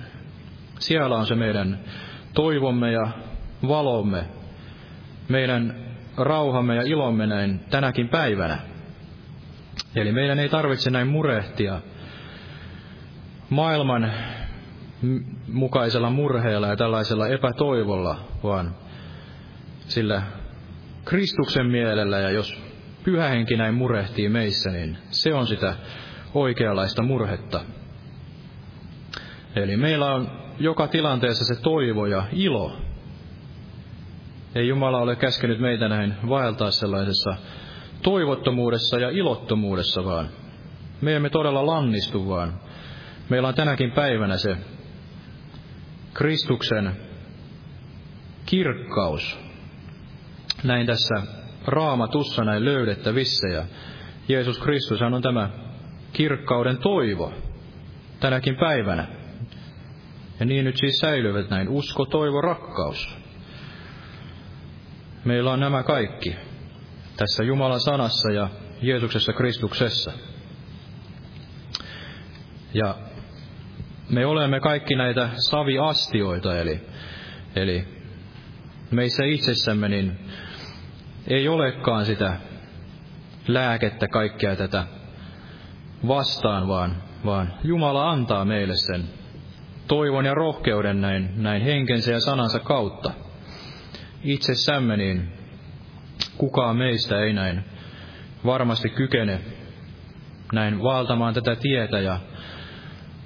Siellä 0.79 1.15
on 1.15 1.25
se 1.25 1.35
meidän 1.35 1.79
toivomme 2.33 2.91
ja 2.91 3.07
valomme, 3.67 4.25
meidän 5.29 5.75
rauhamme 6.17 6.75
ja 6.75 6.81
ilomme 6.81 7.27
näin 7.27 7.59
tänäkin 7.69 8.09
päivänä. 8.09 8.57
Eli 9.95 10.11
meidän 10.11 10.39
ei 10.39 10.49
tarvitse 10.49 10.89
näin 10.89 11.07
murehtia 11.07 11.81
maailman 13.49 14.11
mukaisella 15.47 16.09
murheella 16.09 16.67
ja 16.67 16.75
tällaisella 16.75 17.27
epätoivolla, 17.27 18.19
vaan 18.43 18.75
sillä 19.87 20.21
Kristuksen 21.05 21.67
mielellä 21.67 22.19
ja 22.19 22.29
jos 22.29 22.61
pyhä 23.03 23.27
henki 23.27 23.57
näin 23.57 23.73
murehtii 23.73 24.29
meissä, 24.29 24.71
niin 24.71 24.97
se 25.09 25.33
on 25.33 25.47
sitä 25.47 25.75
oikeanlaista 26.33 27.03
murhetta. 27.03 27.61
Eli 29.55 29.77
meillä 29.77 30.13
on 30.13 30.31
joka 30.59 30.87
tilanteessa 30.87 31.55
se 31.55 31.61
toivo 31.61 32.05
ja 32.05 32.23
ilo. 32.31 32.77
Ei 34.55 34.67
Jumala 34.67 34.97
ole 34.97 35.15
käskenyt 35.15 35.59
meitä 35.59 35.89
näin 35.89 36.15
vaeltaa 36.29 36.71
sellaisessa 36.71 37.35
toivottomuudessa 38.03 38.99
ja 38.99 39.09
ilottomuudessa, 39.09 40.05
vaan 40.05 40.29
me 41.01 41.15
emme 41.15 41.29
todella 41.29 41.65
lannistu, 41.65 42.29
vaan 42.29 42.59
meillä 43.29 43.47
on 43.47 43.55
tänäkin 43.55 43.91
päivänä 43.91 44.37
se 44.37 44.57
Kristuksen 46.13 46.97
kirkkaus. 48.45 49.39
Näin 50.63 50.85
tässä 50.87 51.15
raamatussa 51.65 52.43
näin 52.43 52.65
löydettävissä 52.65 53.47
ja 53.47 53.65
Jeesus 54.27 54.59
Kristus 54.59 55.01
on 55.01 55.21
tämä 55.21 55.49
kirkkauden 56.13 56.77
toivo 56.77 57.33
tänäkin 58.19 58.55
päivänä. 58.55 59.07
Ja 60.39 60.45
niin 60.45 60.65
nyt 60.65 60.77
siis 60.77 60.97
säilyvät 61.01 61.49
näin 61.49 61.69
usko, 61.69 62.05
toivo, 62.05 62.41
rakkaus. 62.41 63.24
Meillä 65.25 65.51
on 65.51 65.59
nämä 65.59 65.83
kaikki 65.83 66.35
tässä 67.17 67.43
Jumalan 67.43 67.79
sanassa 67.79 68.31
ja 68.31 68.49
Jeesuksessa 68.81 69.33
Kristuksessa. 69.33 70.11
Ja 72.73 72.95
me 74.09 74.25
olemme 74.25 74.59
kaikki 74.59 74.95
näitä 74.95 75.29
saviastioita, 75.49 76.59
eli, 76.59 76.81
eli 77.55 77.87
meissä 78.91 79.25
itsessämme 79.25 79.89
niin 79.89 80.19
ei 81.27 81.47
olekaan 81.47 82.05
sitä 82.05 82.39
lääkettä 83.47 84.07
kaikkea 84.07 84.55
tätä 84.55 84.87
vastaan, 86.07 86.67
vaan, 86.67 87.03
vaan 87.25 87.53
Jumala 87.63 88.11
antaa 88.11 88.45
meille 88.45 88.75
sen 88.75 89.03
toivon 89.87 90.25
ja 90.25 90.33
rohkeuden 90.33 91.01
näin, 91.01 91.29
näin 91.35 91.61
henkensä 91.61 92.11
ja 92.11 92.19
sanansa 92.19 92.59
kautta. 92.59 93.24
Itsessämme 94.25 94.97
niin 94.97 95.33
kukaan 96.37 96.77
meistä 96.77 97.19
ei 97.19 97.33
näin 97.33 97.63
varmasti 98.45 98.89
kykene 98.89 99.41
näin 100.53 100.83
valtamaan 100.83 101.33
tätä 101.33 101.55
tietä 101.55 101.99
ja, 101.99 102.19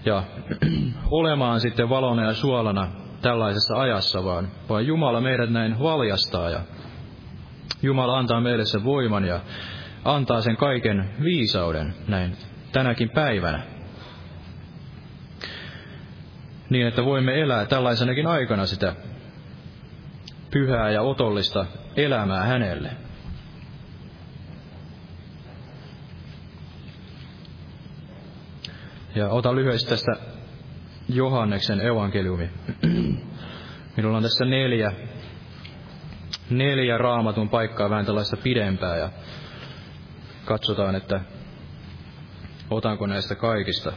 ja 0.06 0.24
olemaan 1.12 1.60
sitten 1.60 1.90
valona 1.90 2.24
ja 2.24 2.34
suolana 2.34 2.88
tällaisessa 3.22 3.82
ajassa, 3.82 4.24
vaan, 4.24 4.48
vaan 4.70 4.88
Jumala 4.88 5.22
meidät 5.22 5.50
näin 5.50 5.80
valjastaa 5.80 6.50
ja 6.50 6.60
Jumala 7.82 8.18
antaa 8.18 8.42
meille 8.42 8.66
sen 8.66 8.84
voiman 8.84 9.26
ja 9.26 9.40
antaa 10.06 10.42
sen 10.42 10.58
kaiken 10.58 11.10
viisauden 11.24 11.94
näin 12.08 12.36
tänäkin 12.72 13.10
päivänä. 13.10 13.64
Niin, 16.70 16.88
että 16.88 17.06
voimme 17.06 17.42
elää 17.42 17.66
tällaisenakin 17.66 18.28
aikana 18.28 18.66
sitä 18.66 18.96
pyhää 20.52 20.92
ja 20.92 21.02
otollista 21.02 21.66
elämää 21.96 22.46
hänelle. 22.46 22.92
Ja 29.16 29.30
ota 29.30 29.56
lyhyesti 29.56 29.90
tästä 29.90 30.12
Johanneksen 31.10 31.82
evankeliumi. 31.82 32.50
Minulla 33.98 34.18
on 34.18 34.24
tässä 34.24 34.46
neljä, 34.46 34.92
neljä 36.50 36.98
raamatun 36.98 37.50
paikkaa 37.50 37.90
vähän 37.90 38.06
tällaista 38.06 38.38
pidempää 38.38 38.98
ja 38.98 39.10
katsotaan, 40.46 40.96
että 40.96 41.22
otanko 42.70 43.08
näistä 43.08 43.36
kaikista. 43.36 43.94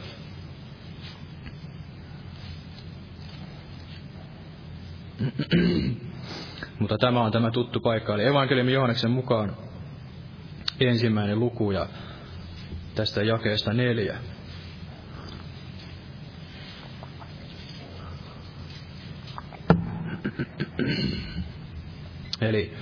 Mutta 6.79 6.97
tämä 6.97 7.21
on 7.21 7.31
tämä 7.31 7.51
tuttu 7.51 7.79
paikka, 7.79 8.15
eli 8.15 8.25
evankeliumi 8.25 8.73
Johanneksen 8.73 9.11
mukaan 9.11 9.57
ensimmäinen 10.79 11.39
luku 11.39 11.71
ja 11.71 11.87
tästä 12.95 13.23
jakeesta 13.23 13.73
neljä. 13.73 14.17
Eli 22.41 22.73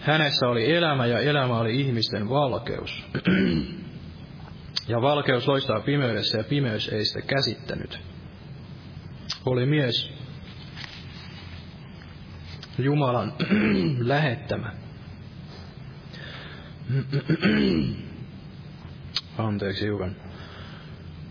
hänessä 0.00 0.48
oli 0.48 0.72
elämä 0.76 1.06
ja 1.06 1.20
elämä 1.20 1.58
oli 1.58 1.80
ihmisten 1.80 2.28
valkeus. 2.28 3.04
Ja 4.88 5.02
valkeus 5.02 5.48
loistaa 5.48 5.80
pimeydessä 5.80 6.38
ja 6.38 6.44
pimeys 6.44 6.88
ei 6.88 7.04
sitä 7.04 7.20
käsittänyt. 7.22 8.00
Oli 9.46 9.66
mies 9.66 10.12
Jumalan 12.78 13.32
lähettämä. 14.12 14.72
Anteeksi 19.38 19.84
hiukan. 19.84 20.16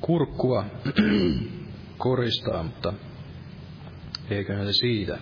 Kurkkua 0.01 0.65
koristaa, 1.97 2.63
mutta 2.63 2.93
eiköhän 4.29 4.65
se 4.65 4.73
siitä. 4.73 5.17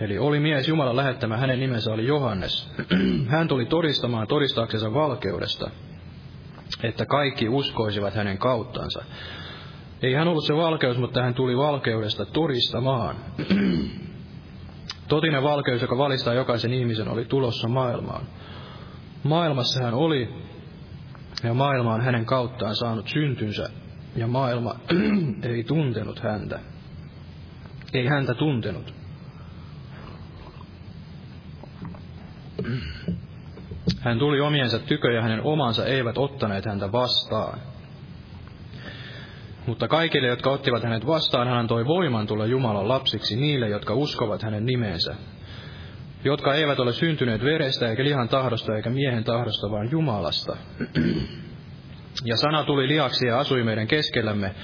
Eli 0.00 0.18
oli 0.18 0.40
mies 0.40 0.68
Jumalan 0.68 0.96
lähettämä, 0.96 1.36
hänen 1.36 1.60
nimensä 1.60 1.92
oli 1.92 2.06
Johannes. 2.06 2.70
Hän 3.28 3.48
tuli 3.48 3.66
todistamaan 3.66 4.26
todistaaksensa 4.26 4.94
valkeudesta, 4.94 5.70
että 6.82 7.06
kaikki 7.06 7.48
uskoisivat 7.48 8.14
hänen 8.14 8.38
kauttansa. 8.38 9.04
Ei 10.02 10.14
hän 10.14 10.28
ollut 10.28 10.46
se 10.46 10.54
valkeus, 10.54 10.98
mutta 10.98 11.22
hän 11.22 11.34
tuli 11.34 11.56
valkeudesta 11.56 12.26
todistamaan. 12.26 13.16
Totinen 15.08 15.42
valkeus, 15.42 15.82
joka 15.82 15.98
valistaa 15.98 16.34
jokaisen 16.34 16.72
ihmisen, 16.72 17.08
oli 17.08 17.24
tulossa 17.24 17.68
maailmaan. 17.68 18.22
Maailmassa 19.22 19.84
hän 19.84 19.94
oli, 19.94 20.34
ja 21.42 21.54
maailma 21.54 21.94
on 21.94 22.00
hänen 22.00 22.24
kauttaan 22.24 22.76
saanut 22.76 23.08
syntynsä, 23.08 23.70
ja 24.16 24.26
maailma 24.26 24.74
ei 25.42 25.64
tuntenut 25.64 26.20
häntä. 26.20 26.60
Ei 27.92 28.06
häntä 28.06 28.34
tuntenut. 28.34 28.94
Hän 34.00 34.18
tuli 34.18 34.40
omiensa 34.40 34.78
tykö 34.78 35.12
ja 35.12 35.22
hänen 35.22 35.42
omansa 35.42 35.86
eivät 35.86 36.18
ottaneet 36.18 36.64
häntä 36.64 36.92
vastaan. 36.92 37.58
Mutta 39.68 39.88
kaikille, 39.88 40.28
jotka 40.28 40.50
ottivat 40.50 40.82
hänet 40.82 41.06
vastaan, 41.06 41.48
hän 41.48 41.56
antoi 41.56 41.86
voiman 41.86 42.26
tulla 42.26 42.46
Jumalan 42.46 42.88
lapsiksi 42.88 43.36
niille, 43.36 43.68
jotka 43.68 43.94
uskovat 43.94 44.42
hänen 44.42 44.66
nimeensä. 44.66 45.14
Jotka 46.24 46.54
eivät 46.54 46.78
ole 46.78 46.92
syntyneet 46.92 47.44
verestä 47.44 47.88
eikä 47.88 48.04
lihan 48.04 48.28
tahdosta 48.28 48.76
eikä 48.76 48.90
miehen 48.90 49.24
tahdosta, 49.24 49.70
vaan 49.70 49.90
Jumalasta. 49.90 50.56
Ja 52.24 52.36
sana 52.36 52.64
tuli 52.64 52.88
liaksi 52.88 53.26
ja 53.26 53.38
asui 53.38 53.64
meidän 53.64 53.86
keskellämme, 53.86 54.54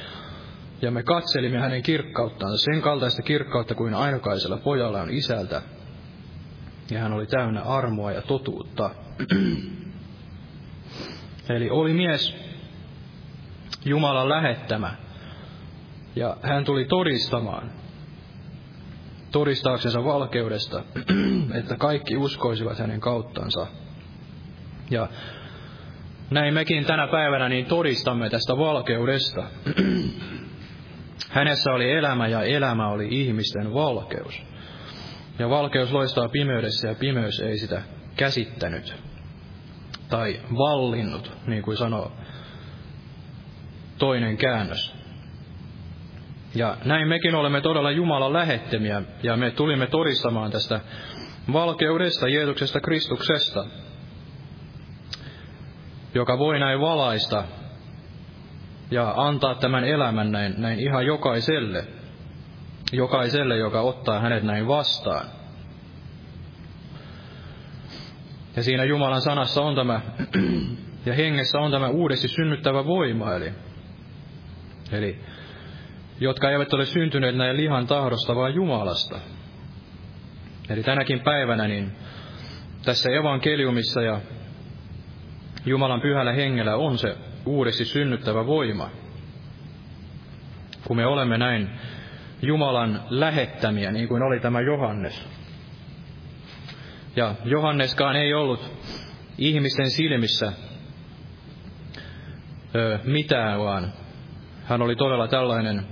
ja 0.83 0.91
me 0.91 1.03
katselimme 1.03 1.59
hänen 1.59 1.83
kirkkauttaan, 1.83 2.59
sen 2.59 2.83
kaltaista 2.83 3.23
kirkkautta 3.23 3.75
kuin 3.75 3.95
ainokaisella 3.95 4.57
pojalla 4.57 5.03
on 5.03 5.11
isältä. 5.11 5.63
Ja 6.91 7.01
hän 7.01 7.13
oli 7.13 7.27
täynnä 7.27 7.63
armoa 7.63 8.13
ja 8.13 8.23
totuutta. 8.23 8.91
Eli 11.49 11.71
oli 11.71 11.93
mies, 11.93 12.44
Jumalan 13.85 14.29
lähettämä. 14.29 14.95
Ja 16.17 16.37
hän 16.43 16.65
tuli 16.65 16.85
todistamaan, 16.85 17.71
todistaaksensa 19.33 20.05
valkeudesta, 20.05 20.83
että 21.59 21.77
kaikki 21.77 22.17
uskoisivat 22.17 22.79
hänen 22.79 23.01
kauttansa. 23.01 23.67
Ja 24.91 25.09
näin 26.31 26.55
mekin 26.55 26.85
tänä 26.85 27.07
päivänä 27.07 27.49
niin 27.49 27.67
todistamme 27.67 28.31
tästä 28.31 28.57
valkeudesta. 28.57 29.45
Hänessä 31.31 31.73
oli 31.73 31.93
elämä 31.93 32.29
ja 32.29 32.43
elämä 32.43 32.89
oli 32.89 33.09
ihmisten 33.11 33.75
valkeus. 33.75 34.43
Ja 35.39 35.51
valkeus 35.51 35.93
loistaa 35.93 36.29
pimeydessä 36.29 36.89
ja 36.89 36.95
pimeys 36.95 37.41
ei 37.41 37.59
sitä 37.59 37.83
käsittänyt 38.17 38.95
tai 40.09 40.41
vallinnut, 40.59 41.33
niin 41.47 41.63
kuin 41.63 41.77
sanoo 41.77 42.13
toinen 43.99 44.37
käännös. 44.37 44.95
Ja 46.55 46.77
näin 46.85 47.09
mekin 47.09 47.35
olemme 47.35 47.61
todella 47.61 47.91
Jumalan 47.91 48.33
lähettemiä, 48.33 49.03
ja 49.23 49.37
me 49.37 49.51
tulimme 49.51 49.87
todistamaan 49.87 50.51
tästä 50.51 50.81
valkeudesta, 51.53 52.29
Jeesuksesta, 52.29 52.81
Kristuksesta, 52.81 53.67
joka 56.15 56.39
voi 56.39 56.59
näin 56.59 56.81
valaista 56.81 57.45
ja 58.91 59.15
antaa 59.17 59.55
tämän 59.55 59.85
elämän 59.85 60.33
näin, 60.33 60.55
näin 60.59 60.81
ihan 60.81 61.07
jokaiselle, 61.07 61.87
jokaiselle, 62.93 63.57
joka 63.57 63.81
ottaa 63.81 64.21
hänet 64.21 64.43
näin 64.43 64.69
vastaan. 64.69 65.27
Ja 68.57 68.63
siinä 68.63 68.85
Jumalan 68.85 69.21
sanassa 69.21 69.63
on 69.63 69.75
tämä, 69.75 70.01
ja 71.07 71.15
hengessä 71.15 71.59
on 71.59 71.71
tämä 71.71 71.89
uudesti 71.89 72.29
synnyttävä 72.29 72.85
voima, 72.85 73.35
eli, 73.35 73.53
eli 74.93 75.21
jotka 76.21 76.51
eivät 76.51 76.73
ole 76.73 76.87
syntyneet 76.87 77.37
näin 77.37 77.57
lihan 77.57 77.87
tahdosta, 77.87 78.35
vaan 78.37 78.55
Jumalasta. 78.55 79.21
Eli 80.69 80.83
tänäkin 80.83 81.21
päivänä 81.21 81.69
niin 81.69 81.93
tässä 82.85 83.11
evankeliumissa 83.11 84.03
ja 84.03 84.21
Jumalan 85.67 86.01
pyhällä 86.01 86.33
hengellä 86.33 86.77
on 86.77 86.99
se 86.99 87.17
uudesti 87.47 87.85
synnyttävä 87.85 88.47
voima. 88.47 88.91
Kun 90.87 90.97
me 90.97 91.07
olemme 91.07 91.39
näin 91.39 91.71
Jumalan 92.43 93.03
lähettämiä, 93.11 93.93
niin 93.93 94.09
kuin 94.09 94.23
oli 94.23 94.41
tämä 94.41 94.61
Johannes. 94.61 95.29
Ja 97.17 97.35
Johanneskaan 97.45 98.17
ei 98.17 98.35
ollut 98.35 98.71
ihmisten 99.39 99.91
silmissä 99.91 100.53
ö, 102.75 102.99
mitään, 103.05 103.61
vaan 103.61 103.93
hän 104.65 104.83
oli 104.83 104.97
todella 104.97 105.29
tällainen, 105.29 105.87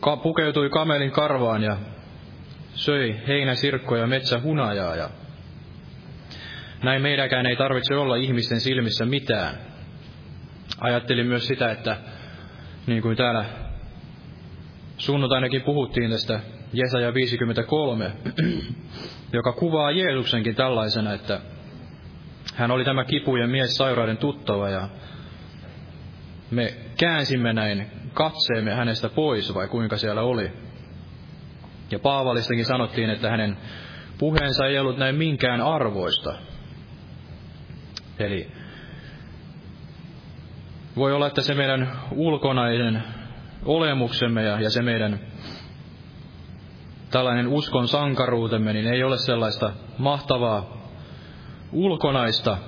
ka, 0.00 0.16
pukeutui 0.16 0.70
kamelin 0.70 1.10
karvaan 1.10 1.62
ja 1.62 1.76
söi 2.74 3.16
heinäsirkkoja 3.28 4.06
metsähunajaa 4.06 4.96
ja 4.96 5.10
näin 6.82 7.02
meidänkään 7.02 7.46
ei 7.46 7.56
tarvitse 7.56 7.94
olla 7.96 8.16
ihmisten 8.16 8.60
silmissä 8.60 9.04
mitään. 9.04 9.54
Ajattelin 10.80 11.26
myös 11.26 11.46
sitä, 11.46 11.70
että 11.70 11.96
niin 12.86 13.02
kuin 13.02 13.16
täällä 13.16 13.44
sunnuntainakin 14.98 15.62
puhuttiin 15.62 16.10
tästä 16.10 16.40
Jesaja 16.72 17.14
53, 17.14 18.12
joka 19.32 19.52
kuvaa 19.52 19.90
Jeesuksenkin 19.90 20.54
tällaisena, 20.54 21.12
että 21.12 21.40
hän 22.54 22.70
oli 22.70 22.84
tämä 22.84 23.04
kipujen 23.04 23.50
mies 23.50 23.70
sairauden 23.74 24.16
tuttava 24.16 24.68
ja 24.70 24.88
me 26.50 26.74
käänsimme 26.98 27.52
näin 27.52 27.86
katseemme 28.14 28.74
hänestä 28.74 29.08
pois, 29.08 29.54
vai 29.54 29.68
kuinka 29.68 29.96
siellä 29.96 30.22
oli. 30.22 30.52
Ja 31.90 31.98
Paavalistakin 31.98 32.64
sanottiin, 32.64 33.10
että 33.10 33.30
hänen 33.30 33.56
puheensa 34.18 34.66
ei 34.66 34.78
ollut 34.78 34.98
näin 34.98 35.14
minkään 35.14 35.60
arvoista. 35.60 36.34
Eli 38.18 38.52
voi 40.96 41.12
olla, 41.12 41.26
että 41.26 41.42
se 41.42 41.54
meidän 41.54 41.92
ulkonainen 42.10 43.02
olemuksemme 43.64 44.42
ja, 44.42 44.60
ja 44.60 44.70
se 44.70 44.82
meidän 44.82 45.20
tällainen 47.10 47.48
uskon 47.48 47.88
sankaruutemme, 47.88 48.72
niin 48.72 48.86
ei 48.86 49.04
ole 49.04 49.18
sellaista 49.18 49.72
mahtavaa 49.98 50.78
ulkonaista, 51.72 52.58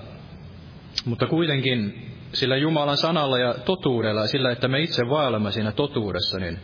mutta 1.05 1.26
kuitenkin 1.26 2.09
sillä 2.33 2.57
Jumalan 2.57 2.97
sanalla 2.97 3.39
ja 3.39 3.55
totuudella 3.55 4.26
sillä, 4.26 4.53
että 4.53 4.68
me 4.68 4.81
itse 4.81 5.03
vaellamme 5.09 5.53
siinä 5.53 5.72
totuudessa, 5.72 6.39
niin 6.39 6.59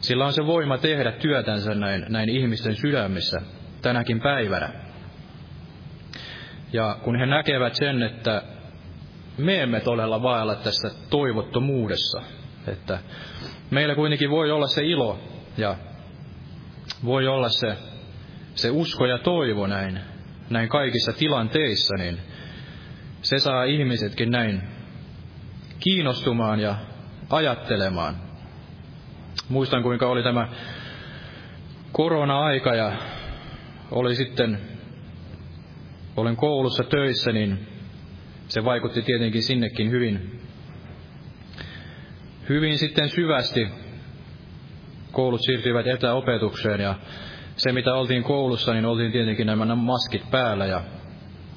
sillä 0.00 0.26
on 0.26 0.32
se 0.32 0.46
voima 0.46 0.78
tehdä 0.78 1.12
työtänsä 1.12 1.74
näin, 1.74 2.06
näin 2.08 2.28
ihmisten 2.28 2.76
sydämissä 2.76 3.40
tänäkin 3.82 4.20
päivänä. 4.20 4.72
Ja 6.72 6.98
kun 7.02 7.18
he 7.18 7.26
näkevät 7.26 7.74
sen, 7.74 8.02
että 8.02 8.42
me 9.38 9.62
emme 9.62 9.80
todella 9.80 10.22
vaella 10.22 10.54
tässä 10.54 10.90
toivottomuudessa, 11.10 12.22
että 12.66 12.98
meillä 13.70 13.94
kuitenkin 13.94 14.30
voi 14.30 14.50
olla 14.50 14.66
se 14.66 14.84
ilo 14.84 15.18
ja 15.56 15.76
voi 17.04 17.28
olla 17.28 17.48
se, 17.48 17.76
se 18.54 18.70
usko 18.70 19.06
ja 19.06 19.18
toivo 19.18 19.66
näin, 19.66 20.00
näin 20.50 20.68
kaikissa 20.68 21.12
tilanteissa, 21.12 21.94
niin 21.98 22.18
se 23.22 23.38
saa 23.38 23.64
ihmisetkin 23.64 24.30
näin 24.30 24.75
kiinnostumaan 25.80 26.60
ja 26.60 26.74
ajattelemaan. 27.30 28.16
Muistan, 29.48 29.82
kuinka 29.82 30.08
oli 30.08 30.22
tämä 30.22 30.48
korona-aika 31.92 32.74
ja 32.74 32.92
oli 33.90 34.14
sitten, 34.14 34.58
olen 36.16 36.36
koulussa 36.36 36.84
töissä, 36.84 37.32
niin 37.32 37.66
se 38.48 38.64
vaikutti 38.64 39.02
tietenkin 39.02 39.42
sinnekin 39.42 39.90
hyvin, 39.90 40.40
hyvin 42.48 42.78
sitten 42.78 43.08
syvästi. 43.08 43.68
Koulut 45.12 45.40
siirtyivät 45.42 45.86
etäopetukseen 45.86 46.80
ja 46.80 46.94
se 47.56 47.72
mitä 47.72 47.94
oltiin 47.94 48.22
koulussa, 48.22 48.72
niin 48.72 48.86
oltiin 48.86 49.12
tietenkin 49.12 49.46
nämä 49.46 49.74
maskit 49.74 50.30
päällä 50.30 50.66
ja 50.66 50.82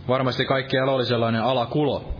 varmasti 0.07 0.45
kaikkialla 0.45 0.91
oli 0.91 1.05
sellainen 1.05 1.41
alakulo. 1.41 2.18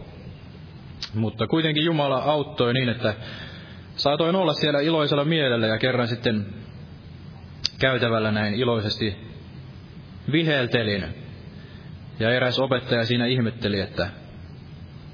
Mutta 1.14 1.48
kuitenkin 1.48 1.86
Jumala 1.86 2.18
auttoi 2.18 2.74
niin, 2.74 2.90
että 2.90 3.14
saatoin 3.96 4.36
olla 4.36 4.54
siellä 4.54 4.80
iloisella 4.80 5.26
mielellä 5.26 5.68
ja 5.68 5.78
kerran 5.78 6.08
sitten 6.08 6.46
käytävällä 7.80 8.32
näin 8.32 8.54
iloisesti 8.54 9.16
viheltelin. 10.32 11.06
Ja 12.20 12.30
eräs 12.32 12.60
opettaja 12.60 13.06
siinä 13.06 13.26
ihmetteli, 13.26 13.80
että 13.80 14.10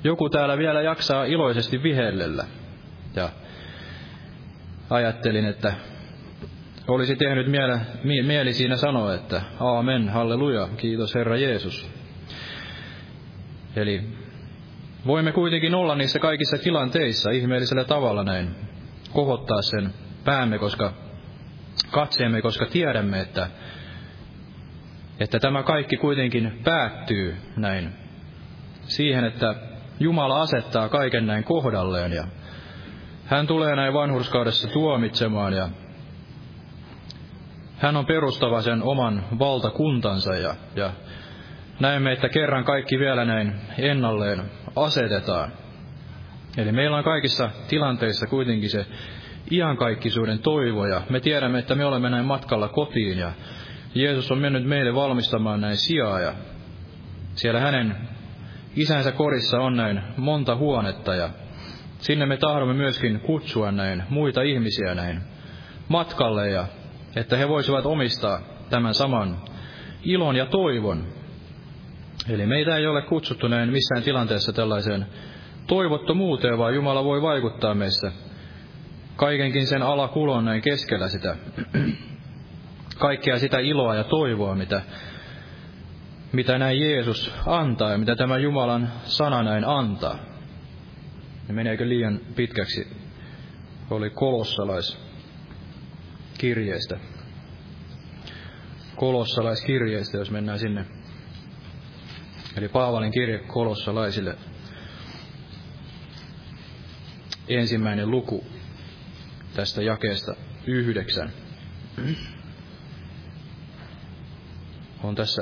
joku 0.03 0.29
täällä 0.29 0.57
vielä 0.57 0.81
jaksaa 0.81 1.25
iloisesti 1.25 1.83
vihellellä. 1.83 2.45
Ja 3.15 3.29
ajattelin, 4.89 5.45
että 5.45 5.73
olisi 6.87 7.15
tehnyt 7.15 7.47
miele, 7.47 7.81
mieli 8.03 8.53
siinä 8.53 8.75
sanoa, 8.75 9.15
että 9.15 9.41
Aamen, 9.59 10.09
halleluja, 10.09 10.69
kiitos 10.77 11.15
Herra 11.15 11.37
Jeesus. 11.37 11.89
Eli 13.75 14.01
voimme 15.07 15.31
kuitenkin 15.31 15.75
olla 15.75 15.95
niissä 15.95 16.19
kaikissa 16.19 16.57
tilanteissa 16.57 17.29
ihmeellisellä 17.31 17.83
tavalla 17.83 18.23
näin, 18.23 18.55
kohottaa 19.13 19.61
sen 19.61 19.93
päämme, 20.23 20.59
koska 20.59 20.93
katseemme, 21.91 22.41
koska 22.41 22.65
tiedämme, 22.65 23.19
että, 23.19 23.47
että 25.19 25.39
tämä 25.39 25.63
kaikki 25.63 25.97
kuitenkin 25.97 26.61
päättyy 26.63 27.35
näin 27.57 27.89
siihen, 28.81 29.25
että 29.25 29.55
Jumala 29.99 30.41
asettaa 30.41 30.89
kaiken 30.89 31.27
näin 31.27 31.43
kohdalleen 31.43 32.11
ja 32.13 32.23
hän 33.25 33.47
tulee 33.47 33.75
näin 33.75 33.93
vanhurskaudessa 33.93 34.67
tuomitsemaan 34.67 35.53
ja 35.53 35.69
hän 37.77 37.97
on 37.97 38.05
perustava 38.05 38.61
sen 38.61 38.83
oman 38.83 39.25
valtakuntansa 39.39 40.35
ja, 40.35 40.55
ja 40.75 40.91
näemme, 41.79 42.11
että 42.11 42.29
kerran 42.29 42.63
kaikki 42.63 42.99
vielä 42.99 43.25
näin 43.25 43.53
ennalleen 43.77 44.41
asetetaan. 44.75 45.51
Eli 46.57 46.71
meillä 46.71 46.97
on 46.97 47.03
kaikissa 47.03 47.49
tilanteissa 47.67 48.27
kuitenkin 48.27 48.69
se 48.69 48.85
iankaikkisuuden 49.51 50.39
toivo 50.39 50.85
ja 50.85 51.01
me 51.09 51.19
tiedämme, 51.19 51.59
että 51.59 51.75
me 51.75 51.85
olemme 51.85 52.09
näin 52.09 52.25
matkalla 52.25 52.67
kotiin 52.67 53.17
ja 53.17 53.31
Jeesus 53.95 54.31
on 54.31 54.37
mennyt 54.37 54.65
meille 54.65 54.95
valmistamaan 54.95 55.61
näin 55.61 55.77
sijaa 55.77 56.19
ja 56.19 56.33
siellä 57.35 57.59
hänen 57.59 57.95
isänsä 58.75 59.11
korissa 59.11 59.59
on 59.59 59.75
näin 59.75 60.01
monta 60.17 60.55
huonetta 60.55 61.15
ja 61.15 61.29
sinne 61.99 62.25
me 62.25 62.37
tahdomme 62.37 62.73
myöskin 62.73 63.19
kutsua 63.19 63.71
näin 63.71 64.03
muita 64.09 64.41
ihmisiä 64.41 64.95
näin 64.95 65.21
matkalle 65.87 66.49
ja 66.49 66.67
että 67.15 67.37
he 67.37 67.49
voisivat 67.49 67.85
omistaa 67.85 68.39
tämän 68.69 68.93
saman 68.93 69.37
ilon 70.03 70.35
ja 70.35 70.45
toivon. 70.45 71.07
Eli 72.29 72.45
meitä 72.45 72.77
ei 72.77 72.87
ole 72.87 73.01
kutsuttu 73.01 73.47
näin 73.47 73.71
missään 73.71 74.03
tilanteessa 74.03 74.53
tällaiseen 74.53 75.05
toivottomuuteen, 75.67 76.57
vaan 76.57 76.75
Jumala 76.75 77.03
voi 77.03 77.21
vaikuttaa 77.21 77.73
meissä 77.75 78.11
kaikenkin 79.15 79.67
sen 79.67 79.81
alakulon 79.81 80.45
näin 80.45 80.61
keskellä 80.61 81.07
sitä, 81.07 81.35
kaikkea 82.99 83.39
sitä 83.39 83.59
iloa 83.59 83.95
ja 83.95 84.03
toivoa, 84.03 84.55
mitä, 84.55 84.81
mitä 86.31 86.57
näin 86.57 86.79
Jeesus 86.79 87.33
antaa 87.45 87.91
ja 87.91 87.97
mitä 87.97 88.15
tämä 88.15 88.37
Jumalan 88.37 88.91
sana 89.03 89.43
näin 89.43 89.65
antaa. 89.65 90.19
Ja 91.47 91.53
meneekö 91.53 91.89
liian 91.89 92.19
pitkäksi? 92.35 92.87
Oli 93.89 94.09
kolossalais 94.09 94.97
kirjeestä. 96.37 96.99
Kolossalaiskirjeestä, 98.95 100.17
jos 100.17 100.31
mennään 100.31 100.59
sinne. 100.59 100.85
Eli 102.57 102.67
Paavalin 102.67 103.11
kirje 103.11 103.37
kolossalaisille. 103.37 104.35
Ensimmäinen 107.47 108.11
luku 108.11 108.45
tästä 109.55 109.81
jakeesta 109.81 110.35
yhdeksän. 110.67 111.29
On 115.03 115.15
tässä, 115.15 115.41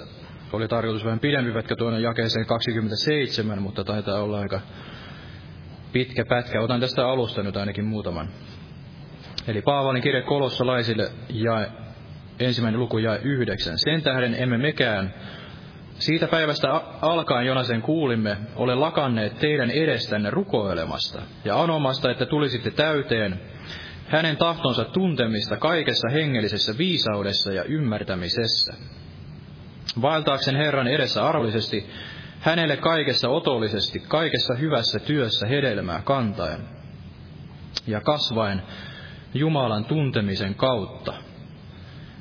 oli 0.53 0.67
tarkoitus 0.67 1.05
vähän 1.05 1.19
pidempi 1.19 1.51
pätkä 1.51 1.75
tuonne 1.75 1.99
jakeeseen 1.99 2.45
27, 2.45 3.61
mutta 3.61 3.83
taitaa 3.83 4.21
olla 4.21 4.39
aika 4.39 4.61
pitkä 5.91 6.25
pätkä. 6.25 6.61
Otan 6.61 6.79
tästä 6.79 7.07
alusta 7.07 7.43
nyt 7.43 7.57
ainakin 7.57 7.85
muutaman. 7.85 8.29
Eli 9.47 9.61
Paavalin 9.61 10.01
kirje 10.01 10.21
kolossalaisille 10.21 11.11
ja 11.29 11.67
ensimmäinen 12.39 12.79
luku 12.79 12.97
ja 12.97 13.17
yhdeksän. 13.17 13.77
Sen 13.77 14.01
tähden 14.01 14.35
emme 14.39 14.57
mekään 14.57 15.13
Siitä 15.99 16.27
päivästä 16.27 16.81
alkaen 17.01 17.45
Jonasen 17.45 17.81
kuulimme, 17.81 18.37
ole 18.55 18.75
lakanneet 18.75 19.39
teidän 19.39 19.71
edestänne 19.71 20.29
rukoilemasta 20.29 21.21
ja 21.45 21.61
anomasta, 21.61 22.11
että 22.11 22.25
tulisitte 22.25 22.71
täyteen 22.71 23.39
hänen 24.07 24.37
tahtonsa 24.37 24.85
tuntemista 24.85 25.57
kaikessa 25.57 26.09
hengellisessä 26.09 26.77
viisaudessa 26.77 27.53
ja 27.53 27.63
ymmärtämisessä. 27.63 28.73
Vaeltaaksen 30.01 30.55
Herran 30.55 30.87
edessä 30.87 31.25
arvollisesti, 31.25 31.89
hänelle 32.39 32.77
kaikessa 32.77 33.29
otollisesti, 33.29 33.99
kaikessa 33.99 34.55
hyvässä 34.55 34.99
työssä 34.99 35.47
hedelmää 35.47 36.01
kantaen 36.01 36.59
ja 37.87 38.01
kasvaen 38.01 38.61
Jumalan 39.33 39.85
tuntemisen 39.85 40.55
kautta. 40.55 41.13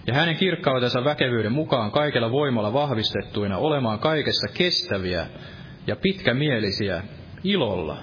Ja 0.07 0.15
hänen 0.15 0.37
kirkkautensa 0.37 1.05
väkevyyden 1.05 1.53
mukaan 1.53 1.91
kaikella 1.91 2.31
voimalla 2.31 2.73
vahvistettuina 2.73 3.59
olemaan 3.59 3.99
kaikessa 3.99 4.49
kestäviä 4.55 5.27
ja 5.87 5.97
pitkämielisiä 5.97 7.03
ilolla. 7.45 7.99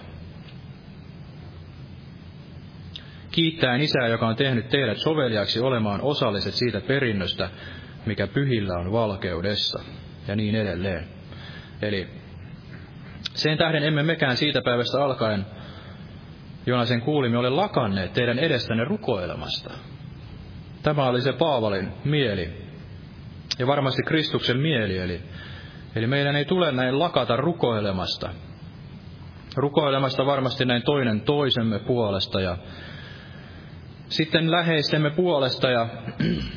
Kiittäen 3.31 3.81
Isää, 3.81 4.07
joka 4.07 4.27
on 4.27 4.35
tehnyt 4.35 4.69
teidät 4.69 4.97
soveliaksi 4.97 5.59
olemaan 5.59 6.01
osalliset 6.01 6.53
siitä 6.53 6.81
perinnöstä, 6.81 7.49
mikä 8.05 8.27
pyhillä 8.27 8.73
on 8.73 8.91
valkeudessa, 8.91 9.83
ja 10.27 10.35
niin 10.35 10.55
edelleen. 10.55 11.07
Eli 11.81 12.07
sen 13.33 13.57
tähden 13.57 13.83
emme 13.83 14.03
mekään 14.03 14.37
siitä 14.37 14.61
päivästä 14.61 15.03
alkaen, 15.03 15.45
jona 16.65 16.85
sen 16.85 17.01
kuulimme, 17.01 17.37
ole 17.37 17.49
lakanneet 17.49 18.13
teidän 18.13 18.39
edestänne 18.39 18.83
rukoilemasta. 18.83 19.73
Tämä 20.83 21.07
oli 21.07 21.21
se 21.21 21.33
Paavalin 21.33 21.91
mieli, 22.03 22.69
ja 23.59 23.67
varmasti 23.67 24.03
Kristuksen 24.03 24.59
mieli, 24.59 24.97
eli, 24.97 25.21
eli 25.95 26.07
meidän 26.07 26.35
ei 26.35 26.45
tule 26.45 26.71
näin 26.71 26.99
lakata 26.99 27.35
rukoilemasta. 27.35 28.29
Rukoilemasta 29.55 30.25
varmasti 30.25 30.65
näin 30.65 30.81
toinen 30.81 31.21
toisemme 31.21 31.79
puolesta 31.79 32.41
ja 32.41 32.57
sitten 34.09 34.51
läheistemme 34.51 35.09
puolesta 35.09 35.69
ja 35.69 35.87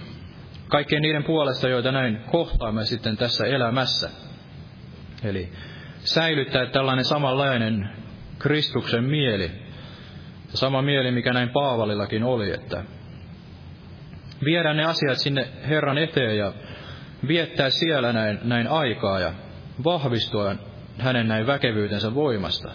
kaikkien 0.68 1.02
niiden 1.02 1.24
puolesta, 1.24 1.68
joita 1.68 1.92
näin 1.92 2.20
kohtaamme 2.30 2.84
sitten 2.84 3.16
tässä 3.16 3.46
elämässä. 3.46 4.10
Eli 5.24 5.52
säilyttää 6.04 6.66
tällainen 6.66 7.04
samanlainen 7.04 7.90
Kristuksen 8.38 9.04
mieli, 9.04 9.50
sama 10.48 10.82
mieli, 10.82 11.10
mikä 11.10 11.32
näin 11.32 11.50
Paavalillakin 11.50 12.24
oli, 12.24 12.50
että 12.50 12.84
viedä 14.44 14.74
ne 14.74 14.84
asiat 14.84 15.18
sinne 15.18 15.48
Herran 15.68 15.98
eteen 15.98 16.36
ja 16.36 16.52
viettää 17.28 17.70
siellä 17.70 18.12
näin, 18.12 18.38
näin 18.42 18.68
aikaa 18.68 19.20
ja 19.20 19.32
vahvistua 19.84 20.54
hänen 20.98 21.28
näin 21.28 21.46
väkevyytensä 21.46 22.14
voimasta. 22.14 22.70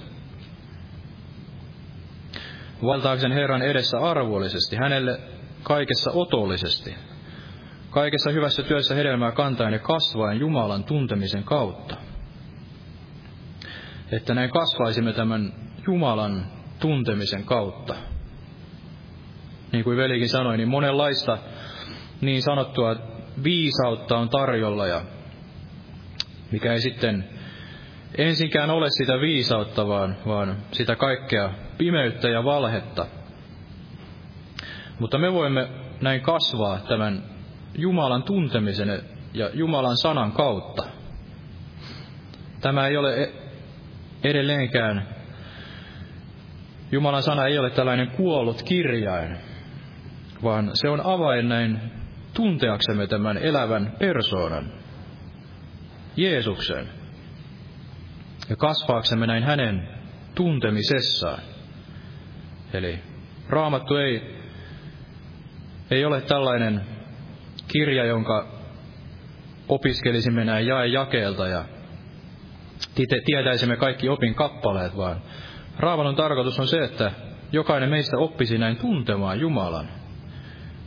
Valtaaksen 2.83 3.31
Herran 3.31 3.61
edessä 3.61 3.97
arvollisesti, 3.97 4.75
hänelle 4.75 5.19
kaikessa 5.63 6.11
otollisesti, 6.11 6.95
kaikessa 7.89 8.31
hyvässä 8.31 8.63
työssä 8.63 8.95
hedelmää 8.95 9.31
kantaen 9.31 9.73
ja 9.73 9.79
kasvaen 9.79 10.39
Jumalan 10.39 10.83
tuntemisen 10.83 11.43
kautta. 11.43 11.95
Että 14.11 14.33
näin 14.33 14.49
kasvaisimme 14.49 15.13
tämän 15.13 15.53
Jumalan 15.87 16.45
tuntemisen 16.79 17.43
kautta. 17.43 17.95
Niin 19.71 19.83
kuin 19.83 19.97
velikin 19.97 20.29
sanoi, 20.29 20.57
niin 20.57 20.69
monenlaista 20.69 21.37
niin 22.21 22.41
sanottua 22.41 22.95
viisautta 23.43 24.17
on 24.17 24.29
tarjolla 24.29 24.87
ja 24.87 25.01
mikä 26.51 26.73
ei 26.73 26.81
sitten 26.81 27.29
ensinkään 28.17 28.69
ole 28.69 28.87
sitä 28.89 29.13
viisautta, 29.21 29.87
vaan, 29.87 30.17
vaan 30.27 30.57
sitä 30.71 30.95
kaikkea 30.95 31.49
pimeyttä 31.77 32.29
ja 32.29 32.43
valhetta. 32.43 33.05
Mutta 34.99 35.17
me 35.17 35.33
voimme 35.33 35.67
näin 36.01 36.21
kasvaa 36.21 36.79
tämän 36.79 37.23
Jumalan 37.77 38.23
tuntemisen 38.23 39.01
ja 39.33 39.49
Jumalan 39.53 39.97
sanan 39.97 40.31
kautta. 40.31 40.83
Tämä 42.61 42.87
ei 42.87 42.97
ole 42.97 43.23
e- 43.23 43.33
edelleenkään, 44.23 45.07
Jumalan 46.91 47.23
sana 47.23 47.45
ei 47.45 47.59
ole 47.59 47.69
tällainen 47.69 48.11
kuollut 48.11 48.63
kirjain, 48.63 49.37
vaan 50.43 50.71
se 50.73 50.89
on 50.89 51.01
avain 51.05 51.49
näin 51.49 51.96
tunteaksemme 52.37 53.07
tämän 53.07 53.37
elävän 53.37 53.93
persoonan, 53.99 54.73
Jeesuksen, 56.15 56.89
ja 58.49 58.55
kasvaaksemme 58.55 59.27
näin 59.27 59.43
hänen 59.43 59.87
tuntemisessaan. 60.35 61.39
Eli 62.73 62.99
raamattu 63.49 63.95
ei, 63.95 64.35
ei 65.91 66.05
ole 66.05 66.21
tällainen 66.21 66.81
kirja, 67.67 68.05
jonka 68.05 68.47
opiskelisimme 69.67 70.45
näin 70.45 70.67
jae 70.67 70.87
jakeelta 70.87 71.47
ja 71.47 71.65
tietäisimme 73.25 73.77
kaikki 73.77 74.09
opin 74.09 74.35
kappaleet, 74.35 74.97
vaan 74.97 75.21
Raamatun 75.79 76.15
tarkoitus 76.15 76.59
on 76.59 76.67
se, 76.67 76.83
että 76.83 77.11
jokainen 77.51 77.89
meistä 77.89 78.17
oppisi 78.17 78.57
näin 78.57 78.77
tuntemaan 78.77 79.39
Jumalan 79.39 79.96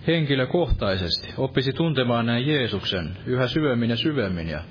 henkilökohtaisesti, 0.06 1.34
oppisi 1.38 1.72
tuntemaan 1.72 2.26
näin 2.26 2.46
Jeesuksen 2.46 3.16
yhä 3.26 3.46
syvemmin 3.46 3.90
ja 3.90 3.96
syvemmin. 3.96 4.48
Ja, 4.48 4.62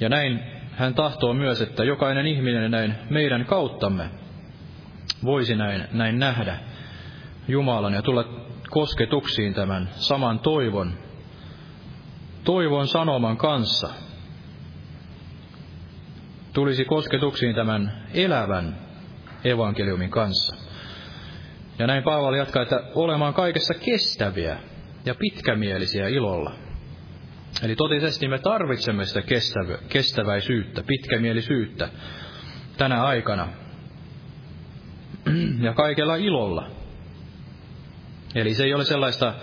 ja 0.00 0.08
näin 0.08 0.40
hän 0.72 0.94
tahtoo 0.94 1.34
myös, 1.34 1.60
että 1.60 1.84
jokainen 1.84 2.26
ihminen 2.26 2.70
näin 2.70 2.94
meidän 3.10 3.44
kauttamme 3.44 4.10
voisi 5.24 5.56
näin, 5.56 5.84
näin 5.92 6.18
nähdä 6.18 6.58
Jumalan 7.48 7.94
ja 7.94 8.02
tulla 8.02 8.24
kosketuksiin 8.70 9.54
tämän 9.54 9.88
saman 9.94 10.38
toivon, 10.38 10.92
toivon 12.44 12.88
sanoman 12.88 13.36
kanssa. 13.36 13.88
Tulisi 16.52 16.84
kosketuksiin 16.84 17.54
tämän 17.54 18.02
elävän 18.14 18.78
evankeliumin 19.44 20.10
kanssa. 20.10 20.71
Ja 21.82 21.86
näin 21.86 22.02
Paavali 22.02 22.38
jatkaa, 22.38 22.62
että 22.62 22.82
olemaan 22.94 23.34
kaikessa 23.34 23.74
kestäviä 23.74 24.56
ja 25.04 25.14
pitkämielisiä 25.14 26.08
ilolla. 26.08 26.52
Eli 27.62 27.76
totisesti 27.76 28.28
me 28.28 28.38
tarvitsemme 28.38 29.04
sitä 29.04 29.22
kestävä, 29.22 29.78
kestäväisyyttä, 29.88 30.82
pitkämielisyyttä 30.86 31.88
tänä 32.76 33.02
aikana. 33.02 33.48
Ja 35.66 35.72
kaikella 35.72 36.16
ilolla. 36.16 36.70
Eli 38.34 38.54
se 38.54 38.64
ei 38.64 38.74
ole 38.74 38.84
sellaista 38.84 39.34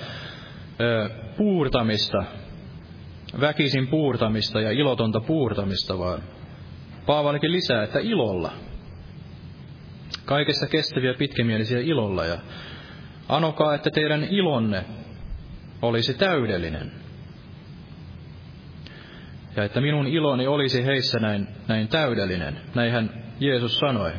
ö, 0.81 1.09
puurtamista, 1.37 2.23
väkisin 3.39 3.87
puurtamista 3.87 4.61
ja 4.61 4.71
ilotonta 4.71 5.19
puurtamista, 5.19 5.99
vaan 5.99 6.23
Paavalikin 7.05 7.51
lisää, 7.51 7.83
että 7.83 7.99
ilolla. 7.99 8.51
Kaikessa 10.29 10.67
kestäviä 10.67 11.13
pitkämielisiä 11.13 11.79
ilolla 11.79 12.25
ja 12.25 12.37
anokaa, 13.29 13.75
että 13.75 13.89
teidän 13.93 14.23
ilonne 14.23 14.85
olisi 15.81 16.13
täydellinen. 16.13 16.91
Ja 19.55 19.63
että 19.63 19.81
minun 19.81 20.07
iloni 20.07 20.47
olisi 20.47 20.85
heissä 20.85 21.19
näin, 21.19 21.47
näin 21.67 21.87
täydellinen. 21.87 22.59
Näinhän 22.75 23.23
Jeesus 23.39 23.79
sanoi. 23.79 24.11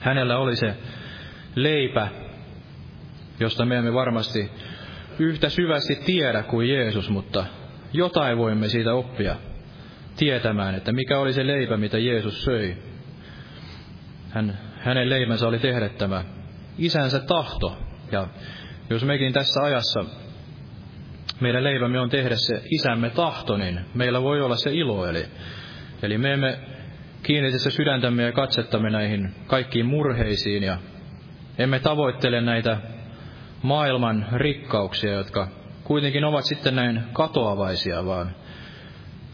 Hänellä 0.00 0.38
oli 0.38 0.56
se 0.56 0.74
leipä, 1.54 2.08
josta 3.40 3.64
me 3.64 3.76
emme 3.76 3.94
varmasti 3.94 4.50
yhtä 5.18 5.48
syvästi 5.48 5.96
tiedä 5.96 6.42
kuin 6.42 6.68
Jeesus, 6.68 7.10
mutta 7.10 7.46
jotain 7.92 8.38
voimme 8.38 8.68
siitä 8.68 8.94
oppia 8.94 9.36
tietämään, 10.16 10.74
että 10.74 10.92
mikä 10.92 11.18
oli 11.18 11.32
se 11.32 11.46
leipä, 11.46 11.76
mitä 11.76 11.98
Jeesus 11.98 12.44
söi. 12.44 12.76
Hän, 14.34 14.58
hänen 14.78 15.10
leipänsä 15.10 15.48
oli 15.48 15.58
tehdä 15.58 15.88
tämä 15.88 16.24
isänsä 16.78 17.20
tahto. 17.20 17.78
Ja 18.12 18.28
jos 18.90 19.04
mekin 19.04 19.32
tässä 19.32 19.62
ajassa 19.62 20.04
meidän 21.40 21.64
leivämme 21.64 22.00
on 22.00 22.10
tehdä 22.10 22.36
se 22.36 22.62
isämme 22.70 23.10
tahto, 23.10 23.56
niin 23.56 23.80
meillä 23.94 24.22
voi 24.22 24.42
olla 24.42 24.56
se 24.56 24.72
ilo. 24.72 25.06
Eli, 25.06 25.26
eli 26.02 26.18
me 26.18 26.32
emme 26.32 26.58
kiinnitä 27.22 27.58
se 27.58 27.70
sydäntämme 27.70 28.22
ja 28.22 28.32
katsettamme 28.32 28.90
näihin 28.90 29.34
kaikkiin 29.46 29.86
murheisiin 29.86 30.62
ja 30.62 30.78
emme 31.58 31.78
tavoittele 31.78 32.40
näitä 32.40 32.78
maailman 33.62 34.26
rikkauksia, 34.32 35.12
jotka 35.12 35.48
kuitenkin 35.84 36.24
ovat 36.24 36.44
sitten 36.44 36.76
näin 36.76 37.02
katoavaisia, 37.12 38.06
vaan 38.06 38.34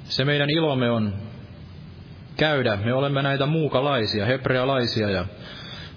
se 0.05 0.25
meidän 0.25 0.51
ilomme 0.51 0.91
on 0.91 1.30
käydä. 2.41 2.77
Me 2.85 2.95
olemme 2.95 3.23
näitä 3.23 3.47
muukalaisia, 3.47 4.27
hebrealaisia 4.27 5.11
ja 5.11 5.25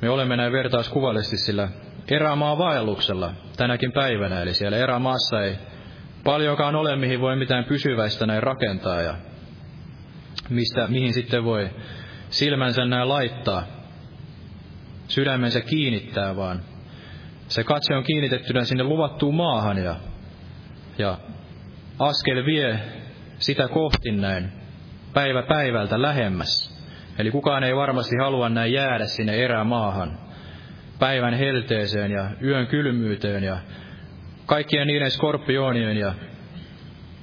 me 0.01 0.09
olemme 0.09 0.37
näin 0.37 0.53
vertauskuvallisesti 0.53 1.37
sillä 1.37 1.69
erämaa 2.07 2.57
vaelluksella 2.57 3.33
tänäkin 3.57 3.91
päivänä. 3.91 4.41
Eli 4.41 4.53
siellä 4.53 4.77
erämaassa 4.77 5.41
ei 5.41 5.55
paljonkaan 6.23 6.75
ole, 6.75 6.95
mihin 6.95 7.21
voi 7.21 7.35
mitään 7.35 7.65
pysyväistä 7.65 8.25
näin 8.25 8.43
rakentaa. 8.43 9.01
Ja 9.01 9.15
mistä, 10.49 10.87
mihin 10.87 11.13
sitten 11.13 11.43
voi 11.43 11.69
silmänsä 12.29 12.85
näin 12.85 13.09
laittaa, 13.09 13.63
sydämensä 15.07 15.61
kiinnittää, 15.61 16.35
vaan 16.35 16.61
se 17.47 17.63
katse 17.63 17.95
on 17.95 18.03
kiinnitettynä 18.03 18.63
sinne 18.63 18.83
luvattuun 18.83 19.35
maahan 19.35 19.77
ja, 19.77 19.95
ja 20.97 21.17
askel 21.99 22.45
vie 22.45 22.79
sitä 23.37 23.67
kohti 23.67 24.11
näin 24.11 24.62
päivä 25.14 25.43
päivältä 25.43 26.01
lähemmäs. 26.01 26.74
Eli 27.18 27.32
kukaan 27.32 27.64
ei 27.64 27.76
varmasti 27.76 28.16
halua 28.24 28.49
näin 28.49 28.74
jäädä 28.74 29.05
sinne 29.05 29.36
erämaahan, 29.36 30.18
päivän 30.99 31.34
helteeseen 31.34 32.11
ja 32.11 32.30
yön 32.43 32.68
kylmyyteen 32.68 33.43
ja 33.43 33.57
kaikkien 34.45 34.88
niiden 34.88 35.11
skorpionien 35.11 35.97
ja 35.97 36.14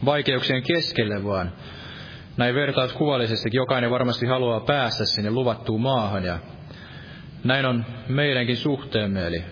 vaikeuksien 0.04 0.62
keskelle, 0.62 1.24
vaan 1.24 1.52
näin 2.36 2.54
vertauskuvallisesti 2.54 3.50
jokainen 3.52 3.90
varmasti 3.90 4.26
haluaa 4.26 4.60
päästä 4.60 5.04
sinne 5.04 5.30
luvattuun 5.30 5.80
maahan 5.80 6.24
ja 6.24 6.38
näin 7.44 7.66
on 7.66 7.84
meidänkin 8.08 8.56
suhteemme. 8.56 9.26
Eli, 9.26 9.44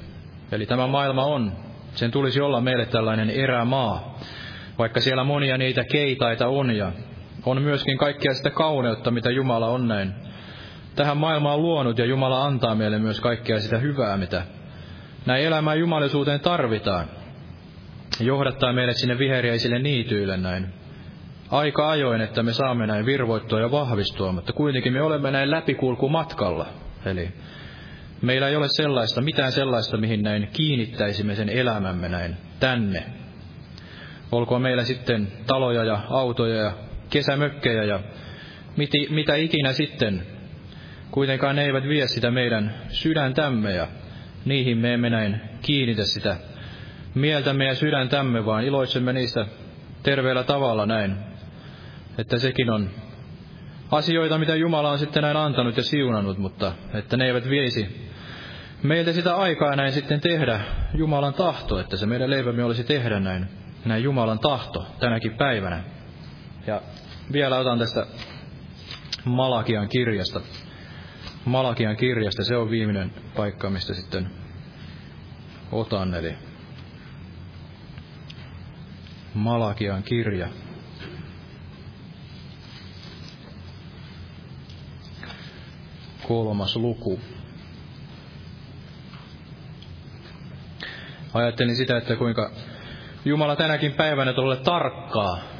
eli 0.52 0.66
tämä 0.66 0.86
maailma 0.86 1.24
on, 1.24 1.52
sen 1.94 2.10
tulisi 2.10 2.40
olla 2.40 2.60
meille 2.60 2.86
tällainen 2.86 3.30
erämaa, 3.30 4.18
vaikka 4.78 5.00
siellä 5.00 5.24
monia 5.24 5.58
niitä 5.58 5.84
keitaita 5.92 6.48
on 6.48 6.76
ja 6.76 6.92
on 7.46 7.62
myöskin 7.62 7.98
kaikkia 7.98 8.34
sitä 8.34 8.50
kauneutta, 8.50 9.10
mitä 9.10 9.30
Jumala 9.30 9.68
on 9.68 9.88
näin 9.88 10.14
tähän 10.96 11.16
maailmaan 11.16 11.62
luonut 11.62 11.98
ja 11.98 12.04
Jumala 12.04 12.44
antaa 12.44 12.74
meille 12.74 12.98
myös 12.98 13.20
kaikkea 13.20 13.60
sitä 13.60 13.78
hyvää, 13.78 14.16
mitä 14.16 14.42
näin 15.26 15.44
elämään 15.44 15.78
jumalisuuteen 15.78 16.40
tarvitaan. 16.40 17.06
Johdattaa 18.20 18.72
meidät 18.72 18.96
sinne 18.96 19.18
viheriäisille 19.18 19.78
niityille 19.78 20.36
näin 20.36 20.66
aika 21.50 21.90
ajoin, 21.90 22.20
että 22.20 22.42
me 22.42 22.52
saamme 22.52 22.86
näin 22.86 23.06
virvoittua 23.06 23.60
ja 23.60 23.70
vahvistua, 23.70 24.32
mutta 24.32 24.52
kuitenkin 24.52 24.92
me 24.92 25.02
olemme 25.02 25.30
näin 25.30 25.50
läpikulkumatkalla. 25.50 26.66
Eli 27.06 27.28
meillä 28.22 28.48
ei 28.48 28.56
ole 28.56 28.66
sellaista, 28.68 29.20
mitään 29.20 29.52
sellaista, 29.52 29.96
mihin 29.96 30.22
näin 30.22 30.48
kiinnittäisimme 30.52 31.34
sen 31.34 31.48
elämämme 31.48 32.08
näin 32.08 32.36
tänne. 32.60 33.04
Olkoon 34.32 34.62
meillä 34.62 34.84
sitten 34.84 35.28
taloja 35.46 35.84
ja 35.84 36.00
autoja 36.10 36.54
ja 36.54 36.72
kesämökkejä 37.10 37.84
ja 37.84 38.00
miti, 38.76 39.06
mitä 39.10 39.34
ikinä 39.34 39.72
sitten. 39.72 40.26
Kuitenkaan 41.10 41.56
ne 41.56 41.64
eivät 41.64 41.84
vie 41.84 42.06
sitä 42.06 42.30
meidän 42.30 42.74
sydäntämme 42.88 43.72
ja 43.72 43.86
niihin 44.44 44.78
me 44.78 44.94
emme 44.94 45.10
näin 45.10 45.40
kiinnitä 45.62 46.04
sitä 46.04 46.36
mieltämme 47.14 47.64
ja 47.64 47.74
sydäntämme, 47.74 48.46
vaan 48.46 48.64
iloitsemme 48.64 49.12
niistä 49.12 49.46
terveellä 50.02 50.42
tavalla 50.44 50.86
näin. 50.86 51.16
Että 52.18 52.38
sekin 52.38 52.70
on 52.70 52.90
asioita, 53.90 54.38
mitä 54.38 54.54
Jumala 54.54 54.90
on 54.90 54.98
sitten 54.98 55.22
näin 55.22 55.36
antanut 55.36 55.76
ja 55.76 55.82
siunannut, 55.82 56.38
mutta 56.38 56.72
että 56.94 57.16
ne 57.16 57.26
eivät 57.26 57.50
viisi 57.50 58.10
meiltä 58.82 59.12
sitä 59.12 59.36
aikaa 59.36 59.76
näin 59.76 59.92
sitten 59.92 60.20
tehdä 60.20 60.60
Jumalan 60.94 61.34
tahto, 61.34 61.80
että 61.80 61.96
se 61.96 62.06
meidän 62.06 62.30
leipämme 62.30 62.64
olisi 62.64 62.84
tehdä 62.84 63.20
näin, 63.20 63.46
näin 63.84 64.04
Jumalan 64.04 64.38
tahto 64.38 64.86
tänäkin 65.00 65.34
päivänä. 65.34 65.84
Ja 66.68 66.82
vielä 67.32 67.58
otan 67.58 67.78
tästä 67.78 68.06
Malakian 69.24 69.88
kirjasta. 69.88 70.40
Malakian 71.44 71.96
kirjasta, 71.96 72.44
se 72.44 72.56
on 72.56 72.70
viimeinen 72.70 73.12
paikka, 73.36 73.70
mistä 73.70 73.94
sitten 73.94 74.30
otan, 75.72 76.14
eli 76.14 76.34
Malakian 79.34 80.02
kirja. 80.02 80.48
Kolmas 86.28 86.76
luku. 86.76 87.20
Ajattelin 91.34 91.76
sitä, 91.76 91.96
että 91.96 92.16
kuinka 92.16 92.50
Jumala 93.24 93.56
tänäkin 93.56 93.92
päivänä 93.92 94.32
tulee 94.32 94.56
tarkkaa. 94.56 95.57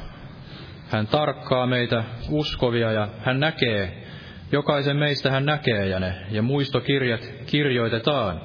Hän 0.89 1.07
tarkkaa 1.07 1.66
meitä 1.66 2.05
uskovia 2.30 2.93
ja 2.93 3.09
hän 3.18 3.41
näkee, 3.41 4.07
jokaisen 4.53 4.97
meistä 4.97 5.30
hän 5.30 5.47
näkee 5.47 5.86
ja 5.86 6.01
ne, 6.01 6.14
ja 6.30 6.43
muistokirjat 6.43 7.20
kirjoitetaan 7.47 8.41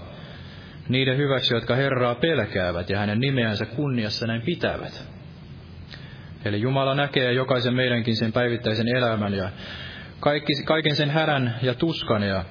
niiden 0.89 1.17
hyväksi, 1.17 1.53
jotka 1.53 1.75
Herraa 1.75 2.15
pelkäävät 2.15 2.89
ja 2.89 2.99
hänen 2.99 3.19
nimeänsä 3.19 3.65
kunniassa 3.65 4.27
näin 4.27 4.41
pitävät. 4.41 5.07
Eli 6.45 6.61
Jumala 6.61 6.95
näkee 6.95 7.33
jokaisen 7.33 7.73
meidänkin 7.73 8.15
sen 8.15 8.33
päivittäisen 8.33 8.87
elämän 8.87 9.33
ja 9.33 9.49
kaikki, 10.19 10.53
kaiken 10.65 10.95
sen 10.95 11.09
hädän 11.09 11.55
ja 11.61 11.73
tuskan 11.73 12.23
ja 12.23 12.45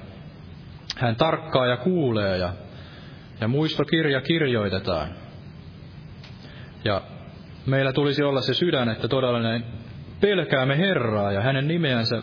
hän 0.97 1.15
tarkkaa 1.15 1.67
ja 1.67 1.77
kuulee 1.77 2.37
ja, 2.37 2.53
ja 3.41 3.47
muistokirja 3.47 4.21
kirjoitetaan. 4.21 5.09
Ja 6.85 7.01
meillä 7.65 7.93
tulisi 7.93 8.23
olla 8.23 8.41
se 8.41 8.53
sydän, 8.53 8.89
että 8.89 9.07
todella 9.07 9.39
näin 9.39 9.82
pelkäämme 10.23 10.77
Herraa 10.77 11.31
ja 11.31 11.41
hänen 11.41 11.67
nimeänsä 11.67 12.21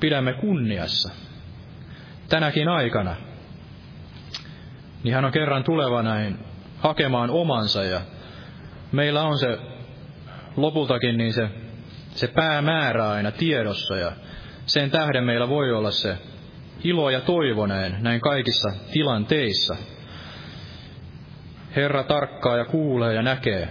pidämme 0.00 0.32
kunniassa. 0.32 1.12
Tänäkin 2.28 2.68
aikana. 2.68 3.16
Niin 5.04 5.14
hän 5.14 5.24
on 5.24 5.32
kerran 5.32 5.64
tuleva 5.64 6.02
näin 6.02 6.38
hakemaan 6.78 7.30
omansa 7.30 7.84
ja 7.84 8.00
meillä 8.92 9.22
on 9.22 9.38
se 9.38 9.58
lopultakin 10.56 11.18
niin 11.18 11.32
se, 11.32 11.48
se 12.10 12.26
päämäärä 12.26 13.10
aina 13.10 13.30
tiedossa 13.30 13.96
ja 13.96 14.12
sen 14.66 14.90
tähden 14.90 15.24
meillä 15.24 15.48
voi 15.48 15.72
olla 15.72 15.90
se 15.90 16.18
ilo 16.84 17.10
ja 17.10 17.20
toivoneen 17.20 17.96
näin 18.00 18.20
kaikissa 18.20 18.68
tilanteissa. 18.92 19.76
Herra 21.76 22.02
tarkkaa 22.02 22.56
ja 22.56 22.64
kuulee 22.64 23.14
ja 23.14 23.22
näkee 23.22 23.68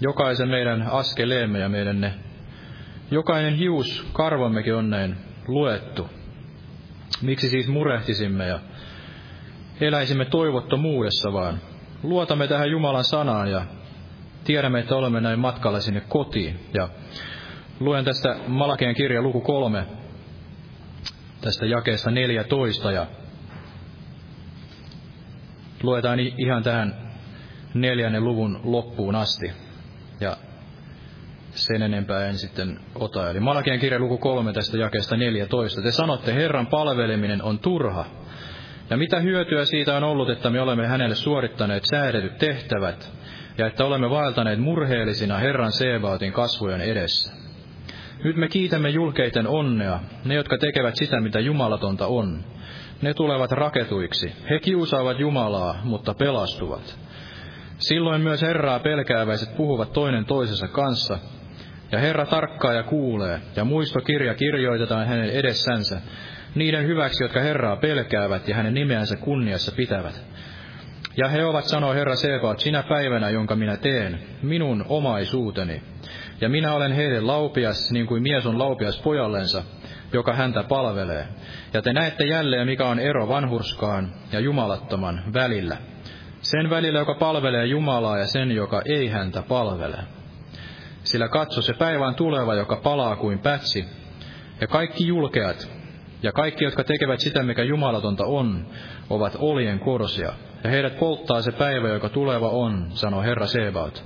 jokaisen 0.00 0.48
meidän 0.48 0.82
askeleemme 0.82 1.58
ja 1.58 1.68
meidän 1.68 2.00
ne, 2.00 2.14
jokainen 3.10 3.54
hius 3.54 4.06
karvammekin 4.12 4.74
on 4.74 4.90
näin 4.90 5.16
luettu. 5.48 6.10
Miksi 7.22 7.48
siis 7.48 7.68
murehtisimme 7.68 8.46
ja 8.46 8.60
eläisimme 9.80 10.24
toivottomuudessa, 10.24 11.32
vaan 11.32 11.60
luotamme 12.02 12.48
tähän 12.48 12.70
Jumalan 12.70 13.04
sanaan 13.04 13.50
ja 13.50 13.66
tiedämme, 14.44 14.80
että 14.80 14.96
olemme 14.96 15.20
näin 15.20 15.38
matkalla 15.38 15.80
sinne 15.80 16.00
kotiin. 16.00 16.60
Ja 16.74 16.88
luen 17.80 18.04
tästä 18.04 18.36
Malakeen 18.48 18.94
kirja 18.94 19.22
luku 19.22 19.40
kolme, 19.40 19.86
tästä 21.40 21.66
jakeesta 21.66 22.10
14 22.10 22.92
ja 22.92 23.06
luetaan 25.82 26.18
ihan 26.20 26.62
tähän 26.62 27.12
neljännen 27.74 28.24
luvun 28.24 28.60
loppuun 28.64 29.14
asti. 29.14 29.52
Ja 30.20 30.36
sen 31.54 31.82
enempää 31.82 32.26
en 32.26 32.38
sitten 32.38 32.80
ota. 32.94 33.30
Eli 33.30 33.40
Malakien 33.40 33.80
kirja 33.80 33.98
luku 33.98 34.18
kolme 34.18 34.52
tästä 34.52 34.78
jakeesta 34.78 35.16
14. 35.16 35.82
Te 35.82 35.92
sanotte, 35.92 36.34
Herran 36.34 36.66
palveleminen 36.66 37.42
on 37.42 37.58
turha. 37.58 38.04
Ja 38.90 38.96
mitä 38.96 39.20
hyötyä 39.20 39.64
siitä 39.64 39.96
on 39.96 40.04
ollut, 40.04 40.30
että 40.30 40.50
me 40.50 40.60
olemme 40.60 40.86
hänelle 40.86 41.14
suorittaneet 41.14 41.84
säädetyt 41.90 42.38
tehtävät, 42.38 43.12
ja 43.58 43.66
että 43.66 43.84
olemme 43.84 44.10
vaeltaneet 44.10 44.58
murheellisina 44.58 45.38
Herran 45.38 45.72
Sebaatin 45.72 46.32
kasvojen 46.32 46.80
edessä. 46.80 47.32
Nyt 48.24 48.36
me 48.36 48.48
kiitämme 48.48 48.88
julkeiten 48.88 49.46
onnea, 49.46 50.00
ne 50.24 50.34
jotka 50.34 50.58
tekevät 50.58 50.96
sitä, 50.96 51.20
mitä 51.20 51.40
jumalatonta 51.40 52.06
on. 52.06 52.44
Ne 53.02 53.14
tulevat 53.14 53.52
raketuiksi. 53.52 54.32
He 54.50 54.58
kiusaavat 54.58 55.18
Jumalaa, 55.18 55.80
mutta 55.84 56.14
pelastuvat. 56.14 56.98
Silloin 57.78 58.20
myös 58.20 58.42
Herraa 58.42 58.78
pelkääväiset 58.78 59.56
puhuvat 59.56 59.92
toinen 59.92 60.24
toisensa 60.24 60.68
kanssa, 60.68 61.18
ja 61.94 62.00
Herra 62.00 62.26
tarkkaa 62.26 62.72
ja 62.72 62.82
kuulee, 62.82 63.40
ja 63.56 63.64
muistokirja 63.64 64.34
kirjoitetaan 64.34 65.06
hänen 65.06 65.30
edessänsä, 65.30 66.00
niiden 66.54 66.86
hyväksi, 66.86 67.24
jotka 67.24 67.40
Herraa 67.40 67.76
pelkäävät 67.76 68.48
ja 68.48 68.54
hänen 68.54 68.74
nimeänsä 68.74 69.16
kunniassa 69.16 69.72
pitävät. 69.72 70.24
Ja 71.16 71.28
he 71.28 71.44
ovat, 71.44 71.64
sanoo 71.64 71.94
Herra 71.94 72.16
Sebaat, 72.16 72.60
sinä 72.60 72.82
päivänä, 72.82 73.30
jonka 73.30 73.56
minä 73.56 73.76
teen, 73.76 74.18
minun 74.42 74.84
omaisuuteni. 74.88 75.82
Ja 76.40 76.48
minä 76.48 76.72
olen 76.72 76.92
heille 76.92 77.20
laupias, 77.20 77.90
niin 77.90 78.06
kuin 78.06 78.22
mies 78.22 78.46
on 78.46 78.58
laupias 78.58 79.02
pojallensa, 79.02 79.62
joka 80.12 80.34
häntä 80.34 80.62
palvelee. 80.62 81.26
Ja 81.72 81.82
te 81.82 81.92
näette 81.92 82.24
jälleen, 82.24 82.66
mikä 82.66 82.86
on 82.86 82.98
ero 82.98 83.28
vanhurskaan 83.28 84.12
ja 84.32 84.40
jumalattoman 84.40 85.22
välillä. 85.32 85.76
Sen 86.40 86.70
välillä, 86.70 86.98
joka 86.98 87.14
palvelee 87.14 87.66
Jumalaa 87.66 88.18
ja 88.18 88.26
sen, 88.26 88.50
joka 88.50 88.82
ei 88.84 89.08
häntä 89.08 89.42
palvele. 89.42 89.96
Sillä 91.04 91.28
katso 91.28 91.62
se 91.62 91.74
päivän 91.74 92.14
tuleva, 92.14 92.54
joka 92.54 92.76
palaa 92.76 93.16
kuin 93.16 93.38
pätsi, 93.38 93.84
ja 94.60 94.66
kaikki 94.66 95.06
julkeat, 95.06 95.70
ja 96.22 96.32
kaikki, 96.32 96.64
jotka 96.64 96.84
tekevät 96.84 97.20
sitä, 97.20 97.42
mikä 97.42 97.62
jumalatonta 97.62 98.24
on, 98.24 98.66
ovat 99.10 99.36
olien 99.38 99.78
korsia, 99.78 100.32
ja 100.64 100.70
heidät 100.70 100.98
polttaa 100.98 101.42
se 101.42 101.52
päivä, 101.52 101.88
joka 101.88 102.08
tuleva 102.08 102.48
on, 102.48 102.86
sanoo 102.90 103.22
Herra 103.22 103.46
Sebaot, 103.46 104.04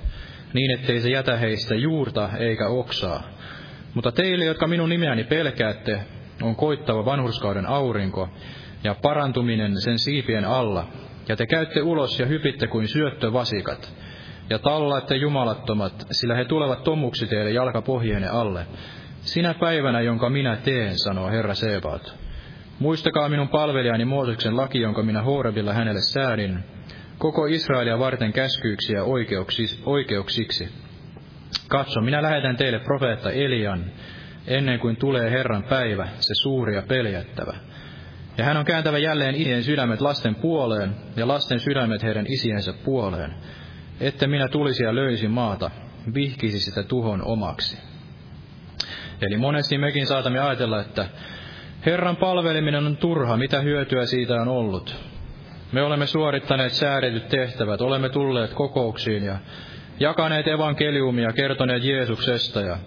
niin 0.53 0.79
ettei 0.79 0.99
se 0.99 1.09
jätä 1.09 1.37
heistä 1.37 1.75
juurta 1.75 2.29
eikä 2.37 2.67
oksaa. 2.67 3.23
Mutta 3.93 4.11
teille, 4.11 4.45
jotka 4.45 4.67
minun 4.67 4.89
nimeäni 4.89 5.23
pelkäätte, 5.23 5.99
on 6.41 6.55
koittava 6.55 7.05
vanhurskauden 7.05 7.65
aurinko 7.65 8.29
ja 8.83 8.95
parantuminen 9.01 9.81
sen 9.81 9.99
siipien 9.99 10.45
alla, 10.45 10.87
ja 11.27 11.35
te 11.35 11.45
käytte 11.45 11.81
ulos 11.81 12.19
ja 12.19 12.25
hypitte 12.25 12.67
kuin 12.67 12.87
syöttövasikat, 12.87 13.93
ja 14.49 14.59
tallaatte 14.59 15.15
jumalattomat, 15.15 16.07
sillä 16.11 16.35
he 16.35 16.45
tulevat 16.45 16.83
tomuksi 16.83 17.27
teille 17.27 17.51
jalkapohjeenne 17.51 18.27
alle. 18.27 18.65
Sinä 19.21 19.53
päivänä, 19.53 20.01
jonka 20.01 20.29
minä 20.29 20.55
teen, 20.55 20.99
sanoo 20.99 21.29
Herra 21.29 21.53
Sebaat. 21.53 22.15
Muistakaa 22.79 23.29
minun 23.29 23.49
palvelijani 23.49 24.05
Mooseksen 24.05 24.57
laki, 24.57 24.81
jonka 24.81 25.03
minä 25.03 25.21
Horebilla 25.21 25.73
hänelle 25.73 26.01
säädin, 26.01 26.63
koko 27.17 27.45
Israelia 27.45 27.99
varten 27.99 28.33
käskyyksiä 28.33 28.97
ja 28.97 29.03
oikeuksiksi. 29.85 30.69
Katso, 31.67 32.01
minä 32.01 32.21
lähetän 32.21 32.57
teille 32.57 32.79
profeetta 32.79 33.31
Elian, 33.31 33.85
ennen 34.47 34.79
kuin 34.79 34.95
tulee 34.95 35.31
Herran 35.31 35.63
päivä, 35.63 36.07
se 36.19 36.33
suuri 36.41 36.75
ja 36.75 36.81
peljättävä. 36.81 37.53
Ja 38.37 38.45
hän 38.45 38.57
on 38.57 38.65
kääntävä 38.65 38.97
jälleen 38.97 39.35
isien 39.35 39.63
sydämet 39.63 40.01
lasten 40.01 40.35
puoleen 40.35 40.95
ja 41.15 41.27
lasten 41.27 41.59
sydämet 41.59 42.03
heidän 42.03 42.25
isiensä 42.27 42.73
puoleen, 42.85 43.35
että 43.99 44.27
minä 44.27 44.47
tulisi 44.47 44.83
ja 44.83 44.95
löysin 44.95 45.31
maata, 45.31 45.71
vihkisi 46.13 46.59
sitä 46.59 46.83
tuhon 46.83 47.21
omaksi. 47.25 47.77
Eli 49.21 49.37
monesti 49.37 49.77
mekin 49.77 50.07
saatamme 50.07 50.39
ajatella, 50.39 50.81
että 50.81 51.05
Herran 51.85 52.15
palveleminen 52.15 52.85
on 52.85 52.97
turha, 52.97 53.37
mitä 53.37 53.61
hyötyä 53.61 54.05
siitä 54.05 54.41
on 54.41 54.47
ollut. 54.47 54.95
Me 55.71 55.81
olemme 55.81 56.07
suorittaneet 56.07 56.71
säädetyt 56.73 57.29
tehtävät, 57.29 57.81
olemme 57.81 58.09
tulleet 58.09 58.53
kokouksiin 58.53 59.23
ja 59.23 59.37
jakaneet 59.99 60.47
evankeliumia, 60.47 61.33
kertoneet 61.33 61.83
Jeesuksesta 61.83 62.61
ja 62.61 62.77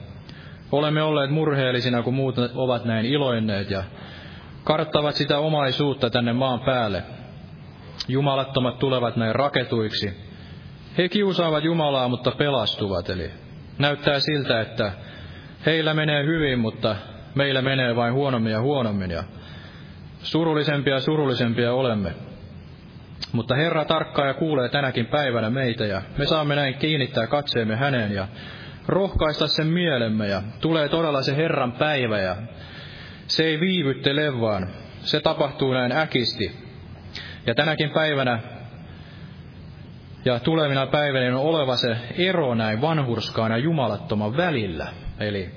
olemme 0.72 1.02
olleet 1.02 1.30
murheellisina, 1.30 2.02
kun 2.02 2.14
muut 2.14 2.36
ovat 2.54 2.84
näin 2.84 3.06
iloinneet 3.06 3.70
ja 3.70 3.84
karttavat 4.64 5.14
sitä 5.14 5.38
omaisuutta 5.38 6.10
tänne 6.10 6.32
maan 6.32 6.60
päälle. 6.60 7.02
Jumalattomat 8.08 8.78
tulevat 8.78 9.16
näin 9.16 9.34
raketuiksi. 9.34 10.31
He 10.98 11.08
kiusaavat 11.08 11.64
Jumalaa, 11.64 12.08
mutta 12.08 12.30
pelastuvat. 12.30 13.10
Eli 13.10 13.30
näyttää 13.78 14.20
siltä, 14.20 14.60
että 14.60 14.92
heillä 15.66 15.94
menee 15.94 16.24
hyvin, 16.24 16.58
mutta 16.58 16.96
meillä 17.34 17.62
menee 17.62 17.96
vain 17.96 18.14
huonommin 18.14 18.52
ja 18.52 18.60
huonommin. 18.60 19.10
Ja 19.10 19.24
surullisempia 20.22 20.94
ja 20.94 21.00
surullisempia 21.00 21.72
olemme. 21.72 22.12
Mutta 23.32 23.54
Herra 23.54 23.84
tarkkaa 23.84 24.26
ja 24.26 24.34
kuulee 24.34 24.68
tänäkin 24.68 25.06
päivänä 25.06 25.50
meitä 25.50 25.84
ja 25.84 26.02
me 26.18 26.26
saamme 26.26 26.54
näin 26.54 26.74
kiinnittää 26.74 27.26
katseemme 27.26 27.76
häneen 27.76 28.12
ja 28.12 28.28
rohkaista 28.88 29.46
sen 29.46 29.66
mielemme 29.66 30.28
ja 30.28 30.42
tulee 30.60 30.88
todella 30.88 31.22
se 31.22 31.36
Herran 31.36 31.72
päivä 31.72 32.18
ja 32.18 32.36
se 33.26 33.44
ei 33.44 33.60
viivyttele 33.60 34.40
vaan 34.40 34.68
se 35.00 35.20
tapahtuu 35.20 35.72
näin 35.72 35.92
äkisti. 35.92 36.52
Ja 37.46 37.54
tänäkin 37.54 37.90
päivänä 37.90 38.38
ja 40.24 40.40
tulevina 40.40 40.86
päivinä 40.86 41.38
on 41.38 41.44
oleva 41.44 41.76
se 41.76 41.96
ero 42.18 42.54
näin 42.54 42.80
vanhurskaan 42.80 43.50
ja 43.52 43.58
jumalattoman 43.58 44.36
välillä. 44.36 44.86
Eli 45.20 45.50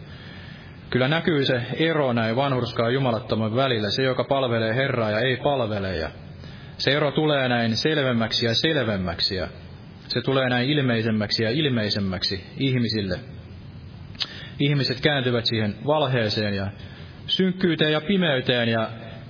kyllä 0.90 1.08
näkyy 1.08 1.46
se 1.46 1.62
ero 1.80 2.14
näin 2.14 2.36
vanhurskaan 2.36 2.90
ja 2.90 2.94
jumalattoman 2.94 3.56
välillä, 3.56 3.90
se 3.90 4.04
joka 4.04 4.24
palvelee 4.24 4.76
Herraa 4.76 5.12
ja 5.12 5.20
ei 5.20 5.38
palvele. 5.38 5.96
Ja 5.96 6.10
se 6.78 6.92
ero 6.92 7.12
tulee 7.12 7.50
näin 7.50 7.76
selvemmäksi 7.76 8.46
ja 8.46 8.56
selvemmäksi 8.56 9.36
ja 9.36 9.48
se 10.08 10.22
tulee 10.22 10.50
näin 10.50 10.70
ilmeisemmäksi 10.70 11.44
ja 11.44 11.50
ilmeisemmäksi 11.50 12.44
ihmisille. 12.58 13.20
Ihmiset 14.60 15.02
kääntyvät 15.02 15.46
siihen 15.46 15.76
valheeseen 15.88 16.54
ja 16.54 16.68
synkkyyteen 17.28 17.92
ja 17.92 18.02
pimeyteen 18.02 18.70
ja 18.70 18.90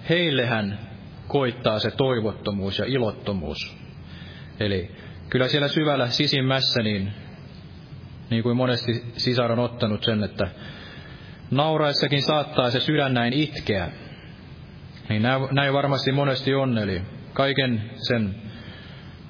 heillehän 0.10 0.80
koittaa 1.28 1.80
se 1.80 1.92
toivottomuus 1.92 2.80
ja 2.80 2.86
ilottomuus. 2.86 3.78
Eli 4.60 4.92
kyllä 5.30 5.48
siellä 5.48 5.68
syvällä 5.68 6.08
sisimmässä, 6.08 6.84
niin, 6.84 7.14
niin 8.30 8.44
kuin 8.44 8.58
monesti 8.58 9.04
sisar 9.18 9.52
on 9.52 9.60
ottanut 9.60 10.04
sen, 10.04 10.24
että 10.24 10.48
nauraessakin 11.52 12.22
saattaa 12.22 12.70
se 12.70 12.80
sydän 12.80 13.14
näin 13.14 13.34
itkeä. 13.34 13.92
Niin 15.10 15.22
näin 15.52 15.74
varmasti 15.74 16.12
monesti 16.12 16.56
on, 16.56 16.78
eli 16.78 17.02
kaiken 17.34 17.92
sen 17.96 18.36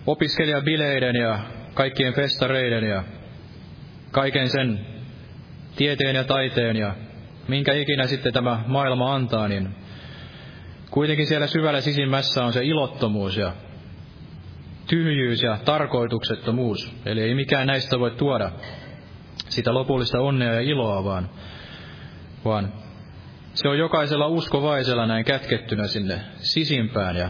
opiskelijabileiden 0.08 1.16
ja 1.16 1.40
kaikkien 1.74 2.14
festareiden 2.14 2.84
ja 2.84 3.04
kaiken 4.12 4.50
sen 4.50 4.86
tieteen 5.76 6.16
ja 6.16 6.24
taiteen 6.24 6.76
ja 6.76 6.96
minkä 7.48 7.74
ikinä 7.74 8.08
sitten 8.08 8.34
tämä 8.34 8.64
maailma 8.68 9.16
antaa, 9.16 9.48
niin 9.48 9.76
kuitenkin 10.92 11.28
siellä 11.28 11.48
syvällä 11.48 11.82
sisimmässä 11.82 12.46
on 12.46 12.54
se 12.54 12.64
ilottomuus 12.64 13.38
ja 13.38 13.54
tyhjyys 14.88 15.44
ja 15.44 15.58
tarkoituksettomuus. 15.66 16.94
Eli 17.06 17.22
ei 17.22 17.36
mikään 17.36 17.68
näistä 17.68 18.00
voi 18.00 18.12
tuoda 18.12 18.52
sitä 19.50 19.74
lopullista 19.74 20.20
onnea 20.20 20.54
ja 20.54 20.62
iloa, 20.62 21.04
vaan, 21.04 21.30
vaan 22.46 22.74
se 23.54 23.70
on 23.70 23.78
jokaisella 23.78 24.28
uskovaisella 24.28 25.06
näin 25.06 25.26
kätkettynä 25.26 25.88
sinne 25.88 26.22
sisimpään 26.38 27.16
ja 27.16 27.30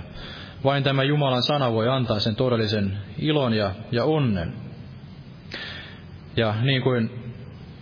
vain 0.64 0.84
tämä 0.84 1.04
Jumalan 1.04 1.44
sana 1.44 1.72
voi 1.72 1.90
antaa 1.90 2.20
sen 2.20 2.36
todellisen 2.36 2.98
ilon 3.20 3.54
ja, 3.54 3.72
ja 3.92 4.06
onnen. 4.06 4.54
Ja 6.38 6.56
niin 6.62 6.82
kuin 6.82 7.26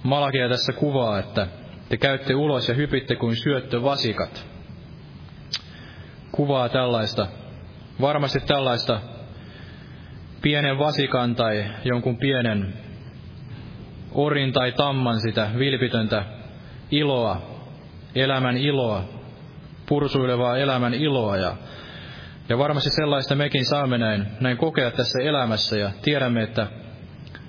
Malakia 0.03 0.49
tässä 0.49 0.73
kuvaa, 0.73 1.19
että 1.19 1.47
te 1.89 1.97
käytte 1.97 2.35
ulos 2.35 2.69
ja 2.69 2.75
hypitte 2.75 3.15
kuin 3.15 3.35
syöttövasikat. 3.35 4.45
Kuvaa 6.31 6.69
tällaista, 6.69 7.27
varmasti 8.01 8.39
tällaista 8.39 8.99
pienen 10.43 10.79
vasikan 10.79 11.35
tai 11.35 11.65
jonkun 11.83 12.17
pienen 12.17 12.73
orin 14.11 14.53
tai 14.53 14.71
tamman 14.71 15.19
sitä 15.19 15.49
vilpitöntä 15.59 16.23
iloa, 16.91 17.41
elämän 18.15 18.57
iloa, 18.57 19.03
pursuilevaa 19.85 20.57
elämän 20.57 20.93
iloa 20.93 21.37
ja 21.37 21.55
ja 22.49 22.57
varmasti 22.57 22.89
sellaista 22.89 23.35
mekin 23.35 23.65
saamme 23.65 23.97
näin, 23.97 24.25
näin 24.39 24.57
kokea 24.57 24.91
tässä 24.91 25.19
elämässä 25.23 25.77
ja 25.77 25.91
tiedämme, 26.01 26.43
että 26.43 26.67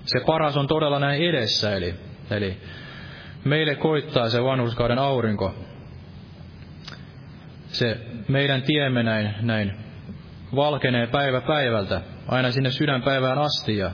se 0.04 0.20
paras 0.26 0.56
on 0.56 0.66
todella 0.66 0.98
näin 0.98 1.22
edessä. 1.22 1.76
Eli, 1.76 1.94
eli 2.30 2.56
meille 3.44 3.74
koittaa 3.74 4.28
se 4.28 4.44
vanhuskauden 4.44 4.98
aurinko. 4.98 5.54
Se 7.66 8.00
meidän 8.28 8.62
tiemme 8.62 9.02
näin, 9.02 9.34
näin 9.40 9.72
valkenee 10.56 11.06
päivä 11.06 11.40
päivältä, 11.40 12.00
aina 12.28 12.50
sinne 12.50 12.70
sydänpäivään 12.70 13.38
asti. 13.38 13.76
Ja, 13.76 13.90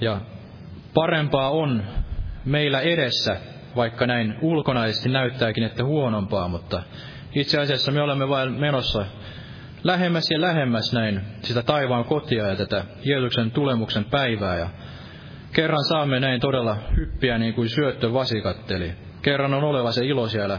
ja 0.00 0.20
parempaa 0.94 1.50
on 1.50 1.82
meillä 2.44 2.80
edessä, 2.80 3.36
vaikka 3.76 4.06
näin 4.06 4.34
ulkonaisesti 4.42 5.08
näyttääkin, 5.08 5.64
että 5.64 5.84
huonompaa, 5.84 6.48
mutta 6.48 6.82
itse 7.34 7.60
asiassa 7.60 7.92
me 7.92 8.02
olemme 8.02 8.28
vain 8.28 8.52
menossa 8.52 9.06
lähemmäs 9.84 10.30
ja 10.30 10.40
lähemmäs 10.40 10.92
näin 10.92 11.20
sitä 11.42 11.62
taivaan 11.62 12.04
kotia 12.04 12.46
ja 12.46 12.56
tätä 12.56 12.84
Jeesuksen 13.04 13.50
tulemuksen 13.50 14.04
päivää. 14.04 14.58
Ja 14.58 14.68
kerran 15.52 15.84
saamme 15.84 16.20
näin 16.20 16.40
todella 16.40 16.76
hyppiä 16.96 17.38
niin 17.38 17.54
kuin 17.54 17.68
syöttövasikat, 17.68 18.70
eli 18.70 18.92
kerran 19.22 19.54
on 19.54 19.64
oleva 19.64 19.92
se 19.92 20.04
ilo 20.04 20.28
siellä 20.28 20.58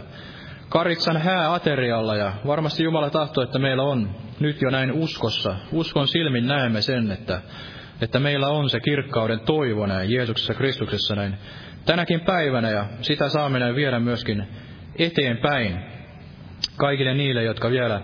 Karitsan 0.70 1.18
hääaterialla 1.18 2.16
ja 2.16 2.34
varmasti 2.48 2.84
Jumala 2.84 3.10
tahtoo, 3.10 3.44
että 3.44 3.60
meillä 3.60 3.84
on 3.84 4.10
nyt 4.40 4.62
jo 4.62 4.70
näin 4.70 4.92
uskossa, 4.92 5.56
uskon 5.72 6.08
silmin 6.08 6.48
näemme 6.48 6.82
sen, 6.82 7.12
että, 7.12 7.42
että 8.02 8.20
meillä 8.20 8.48
on 8.48 8.70
se 8.70 8.80
kirkkauden 8.80 9.40
toivo 9.40 9.86
näin 9.86 10.12
Jeesuksessa 10.12 10.54
Kristuksessa 10.54 11.16
näin 11.16 11.38
tänäkin 11.86 12.20
päivänä 12.20 12.70
ja 12.70 12.86
sitä 13.02 13.30
saamme 13.30 13.60
näin 13.60 13.76
viedä 13.76 14.00
myöskin 14.00 14.48
eteenpäin 15.00 15.80
kaikille 16.78 17.14
niille, 17.14 17.44
jotka 17.44 17.70
vielä 17.70 18.02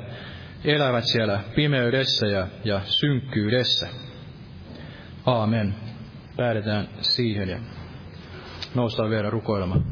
elävät 0.65 1.03
siellä 1.03 1.39
pimeydessä 1.55 2.27
ja, 2.27 2.47
ja 2.63 2.81
synkkyydessä. 2.85 3.87
Aamen. 5.25 5.75
Päädetään 6.37 6.87
siihen 6.99 7.49
ja 7.49 7.59
noustaan 8.75 9.09
vielä 9.09 9.29
rukoilemaan. 9.29 9.85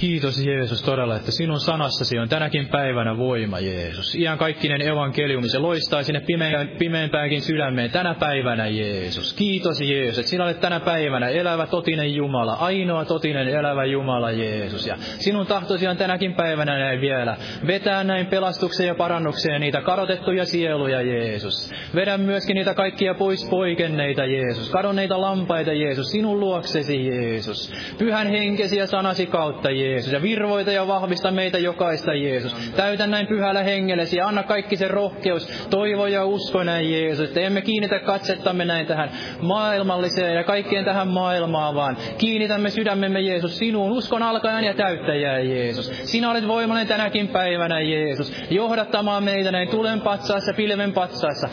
Kiitos 0.00 0.46
Jeesus 0.46 0.82
todella, 0.82 1.16
että 1.16 1.30
sinun 1.30 1.60
sanassasi 1.60 2.18
on 2.18 2.28
tänäkin 2.28 2.68
päivänä 2.68 3.16
voima 3.16 3.60
Jeesus. 3.60 4.14
Iän 4.14 4.38
kaikkinen 4.38 4.82
evankeliumi, 4.82 5.48
se 5.48 5.58
loistaa 5.58 6.02
sinne 6.02 6.20
pimeän, 6.20 6.68
pimeämpäänkin 6.78 7.42
sydämeen 7.42 7.90
tänä 7.90 8.14
päivänä 8.14 8.66
Jeesus. 8.66 9.34
Kiitos 9.34 9.80
Jeesus, 9.80 10.18
että 10.18 10.30
sinä 10.30 10.44
olet 10.44 10.60
tänä 10.60 10.80
päivänä 10.80 11.28
elävä 11.28 11.66
totinen 11.66 12.14
Jumala, 12.14 12.52
ainoa 12.52 13.04
totinen 13.04 13.48
elävä 13.48 13.84
Jumala 13.84 14.30
Jeesus. 14.30 14.86
Ja 14.86 14.96
sinun 14.98 15.46
tahtosi 15.46 15.86
on 15.88 15.96
tänäkin 15.96 16.34
päivänä 16.34 16.78
näin 16.78 17.00
vielä. 17.00 17.36
Vetää 17.66 18.04
näin 18.04 18.26
pelastukseen 18.26 18.86
ja 18.86 18.94
parannukseen 18.94 19.60
niitä 19.60 19.80
kadotettuja 19.80 20.44
sieluja 20.44 21.02
Jeesus. 21.02 21.70
Vedä 21.94 22.18
myöskin 22.18 22.54
niitä 22.54 22.74
kaikkia 22.74 23.14
pois 23.14 23.48
poikenneita 23.50 24.24
Jeesus. 24.24 24.70
Kadonneita 24.70 25.20
lampaita 25.20 25.72
Jeesus, 25.72 26.10
sinun 26.10 26.40
luoksesi 26.40 27.06
Jeesus. 27.06 27.72
Pyhän 27.98 28.26
henkesi 28.26 28.76
ja 28.76 28.86
sanasi 28.86 29.26
kautta 29.26 29.70
Jeesus. 29.70 29.89
Jeesus, 29.90 30.12
ja 30.12 30.22
virvoita 30.22 30.72
ja 30.72 30.86
vahvista 30.86 31.30
meitä 31.30 31.58
jokaista, 31.58 32.14
Jeesus. 32.14 32.54
Täytä 32.76 33.06
näin 33.06 33.26
pyhällä 33.26 33.62
hengellesi 33.62 34.16
ja 34.16 34.28
anna 34.28 34.42
kaikki 34.42 34.76
se 34.76 34.88
rohkeus, 34.88 35.66
toivo 35.70 36.06
ja 36.06 36.24
usko 36.24 36.62
näin, 36.62 36.92
Jeesus. 36.92 37.28
Että 37.28 37.40
emme 37.40 37.62
kiinnitä 37.62 37.98
katsettamme 37.98 38.64
näin 38.64 38.86
tähän 38.86 39.10
maailmalliseen 39.40 40.34
ja 40.34 40.44
kaikkeen 40.44 40.84
tähän 40.84 41.08
maailmaan, 41.08 41.74
vaan 41.74 41.96
kiinnitämme 42.18 42.70
sydämemme, 42.70 43.20
Jeesus, 43.20 43.58
sinuun 43.58 43.92
uskon 43.92 44.22
alkajan 44.22 44.64
ja 44.64 44.74
täyttäjää, 44.74 45.38
Jeesus. 45.38 45.92
Sinä 46.04 46.30
olet 46.30 46.48
voimallinen 46.48 46.88
tänäkin 46.88 47.28
päivänä, 47.28 47.80
Jeesus, 47.80 48.42
johdattamaan 48.50 49.24
meitä 49.24 49.52
näin 49.52 49.68
tulen 49.68 50.00
patsaassa, 50.00 50.52
pilven 50.52 50.92
patsaassa, 50.92 51.48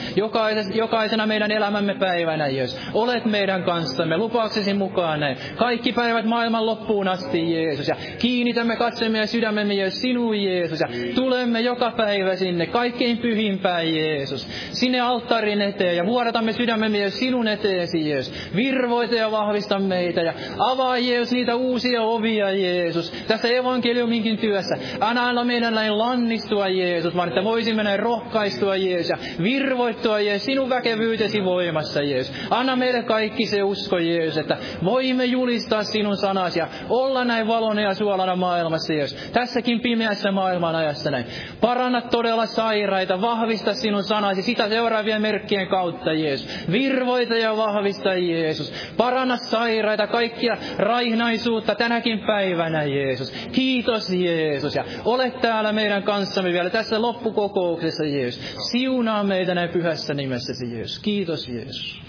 jokaisena 0.74 1.28
meidän 1.28 1.52
elämämme 1.52 1.96
päivänä, 1.96 2.48
Jeesus. 2.48 2.80
Olet 2.94 3.26
meidän 3.26 3.64
kanssamme, 3.64 4.18
lupauksesi 4.18 4.74
mukaan 4.74 5.20
näin. 5.20 5.38
Kaikki 5.56 5.94
päivät 5.94 6.26
maailman 6.26 6.66
loppuun 6.66 7.08
asti, 7.08 7.54
Jeesus. 7.54 7.88
Ja 7.88 7.96
Kiinnitämme 8.28 8.76
katsemme 8.76 9.18
ja 9.18 9.28
sydämemme 9.28 9.74
ja 9.74 9.92
sinuun 9.92 10.44
Jeesus 10.44 10.80
ja 10.80 10.88
tulemme 11.16 11.62
joka 11.62 11.92
päivä 11.98 12.36
sinne 12.36 12.66
kaikkein 12.66 13.18
pyhimpään 13.18 13.96
Jeesus. 13.96 14.48
Sinne 14.72 15.00
alttarin 15.00 15.62
eteen 15.62 15.98
ja 15.98 16.06
vuodatamme 16.06 16.54
sydämemme 16.54 17.00
ja 17.00 17.12
sinun 17.12 17.48
eteesi 17.48 18.10
Jeesus. 18.10 18.56
Virvoita 18.56 19.16
ja 19.16 19.32
vahvista 19.32 19.80
meitä 19.80 20.22
ja 20.22 20.34
avaa 20.60 20.98
Jeesus 20.98 21.34
niitä 21.34 21.56
uusia 21.56 22.02
ovia 22.02 22.52
Jeesus. 22.52 23.12
Tässä 23.28 23.48
evankeliuminkin 23.48 24.38
työssä. 24.38 24.78
Anna 25.00 25.28
anna 25.28 25.44
meidän 25.44 25.74
näin 25.74 25.98
lannistua 25.98 26.68
Jeesus, 26.68 27.16
vaan 27.16 27.30
että 27.30 27.44
voisimme 27.44 27.84
näin 27.84 28.00
rohkaistua 28.00 28.76
Jeesus 28.76 29.10
ja 29.10 29.18
virvoittua 29.44 30.20
Jeesus 30.20 30.46
sinun 30.46 30.70
väkevyytesi 30.70 31.44
voimassa 31.44 32.02
Jeesus. 32.02 32.36
Anna 32.50 32.76
meille 32.76 33.04
kaikki 33.04 33.46
se 33.46 33.64
usko 33.64 33.98
Jeesus, 33.98 34.38
että 34.38 34.58
voimme 34.84 35.26
julistaa 35.26 35.84
sinun 35.84 36.18
sanasi 36.18 36.60
ja 36.60 36.68
olla 36.90 37.26
näin 37.26 37.48
valon 37.48 37.80
ja 37.80 37.94
suolana 38.18 38.36
maailmassa, 38.36 38.94
Jeesus. 38.94 39.30
Tässäkin 39.32 39.80
pimeässä 39.80 40.32
maailman 40.32 40.76
ajassa 40.76 41.12
näin. 41.12 41.26
Paranna 41.62 42.02
todella 42.02 42.46
sairaita, 42.46 43.22
vahvista 43.22 43.74
sinun 43.74 44.04
sanasi 44.04 44.42
sitä 44.42 44.70
seuraavien 44.70 45.22
merkkien 45.22 45.68
kautta, 45.68 46.14
Jeesus. 46.14 46.72
Virvoita 46.72 47.36
ja 47.36 47.58
vahvista, 47.58 48.14
Jeesus. 48.14 48.74
Paranna 48.98 49.38
sairaita, 49.38 50.08
kaikkia 50.08 50.58
raihnaisuutta 50.78 51.76
tänäkin 51.76 52.20
päivänä, 52.20 52.84
Jeesus. 52.84 53.32
Kiitos, 53.52 54.10
Jeesus. 54.10 54.76
Ja 54.76 54.84
ole 55.06 55.32
täällä 55.32 55.72
meidän 55.72 56.04
kanssamme 56.04 56.54
vielä 56.54 56.70
tässä 56.70 57.02
loppukokouksessa, 57.02 58.06
Jeesus. 58.06 58.72
Siunaa 58.72 59.24
meitä 59.24 59.56
näin 59.56 59.70
pyhässä 59.70 60.14
nimessäsi, 60.14 60.74
Jeesus. 60.74 61.00
Kiitos, 61.00 61.48
Jeesus. 61.48 62.02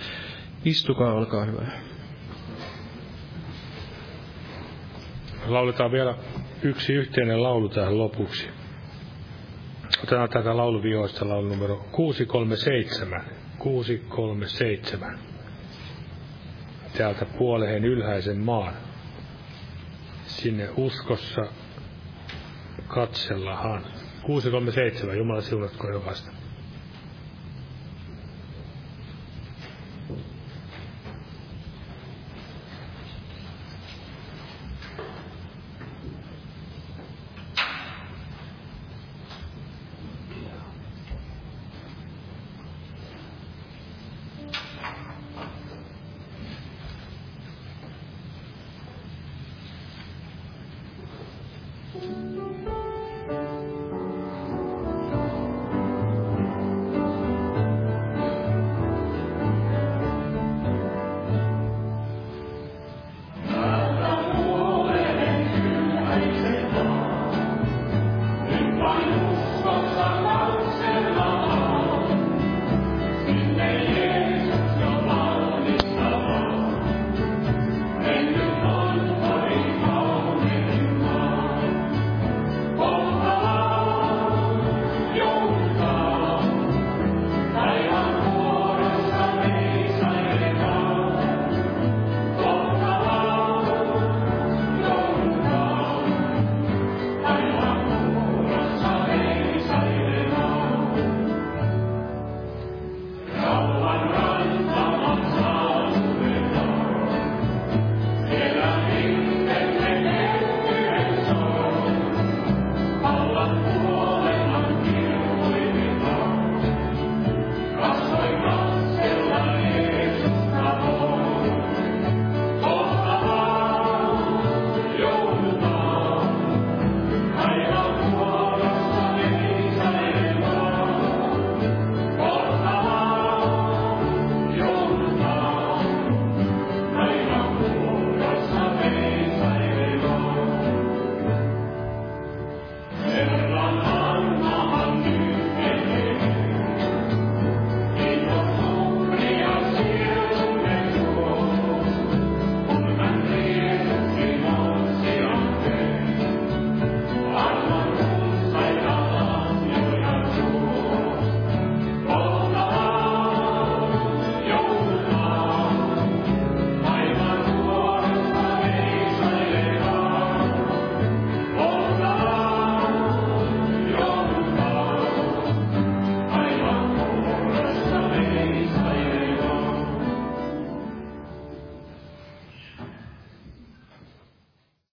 Istukaa, 0.64 1.12
olkaa 1.12 1.44
hyvä. 1.44 1.97
Lauletaan 5.48 5.92
vielä 5.92 6.14
yksi 6.62 6.92
yhteinen 6.92 7.42
laulu 7.42 7.68
tähän 7.68 7.98
lopuksi. 7.98 8.48
Otetaan 10.02 10.28
tätä 10.28 10.56
lauluvioista 10.56 11.28
laulu 11.28 11.48
numero 11.48 11.76
637. 11.92 13.24
637. 13.58 15.18
Täältä 16.98 17.24
puoleen 17.24 17.84
ylhäisen 17.84 18.38
maan. 18.38 18.74
Sinne 20.26 20.68
uskossa 20.76 21.42
katsellahan. 22.86 23.84
637. 24.22 25.18
Jumala 25.18 25.40
siunatko 25.40 25.90
jokaista. 25.90 26.37